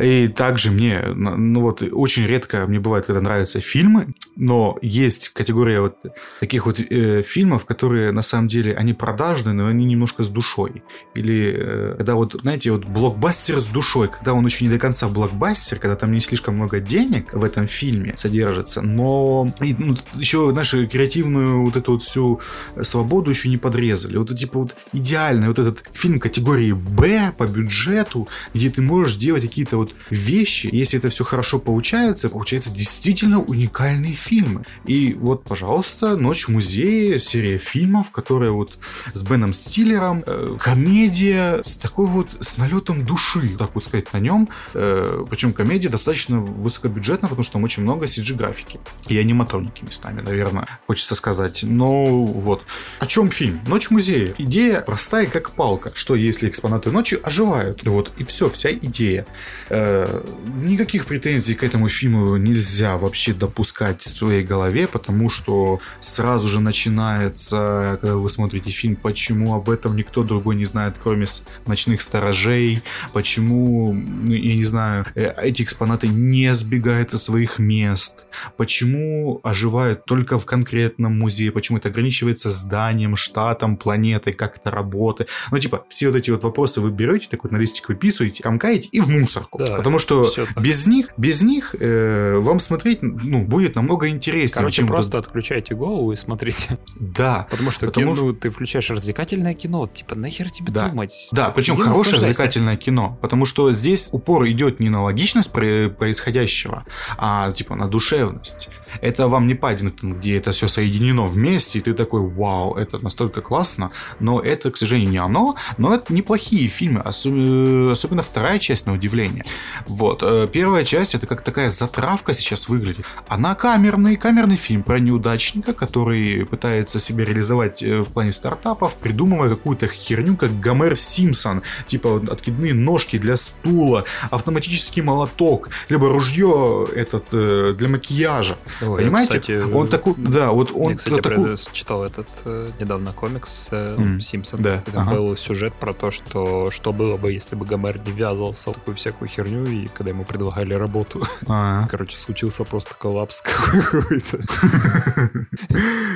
[0.00, 5.82] И также мне, ну вот, очень редко мне бывает, когда нравятся фильмы, но есть категория
[5.82, 5.96] вот
[6.40, 10.82] таких вот э, фильмов, которые на самом деле, они продажные, но они немножко с душой.
[11.14, 15.08] Или э, когда вот, знаете, вот блокбастер с душой, когда он еще не до конца
[15.08, 20.50] блокбастер, когда там не слишком много денег в этом фильме содержится, но и, ну, еще,
[20.52, 22.40] знаешь, креативную вот эту вот всю
[22.80, 24.16] свободу еще не подрезали.
[24.16, 29.42] Вот типа вот идеальный вот этот фильм категории Б по бюджету, где ты можешь делать
[29.42, 30.70] какие-то вот вещи.
[30.72, 34.62] Если это все хорошо получается, получается действительно уникальные фильмы.
[34.86, 38.78] И вот, пожалуйста, «Ночь в музее», серия фильмов, которая вот
[39.12, 44.18] с Беном Стиллером, э, комедия с такой вот, с налетом души, так вот сказать, на
[44.18, 44.48] нем.
[44.74, 48.78] Э, причем комедия достаточно высокобюджетная, потому что там очень много CG-графики.
[49.08, 51.64] И аниматроники местами, наверное, хочется сказать.
[51.64, 52.62] Но вот.
[53.00, 53.60] О чем фильм?
[53.66, 54.34] «Ночь в музее».
[54.38, 55.90] Идея простая, как палка.
[55.94, 57.84] Что если экспонаты ночи оживают?
[57.84, 59.26] Вот, и все, вся идея.
[59.70, 60.22] Э,
[60.62, 67.98] никаких претензий к этому фильму нельзя вообще допускать своей голове, потому что сразу же начинается,
[68.00, 71.26] когда вы смотрите фильм, почему об этом никто другой не знает, кроме
[71.66, 72.82] ночных сторожей,
[73.12, 80.04] почему, ну, я не знаю, э, эти экспонаты не сбегают со своих мест, почему оживают
[80.04, 85.30] только в конкретном музее, почему это ограничивается зданием, штатом, планетой, как это работает.
[85.50, 88.88] Ну, типа, все вот эти вот вопросы вы берете, так вот на листик выписываете, комкаете
[88.92, 89.58] и в мусорку.
[89.58, 94.54] Да, потому что без них, без них э, вам смотреть ну, будет намного интереснее.
[94.54, 96.78] Короче, просто отключайте голову и смотрите.
[97.00, 97.46] Да.
[97.50, 100.88] Потому что Потому кино, ты включаешь развлекательное кино, типа, нахер тебе Да.
[100.88, 101.28] думать?
[101.32, 105.88] Да, причем Сиди, хорошее развлекательное кино, потому что здесь упор идет не на логичность про-
[105.88, 106.84] происходящего,
[107.18, 108.68] а типа на душевность.
[109.00, 113.40] Это вам не Паддингтон, где это все соединено вместе, и ты такой, вау, это настолько
[113.40, 118.86] классно, но это, к сожалению, не оно, но это неплохие фильмы, осо- особенно вторая часть
[118.86, 119.44] на удивление.
[119.86, 123.04] Вот, э, первая часть это как такая затравка сейчас выглядит.
[123.28, 123.54] Она
[123.90, 129.88] камерный, камерный фильм про неудачника, который пытается себя реализовать э, в плане стартапов, придумывая какую-то
[129.88, 137.74] херню, как Гомер Симпсон, типа откидные ножки для стула, автоматический молоток, либо ружье этот э,
[137.76, 138.56] для макияжа.
[138.82, 139.40] Ой, Понимаете?
[139.40, 143.96] кстати, он такой, да, вот он Я, кстати, такой- читал этот э, недавно комикс э,
[143.98, 144.62] М, Симпсон.
[144.62, 145.16] да, Там ага.
[145.16, 148.94] был сюжет про то, что что было бы, если бы Гомер не ввязывался в такую
[148.96, 151.22] всякую херню, и когда ему предлагали работу.
[151.48, 153.42] А, Короче, случился просто коллапс
[153.82, 154.38] какой-то.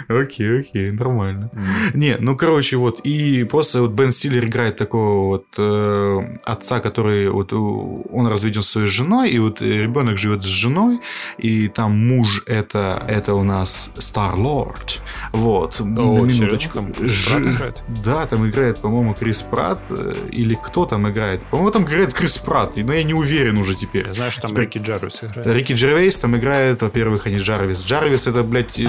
[0.09, 1.51] Окей, окей, нормально.
[1.95, 7.29] Не, ну короче, вот, и просто вот Бен Стиллер играет такого вот э, отца, который
[7.31, 10.99] вот он разведен со своей женой, и вот ребенок живет с женой,
[11.39, 14.99] и там муж это, это у нас Lord,
[15.33, 15.85] Вот, О,
[16.25, 16.87] минуточку.
[17.01, 17.73] Ж-?
[18.05, 21.43] Да, там играет, по-моему, Крис Пратт, э, или кто там играет?
[21.51, 24.07] По-моему, там играет Крис Пратт, но я не уверен уже теперь.
[24.07, 25.47] Я знаю, что там Теперь- Рики Джарвис играет.
[25.47, 27.85] Рики Джервейс там играет, во-первых, а не Джарвис.
[27.85, 28.89] Джарвис это, блядь, э,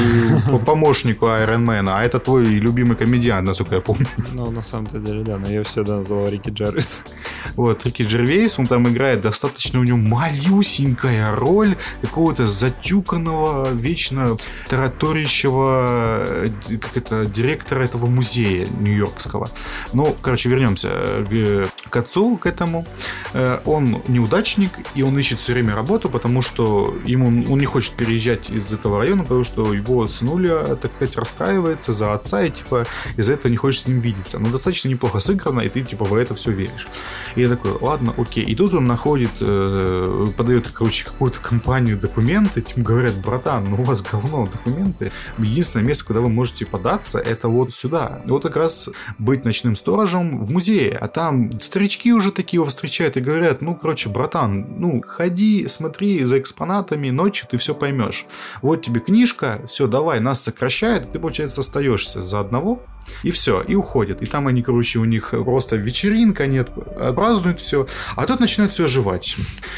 [0.52, 4.08] по помощнику Айронмена, а это твой любимый комедиант, насколько я помню.
[4.34, 7.06] Ну, на самом деле, да, но я всегда называл Рики Джарвис.
[7.56, 14.38] Вот, Рики Джервейс, он там играет достаточно у него малюсенькая роль какого-то затюканного, вечно
[14.68, 16.50] тараторящего, э,
[16.82, 19.50] как это, директора этого музея нью-йоркского.
[19.94, 20.90] Ну, короче, вернемся
[21.30, 22.86] к, к отцу, к этому.
[23.34, 27.94] Э, Он неудачник, и он ищет все время работу, потому что ему он не хочет
[27.94, 32.86] переезжать из этого района, потому что его сынуля, так сказать, расстраивается за отца, и типа
[33.18, 34.40] из-за этого не хочет с ним видеться.
[34.40, 36.88] Но достаточно неплохо сыграно, и ты типа в это все веришь.
[37.36, 38.44] И я такой, ладно, окей.
[38.44, 43.84] И тут он находит, э, подает, короче, какую-то компанию документы, им говорят, братан, ну у
[43.84, 45.12] вас говно документы.
[45.38, 48.22] Единственное место, куда вы можете податься, это вот сюда.
[48.26, 50.98] И вот как раз быть ночным сторожем в музее.
[51.00, 56.24] А там старички уже такие его встречают и говорят, ну, короче, братан, ну, ходи, смотри
[56.26, 58.26] за экспонатами, ночью ты все поймешь.
[58.62, 62.82] Вот тебе книжка, все, давай, нас сокращают, ты, получается, остаешься за одного,
[63.24, 64.22] и все, и уходят.
[64.22, 66.70] И там они, короче, у них просто вечеринка, нет,
[67.16, 67.88] празднуют все.
[68.16, 69.38] А тут начинает все оживать.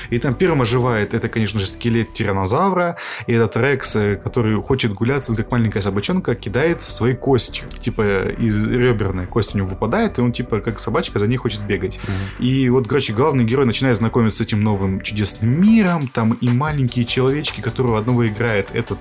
[0.09, 2.97] И там первым оживает, это, конечно же, скелет тиранозавра.
[3.27, 7.67] И этот Рекс, э, который хочет гуляться, как маленькая собачонка, кидается своей костью.
[7.81, 11.61] Типа из реберной кость у него выпадает, и он, типа, как собачка, за ней хочет
[11.63, 11.99] бегать.
[12.39, 16.07] И вот, короче, главный герой начинает знакомиться с этим новым чудесным миром.
[16.07, 18.99] Там и маленькие человечки, которого одного играет этот...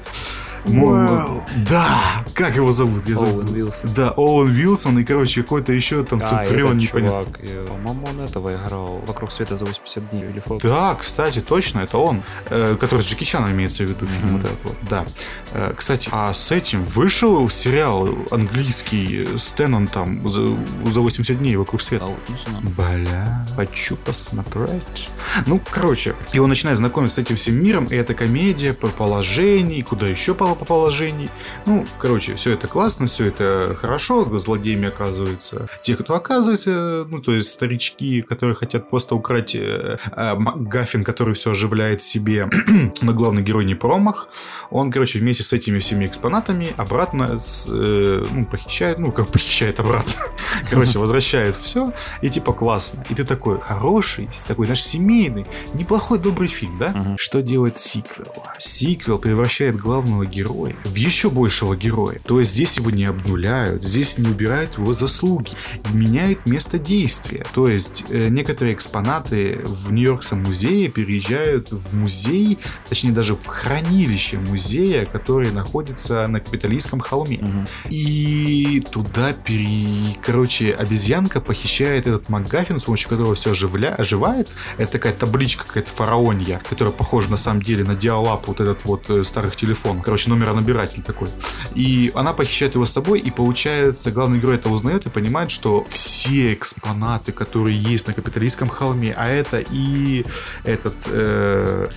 [0.68, 1.44] Вау.
[1.68, 1.86] Да!
[2.34, 3.06] Как его зовут?
[3.06, 3.54] Я Оуэн забыл.
[3.54, 3.90] Вилсон.
[3.94, 7.24] Да, Оуэн Вилсон и, короче, какой-то еще там А, Центурион этот непонятно.
[7.24, 10.62] чувак, э, по-моему, он этого играл «Вокруг света за 80 дней» или «Фокус».
[10.62, 14.36] Да, кстати, точно, это он, э, который с Джеки Чаном имеется в виду, фильм Мгм.
[14.36, 15.04] вот этот вот, да.
[15.52, 20.56] Э, кстати, а с этим вышел сериал английский с Теннантом за,
[20.90, 22.06] за 80 дней вокруг света.
[22.06, 22.60] А.
[22.62, 25.08] Бля, хочу посмотреть.
[25.46, 29.84] Ну, короче, и он начинает знакомиться с этим всем миром, и это комедия по положению,
[29.84, 31.30] куда еще по, по положений.
[31.66, 37.32] Ну, короче, все это классно, все это хорошо, злодеями оказываются те, кто оказывается, ну, то
[37.32, 42.48] есть старички, которые хотят просто украть э, э, МакГаффин, который все оживляет себе,
[43.02, 44.28] но главный герой не промах.
[44.70, 49.80] Он, короче, вместе с этими всеми экспонатами обратно с, э, ну, похищает, ну, как похищает
[49.80, 50.12] обратно.
[50.70, 51.92] Короче, возвращает все,
[52.22, 53.04] и типа классно.
[53.10, 57.16] И ты такой хороший, такой наш семейный, неплохой добрый фильм, да?
[57.18, 58.32] Что делает сиквел?
[58.58, 62.18] Сиквел превращает главного героя в еще большего героя.
[62.24, 65.50] То есть здесь его не обнуляют, здесь не убирают его заслуги,
[65.92, 67.44] меняют место действия.
[67.54, 72.58] То есть э, некоторые экспонаты в Нью-Йоркском музее переезжают в музей,
[72.88, 77.38] точнее даже в хранилище музея, который находится на Капитолийском холме.
[77.38, 77.66] Мгм.
[77.90, 80.16] И туда, пере...
[80.22, 83.94] короче, обезьянка похищает этот МакГаффин, с помощью которого все оживля...
[83.94, 84.48] оживает.
[84.78, 89.08] Это такая табличка какая-то фараонья, которая похожа на самом деле на диалап вот этот вот
[89.08, 90.04] э, старых телефонов.
[90.04, 91.28] Короче, номеронабиратель такой.
[91.74, 95.86] И она похищает его с собой, и получается, главный герой это узнает и понимает, что
[95.90, 100.24] все экспонаты, которые есть на капиталистском холме, а это и
[100.64, 100.94] этот...
[101.06, 101.88] э,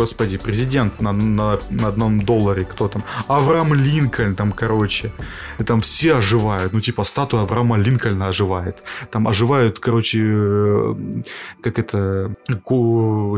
[0.00, 3.02] Господи, президент на, на, на одном долларе, кто там?
[3.28, 5.10] Авраам Линкольн, там, короче.
[5.58, 6.72] И там все оживают.
[6.72, 8.82] Ну, типа, статуя Авраама Линкольна оживает.
[9.10, 10.94] Там оживают, короче, э,
[11.62, 12.32] как это,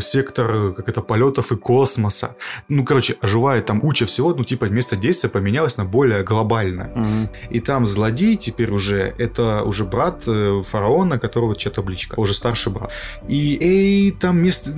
[0.00, 2.36] сектор, как это, полетов и космоса.
[2.68, 4.32] Ну, короче, оживает там куча всего.
[4.34, 6.92] Ну, типа, место действия поменялось на более глобальное.
[6.94, 7.28] Мгм.
[7.50, 12.72] И там злодей теперь уже, это уже брат э, фараона, которого чья табличка, уже старший
[12.72, 12.92] брат.
[13.28, 14.70] И, и там место,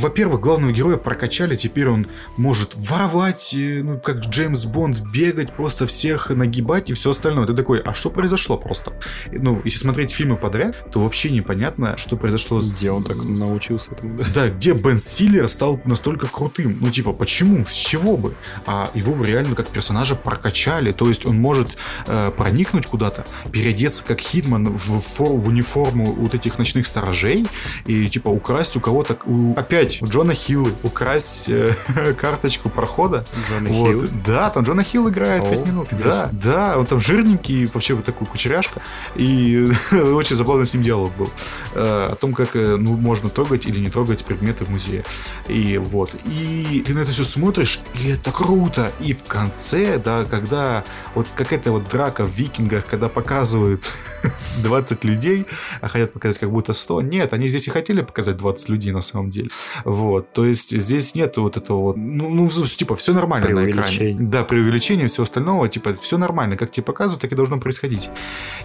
[0.00, 2.06] во-первых, главного героя прокачали, теперь он
[2.36, 7.46] может воровать, э, ну, как Джеймс Бонд, бегать, просто всех нагибать и все остальное.
[7.46, 8.92] Ты такой, а что произошло просто?
[9.32, 12.76] Ну, если смотреть фильмы подряд, то вообще непонятно, что произошло с...
[12.76, 14.18] Где он так научился этому?
[14.18, 14.24] да?
[14.34, 16.76] Да, где Бен Стиллер стал настолько крутым?
[16.82, 17.64] Ну, типа, почему?
[17.64, 18.34] С чего бы?
[18.66, 20.92] А его реально как персонажа прокачали.
[20.92, 26.34] То есть он может э, проникнуть куда-то, переодеться как Хитман в, фор- в униформу вот
[26.34, 27.46] этих ночных сторожей
[27.86, 29.16] и, типа, украсть у кого-то...
[29.24, 30.66] у- опять у Джона Хилла
[30.96, 31.74] украсть э,
[32.20, 33.24] карточку прохода.
[33.48, 33.88] Джона Вот.
[33.88, 34.08] Хилл?
[34.26, 35.88] Да, там Джона Хилл играет О, 5 минут.
[35.92, 38.80] Да, да, он там жирненький, вообще вот такой кучеряшка.
[39.14, 41.30] И очень забавно с ним диалог был.
[41.74, 45.04] Э, О том, как э, ну, можно трогать или не трогать предметы в музее.
[45.48, 46.14] И вот.
[46.24, 48.90] И ты на это все смотришь, и это круто.
[48.98, 50.82] И в конце, да, когда
[51.14, 53.84] вот какая-то вот драка в викингах, когда показывают
[54.62, 55.46] 20 людей,
[55.80, 57.02] а хотят показать как будто 100.
[57.02, 59.50] Нет, они здесь и хотели показать 20 людей на самом деле.
[59.84, 60.32] Вот.
[60.32, 64.16] То есть здесь нет вот этого вот, ну, ну типа, все нормально на экране.
[64.18, 68.10] Да, преувеличение, все остального, типа, все нормально, как тебе показывают, так и должно происходить.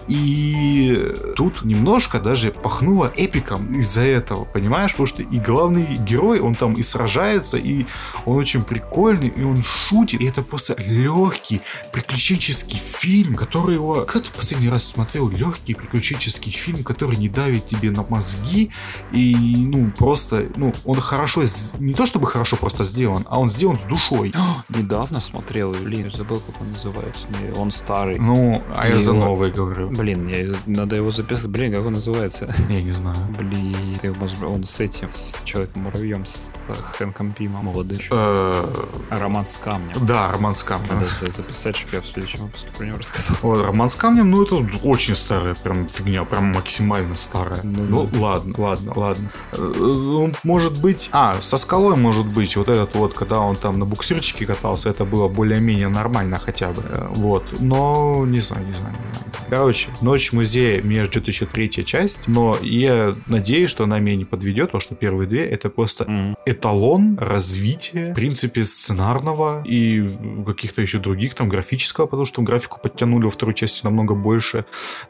[0.08, 4.92] И тут немножко даже пахнуло эпиком из-за этого, понимаешь?
[4.92, 7.86] Потому что и главный герой, он там и сражается, и
[8.24, 11.60] он очень прикольный, и он шутит, и это просто легкий
[11.92, 14.04] приключенческий фильм, который его...
[14.04, 18.70] Как ты последний раз смотрел легкий приключенческий фильм, который не давит тебе на мозги,
[19.12, 21.42] и, ну, просто, ну, он хорошо,
[21.78, 24.32] не то чтобы хорошо просто сделан, а он сделан с душой.
[24.68, 27.28] Недавно смотрел, блин, забыл, как он называется.
[27.56, 28.18] Он старый.
[28.18, 29.90] Ну, а я за новый говорю.
[29.90, 31.48] Блин, я, надо его записать.
[31.48, 32.52] Блин, как он называется?
[32.68, 33.16] Я не знаю.
[33.38, 36.56] Блин, он с этим, с человеком-муравьем, с
[36.96, 37.98] Хэнком Пимом, молодым.
[38.10, 38.64] Э,
[39.10, 40.06] роман с камнем.
[40.06, 40.94] Да, роман с камнем.
[40.94, 43.62] Надо записать, чтобы я в следующем выпуске про него рассказал.
[43.62, 47.60] Роман с камнем, ну, это очень старая прям фигня, прям максимально старая.
[47.64, 49.28] Ну, ну ладно, ладно, ладно.
[49.52, 51.10] Э, может быть...
[51.12, 52.56] А, со скалой может быть.
[52.56, 56.82] Вот этот вот, когда он там на буксирчике катался, это было более-менее нормально хотя бы.
[56.88, 57.44] Э, вот.
[57.60, 59.32] Но не знаю, не знаю, не знаю.
[59.52, 64.24] Короче, Ночь музея меня ждет еще третья часть, но я надеюсь, что она меня не
[64.24, 66.34] подведет, потому что первые две это просто mm.
[66.46, 70.06] эталон развития, в принципе, сценарного и
[70.46, 74.64] каких-то еще других, там, графического, потому что графику подтянули во второй части намного больше,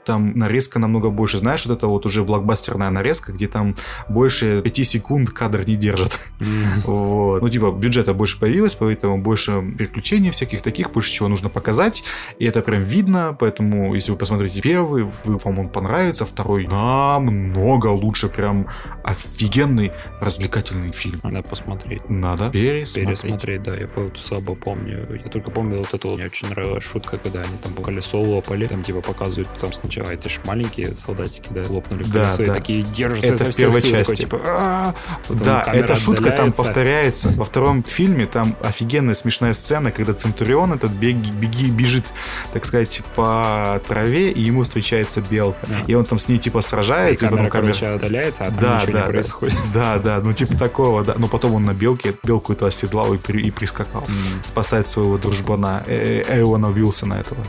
[0.04, 1.38] там нарезка намного больше.
[1.38, 3.74] Знаешь, вот это вот уже блокбастерная нарезка, где там
[4.08, 6.18] больше 5 секунд кадр не держит.
[6.40, 6.82] Mm.
[6.84, 7.42] Вот.
[7.42, 12.04] Ну, типа, бюджета больше появилось, поэтому больше приключений всяких таких, больше чего нужно показать,
[12.38, 17.88] и это прям видно, поэтому, если вы посмотрите первый, вы, вам он понравится, второй намного
[17.88, 18.66] лучше, прям
[19.04, 21.20] офигенный развлекательный фильм.
[21.22, 22.08] Надо посмотреть.
[22.08, 23.20] Надо пересмотреть.
[23.22, 25.06] Пересмотреть, да, я слабо помню.
[25.24, 28.82] Я только помню вот эту, мне очень нравилась шутка, когда они там колесо лопали, там
[28.82, 32.54] типа показывают, там сначала эти ж маленькие солдатики, да, лопнули колесо, да, и да.
[32.54, 33.96] такие держатся Это в первой части.
[33.96, 34.94] Такой, типа, «А,
[35.28, 37.28] да, эта шутка там повторяется.
[37.36, 42.04] Во втором фильме там офигенная смешная сцена, когда Центурион этот беги, беги, бежит,
[42.52, 45.66] так сказать, по траве, и ему встречается белка.
[45.66, 45.80] Да.
[45.86, 47.26] И он там с ней типа сражается.
[47.26, 47.74] И, и камера, потом камера...
[47.74, 49.58] короче, удаляется, а там да, ничего да, не происходит.
[49.74, 51.14] Да, да, ну типа такого, да.
[51.16, 54.02] Но потом он на белке, белку эту оседлал и, при, и прискакал.
[54.02, 54.44] Mm.
[54.44, 57.40] Спасать своего дружбана э, э, Уилсона этого.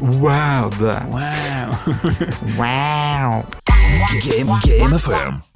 [0.00, 1.02] Вау, да.
[1.08, 1.19] Вау.
[1.20, 1.72] Wow.
[2.58, 3.44] wow.
[4.22, 5.49] Game, Game FM.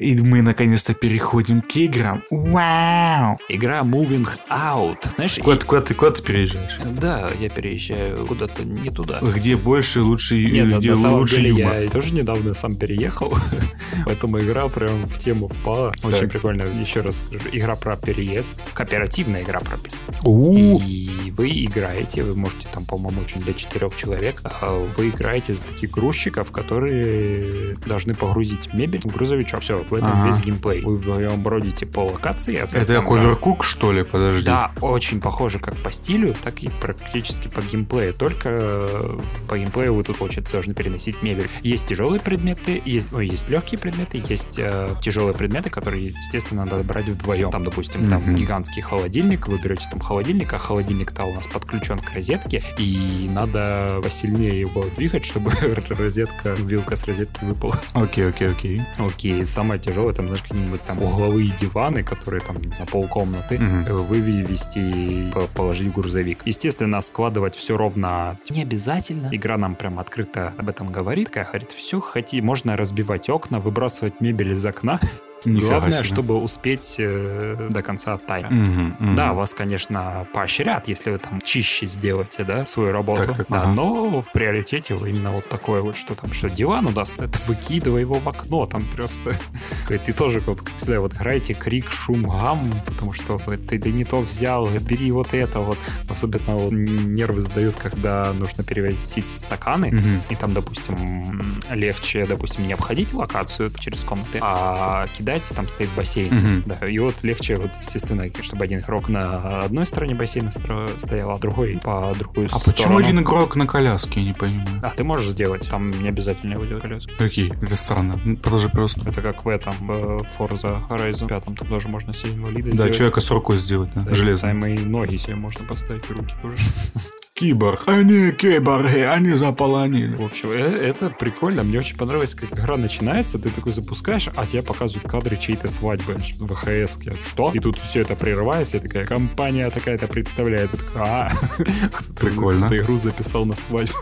[0.00, 2.24] И мы наконец-то переходим к играм.
[2.30, 3.38] Вау!
[3.50, 4.96] Игра Moving Out.
[5.14, 5.58] Знаешь, куда, и...
[5.58, 6.78] куда, ты, куда ты переезжаешь?
[6.98, 9.20] Да, я переезжаю куда-то не туда.
[9.20, 11.82] Где больше, лучше, Нет, где на самом лучше деле юмор.
[11.82, 13.34] я тоже недавно сам переехал,
[14.06, 15.92] поэтому игра прям в тему впала.
[16.02, 16.32] Очень так.
[16.32, 16.62] прикольно.
[16.62, 18.58] Еще раз скажу, игра про переезд.
[18.72, 20.14] Кооперативная игра прописана.
[20.24, 24.40] И вы играете, вы можете там, по-моему, очень до четырех человек.
[24.44, 29.60] А вы играете за таких грузчиков, которые должны погрузить мебель в грузовичок.
[29.60, 30.26] Все, в этом ага.
[30.26, 30.82] весь геймплей.
[30.82, 32.56] Вы вдвоем бродите по локации.
[32.56, 34.02] А это как Overcook, что ли?
[34.02, 34.46] Подожди.
[34.46, 38.14] Да, очень похоже как по стилю, так и практически по геймплею.
[38.14, 39.16] Только э,
[39.48, 41.48] по геймплею вы тут, получается, должны переносить мебель.
[41.62, 46.82] Есть тяжелые предметы, есть, ну, есть легкие предметы, есть э, тяжелые предметы, которые, естественно, надо
[46.84, 47.50] брать вдвоем.
[47.50, 48.10] Там, допустим, mm-hmm.
[48.10, 53.28] там гигантский холодильник, вы берете там холодильник, а холодильник-то у нас подключен к розетке, и
[53.32, 55.50] надо посильнее его двигать, чтобы
[55.88, 57.78] розетка, вилка с розетки выпала.
[57.92, 58.82] Окей, окей, окей.
[58.98, 64.02] Окей, самое тяжелое, там, знаешь, какие-нибудь там угловые диваны, которые там, не знаю, полкомнаты, угу.
[64.04, 66.42] вывести и положить в грузовик.
[66.44, 69.28] Естественно, складывать все ровно не обязательно.
[69.32, 71.28] Игра нам прям открыто об этом говорит.
[71.28, 75.00] Такая говорит, все хоти, можно разбивать окна, выбрасывать мебель из окна,
[75.44, 76.04] Главное, себе.
[76.04, 78.48] чтобы успеть э, до конца тайма.
[78.48, 79.14] Угу, угу.
[79.16, 83.24] Да, вас, конечно, поощрят, если вы там чище сделаете, да, свою работу.
[83.24, 83.72] Так, так, да, ага.
[83.72, 88.16] но в приоритете именно вот такое вот, что там, что диван удаст, это выкидывай его
[88.16, 89.34] в окно, там просто...
[89.88, 94.04] Ты тоже, вот, как всегда, вот играете крик, шум, гам, потому что ты да не
[94.04, 95.78] то взял, бери вот это вот.
[96.08, 100.08] Особенно вот, нервы сдают, когда нужно перевозить стаканы, угу.
[100.30, 105.88] и там, допустим, легче, допустим, не обходить локацию через комнаты, а кидать кидать, там стоит
[105.96, 106.34] бассейн.
[106.34, 106.62] Угу.
[106.66, 111.38] Да, и вот легче, вот, естественно, чтобы один игрок на одной стороне бассейна стоял, а
[111.38, 112.64] другой по другую а сторону.
[112.66, 114.80] А почему один игрок на коляске, я не понимаю?
[114.82, 117.12] А, ты можешь сделать, там не обязательно его делать коляску.
[117.18, 118.18] Окей, это странно.
[118.24, 119.08] Ну, продолжи просто.
[119.08, 122.94] Это как в этом, в Forza Horizon 5, там тоже можно себе инвалида Да, сделать.
[122.94, 124.48] человека с рукой сделать, да, да железно.
[124.48, 126.56] Там и ноги себе можно поставить, и руки тоже.
[127.40, 127.84] киборг.
[127.86, 130.14] Они киборги, они заполонили.
[130.14, 131.62] В общем, э, это прикольно.
[131.62, 136.20] Мне очень понравилось, как игра начинается, ты такой запускаешь, а тебе показывают кадры чьей-то свадьбы
[136.38, 136.98] в ВХС.
[137.26, 137.50] Что?
[137.54, 140.70] И тут все это прерывается, и такая компания такая-то представляет.
[140.70, 141.30] Такой, а,
[142.20, 142.66] Прикольно.
[142.66, 143.96] Кто-то игру записал на свадьбу.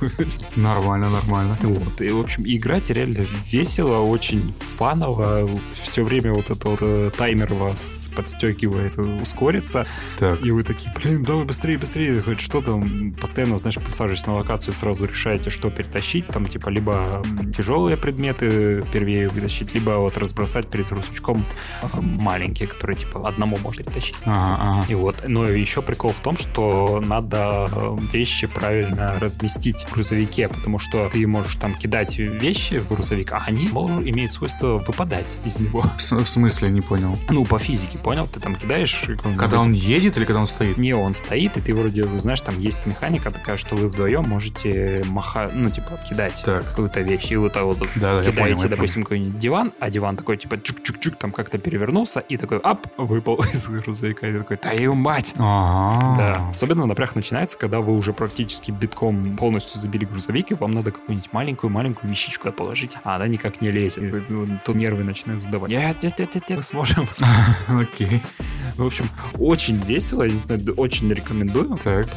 [0.56, 1.56] Нормально, нормально.
[1.62, 2.00] Вот.
[2.00, 5.48] И, в общем, играть реально весело, очень фаново.
[5.72, 9.86] Все время вот это вот э, таймер вас подстегивает э, ускориться.
[10.18, 10.44] Так.
[10.44, 12.20] И вы такие, блин, давай быстрее, быстрее.
[12.20, 16.26] Хоть что там, постоянно, знаешь, посаживаясь на локацию, сразу решаете, что перетащить.
[16.28, 17.22] Там, типа, либо
[17.54, 21.44] тяжелые предметы первее вытащить, либо вот разбросать перед русачком
[21.82, 24.16] а, маленькие, которые, типа, одному можно перетащить.
[24.24, 24.86] Ага, ага.
[24.88, 30.48] И вот, но еще прикол в том, что надо э, вещи правильно разместить в грузовике,
[30.48, 35.58] потому что ты можешь там кидать вещи в грузовик, а они имеют свойство выпадать из
[35.58, 35.84] него.
[35.98, 37.18] С- В смысле, не понял.
[37.28, 38.26] Ну, по физике, понял?
[38.26, 39.04] Ты там кидаешь...
[39.36, 40.78] Когда он едет или когда он стоит?
[40.78, 45.02] не, он стоит, и ты вроде, знаешь, там есть механика такая, что вы вдвоем можете
[45.06, 47.30] маха, ну, типа, кидать какую-то вещь.
[47.30, 51.16] И вот так вот Да, кидаете, понял, допустим, какой-нибудь диван, а диван такой, типа, чук-чук-чук,
[51.16, 54.26] там как-то перевернулся, и такой, ап, выпал из грузовика.
[54.26, 55.34] И такой, твою мать!
[55.36, 56.48] Да.
[56.50, 61.32] Особенно напряг начинается, когда вы уже практически битком полностью забили грузовик, и вам надо какую-нибудь
[61.32, 64.02] маленькую-маленькую вещичку положить, а она никак не лезет.
[64.02, 65.70] И, ну, То нервы начинают сдавать.
[65.70, 67.06] Нет, нет, нет, нет, нет, мы сможем.
[67.68, 68.22] Окей.
[68.76, 69.08] В общем,
[69.38, 71.78] очень весело, я не знаю, очень рекомендую.
[71.82, 72.08] Так.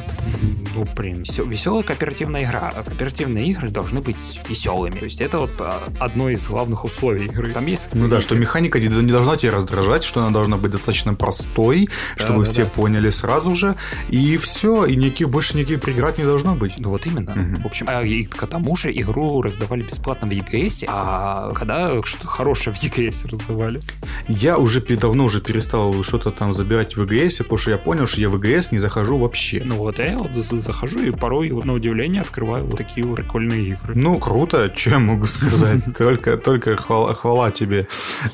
[0.82, 2.72] Ну, блин, веселая кооперативная игра.
[2.74, 4.96] А кооперативные игры должны быть веселыми.
[4.96, 7.52] То есть это вот а, одно из главных условий игры.
[7.52, 7.90] Там есть...
[7.94, 11.88] Ну да, что механика не, не должна тебя раздражать, что она должна быть достаточно простой,
[12.16, 12.70] Да, чтобы да, все да.
[12.70, 13.76] поняли сразу же,
[14.08, 16.72] и все, и никаких, больше никаких преград не должно быть.
[16.78, 17.32] Ну вот именно.
[17.32, 17.60] Мгм.
[17.60, 22.26] В общем, а и к тому же игру раздавали бесплатно в EGS, а когда что-то
[22.26, 23.78] хорошее в EGS раздавали.
[24.26, 28.20] Я уже давно уже перестал что-то там забирать в ИГС, потому что я понял, что
[28.20, 29.62] я в ИГС не захожу вообще.
[29.64, 33.16] Ну вот я вот за- захожу и порой вот на удивление открываю вот такие вот
[33.16, 33.94] прикольные игры.
[33.94, 35.82] Ну, круто, что я могу сказать.
[35.96, 37.86] Только, только хвала, хвала тебе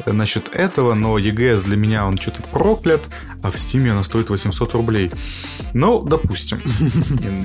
[0.06, 3.02] э, насчет этого, но EGS для меня он что-то проклят,
[3.42, 5.10] а в Steam она стоит 800 рублей.
[5.74, 6.60] Ну, допустим.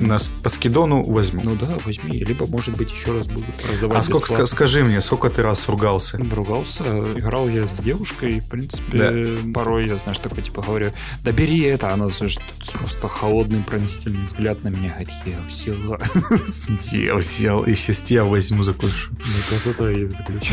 [0.00, 1.42] Нас по скидону возьму.
[1.44, 5.30] Ну да, возьми, либо может быть еще раз будут раздавать А сколько, скажи мне, сколько
[5.30, 6.18] ты раз ругался?
[6.32, 6.84] Ругался,
[7.14, 10.92] играл я с девушкой, и, в принципе, порой я, знаешь, такой, типа, говорю,
[11.22, 12.38] да бери это, она, знаешь,
[12.78, 15.98] просто холодный пронзительный взгляд на меня, говорит, я взяла.
[16.92, 19.10] Я взял, и сейчас я возьму закушу.
[19.10, 20.50] Вот это и ключ.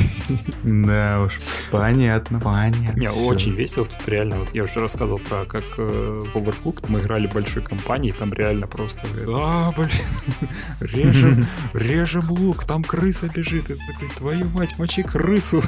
[0.63, 1.39] Да уж,
[1.71, 2.99] понятно, понятно.
[2.99, 3.85] Не, очень весело.
[3.85, 8.13] Тут реально, вот я уже рассказывал про как э, в Overcooked мы играли большой компанией,
[8.13, 9.89] там реально просто, а, блин,
[10.79, 13.69] режем, режем лук, там крыса бежит.
[13.69, 15.61] И такой, твою мать, мочи крысу.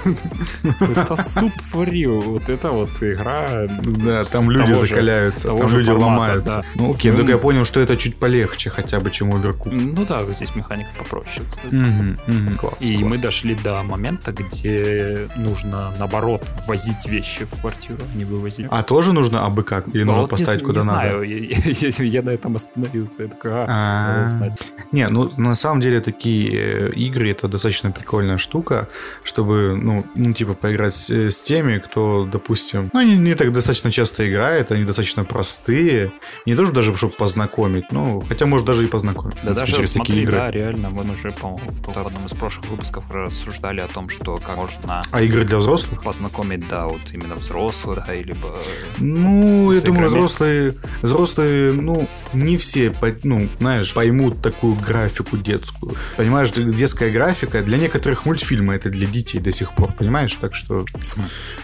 [0.64, 2.22] Это суп варил.
[2.22, 3.68] Вот это вот игра.
[3.84, 6.64] Да, там люди закаляются, там люди ломаются.
[6.76, 9.94] Ну окей, Ну, только я понял, что это чуть полегче хотя бы, чем Overcooked.
[9.96, 11.46] Ну да, здесь механика попроще.
[11.72, 13.10] Мгм, мгм, класс, И класс.
[13.10, 18.68] мы дошли до момента, где нужно, наоборот, ввозить вещи в квартиру, а не вывозить.
[18.70, 19.88] А тоже нужно абы как?
[19.90, 21.00] Или Ну, нужно вот не поставить з- куда не надо?
[21.00, 23.24] знаю, я, я- я на этом остановился.
[23.24, 24.14] Я такой, а, А.
[24.18, 24.62] надо знать.
[24.92, 28.88] Не, ну на самом деле такие э, игры это достаточно прикольная штука,
[29.24, 33.52] чтобы, ну, ну типа поиграть с, э, с теми, кто, допустим, ну, они не так
[33.52, 36.12] достаточно часто играет, они достаточно простые.
[36.46, 39.38] Не то, что даже чтобы познакомить, ну, хотя может даже и познакомить.
[39.44, 40.38] Да даже через смотри, такие игры.
[40.38, 44.58] да, реально, мы уже, по-моему, в одном из прошлых выпусков рассуждали о том, что как
[44.58, 46.04] можно А игры для взрослых?
[46.04, 48.56] познакомить, да, вот именно взрослых, да, либо...
[48.98, 50.08] Ну, я С думаю, играми?
[50.08, 52.94] взрослые, взрослые, ну, не все,
[53.24, 55.96] ну, знаешь, поймут такую графику детскую.
[56.18, 60.36] Понимаешь, детская графика для некоторых мультфильмы это для детей до сих пор, понимаешь?
[60.36, 60.86] Так что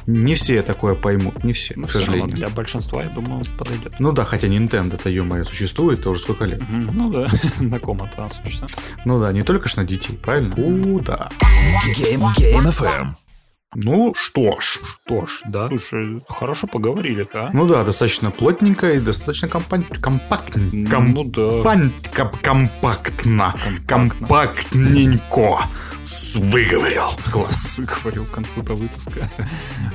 [0.06, 2.30] не все такое поймут, не все, Ну, к сожалению.
[2.30, 3.94] для большинства, я думаю, подойдет.
[4.00, 6.62] Ну да, хотя Nintendo-то, ё существует тоже сколько лет.
[6.70, 7.28] Ну да,
[7.60, 8.96] на ком это существует.
[9.06, 10.54] Ну да, не только ж на детей, правильно?
[10.56, 11.30] О, да.
[11.98, 13.08] Game, Game FM.
[13.76, 14.80] Ну что ж.
[14.84, 15.68] Что ж, да.
[15.68, 17.52] Слушай, хорошо поговорили, да?
[17.54, 21.00] Ну да, достаточно плотненько и достаточно компа- компактненько.
[21.00, 21.42] Ну да.
[21.64, 23.54] Компан- коп- компактно.
[23.88, 24.28] Компактно.
[24.28, 25.66] Компактненько.
[26.40, 27.12] Выговорил.
[27.32, 29.12] Класс, говорил к концу-то выпуска.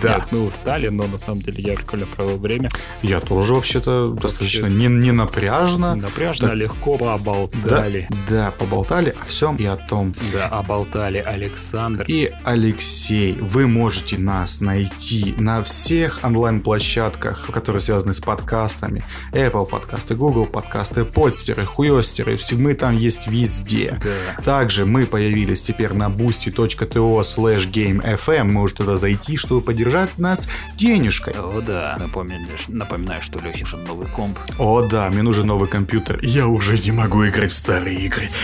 [0.02, 0.16] Да.
[0.16, 2.68] Нет, мы устали, но на самом деле я прикольно провел время.
[3.00, 5.94] Я тоже вообще-то достаточно не, не напряжно.
[5.94, 6.54] Напряжно, Да.
[6.54, 8.06] легко Да, поболтали.
[8.28, 10.14] да, поболтали о всем и о том.
[10.34, 12.04] Да, оболтали Александр.
[12.06, 19.04] И Алексей, вы можете нас найти на всех онлайн-площадках, которые связаны с подкастами.
[19.32, 22.36] Apple подкасты, Google подкасты, подстеры, хуестеры.
[22.36, 23.98] Все, мы там есть везде.
[24.36, 24.42] Да.
[24.42, 28.44] Также мы появились теперь на boosty.to slash gamefm.
[28.44, 31.34] Можете туда зайти, чтобы поддержать нас денежкой.
[31.34, 31.96] О, да.
[31.98, 34.38] Напомню, напоминаю, что Лехе нужен новый комп.
[34.58, 36.20] О, да, мне нужен новый компьютер.
[36.22, 38.28] Я уже не могу играть в старые игры.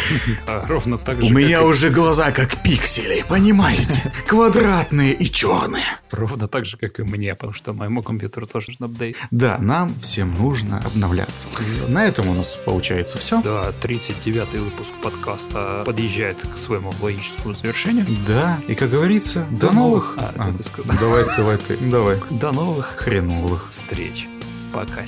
[0.47, 4.13] А, ровно так же, У меня уже глаза как пиксели, понимаете?
[4.27, 5.85] Квадратные и черные.
[6.11, 9.17] Ровно так же, как и мне, потому что моему компьютеру тоже нужен апдейт.
[9.31, 11.49] Да, нам всем нужно обновляться.
[11.89, 13.43] На этом у нас получается все.
[13.43, 18.07] Да, 39-й выпуск подкаста подъезжает к своему логическому завершению.
[18.27, 20.17] Да, и как говорится, до, До новых.
[20.17, 20.35] новых.
[20.37, 20.99] А, это ты сказал.
[20.99, 22.19] давай, давай ты, давай.
[22.31, 23.67] До новых Хреновых.
[23.71, 24.27] встреч.
[24.73, 25.03] Пока.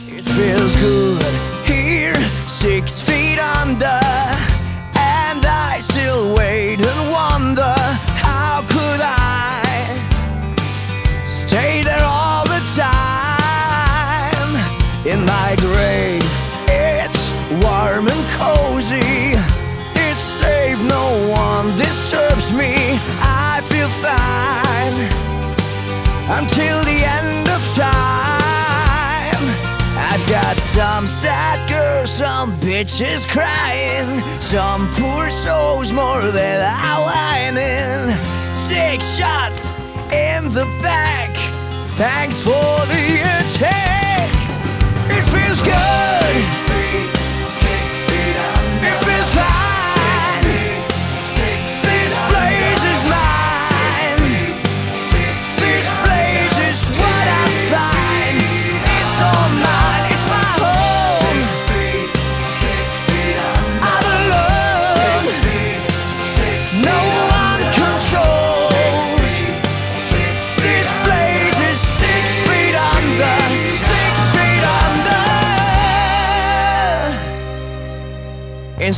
[11.27, 14.57] Stay there all the time?
[15.07, 15.55] In my
[26.39, 29.45] until the end of time.
[29.95, 38.15] I've got some sad girls, some bitches crying, some poor souls more than I whining.
[38.55, 39.75] Six shots
[40.11, 41.31] in the back.
[41.97, 42.51] Thanks for
[42.93, 43.05] the
[43.39, 44.31] attack.
[45.11, 46.72] It feels good.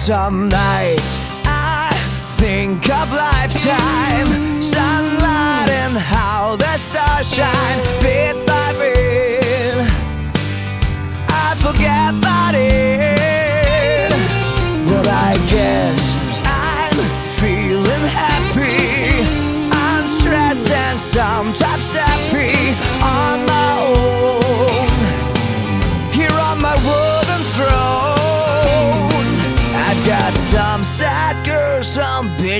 [0.05, 1.91] Some nights, I
[2.37, 8.04] think of lifetime, sunlight and how the stars shine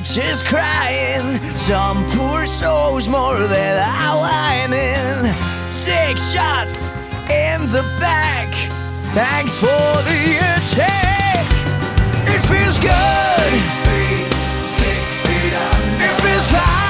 [0.03, 5.35] some bitches crying, some poor souls more than I whining.
[5.71, 6.89] Six shots
[7.31, 8.49] in the back.
[9.13, 11.47] Thanks for the attack.
[12.27, 13.53] It feels good.
[13.53, 14.33] Six feet,
[14.79, 16.05] six feet under.
[16.05, 16.84] It feels fine.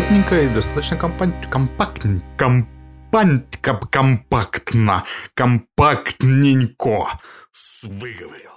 [0.00, 2.24] Плотненько и достаточно компа- компактненько.
[2.38, 5.04] Компант, ком- компактно.
[5.34, 7.20] Компактненько.
[7.84, 8.49] Выговорил.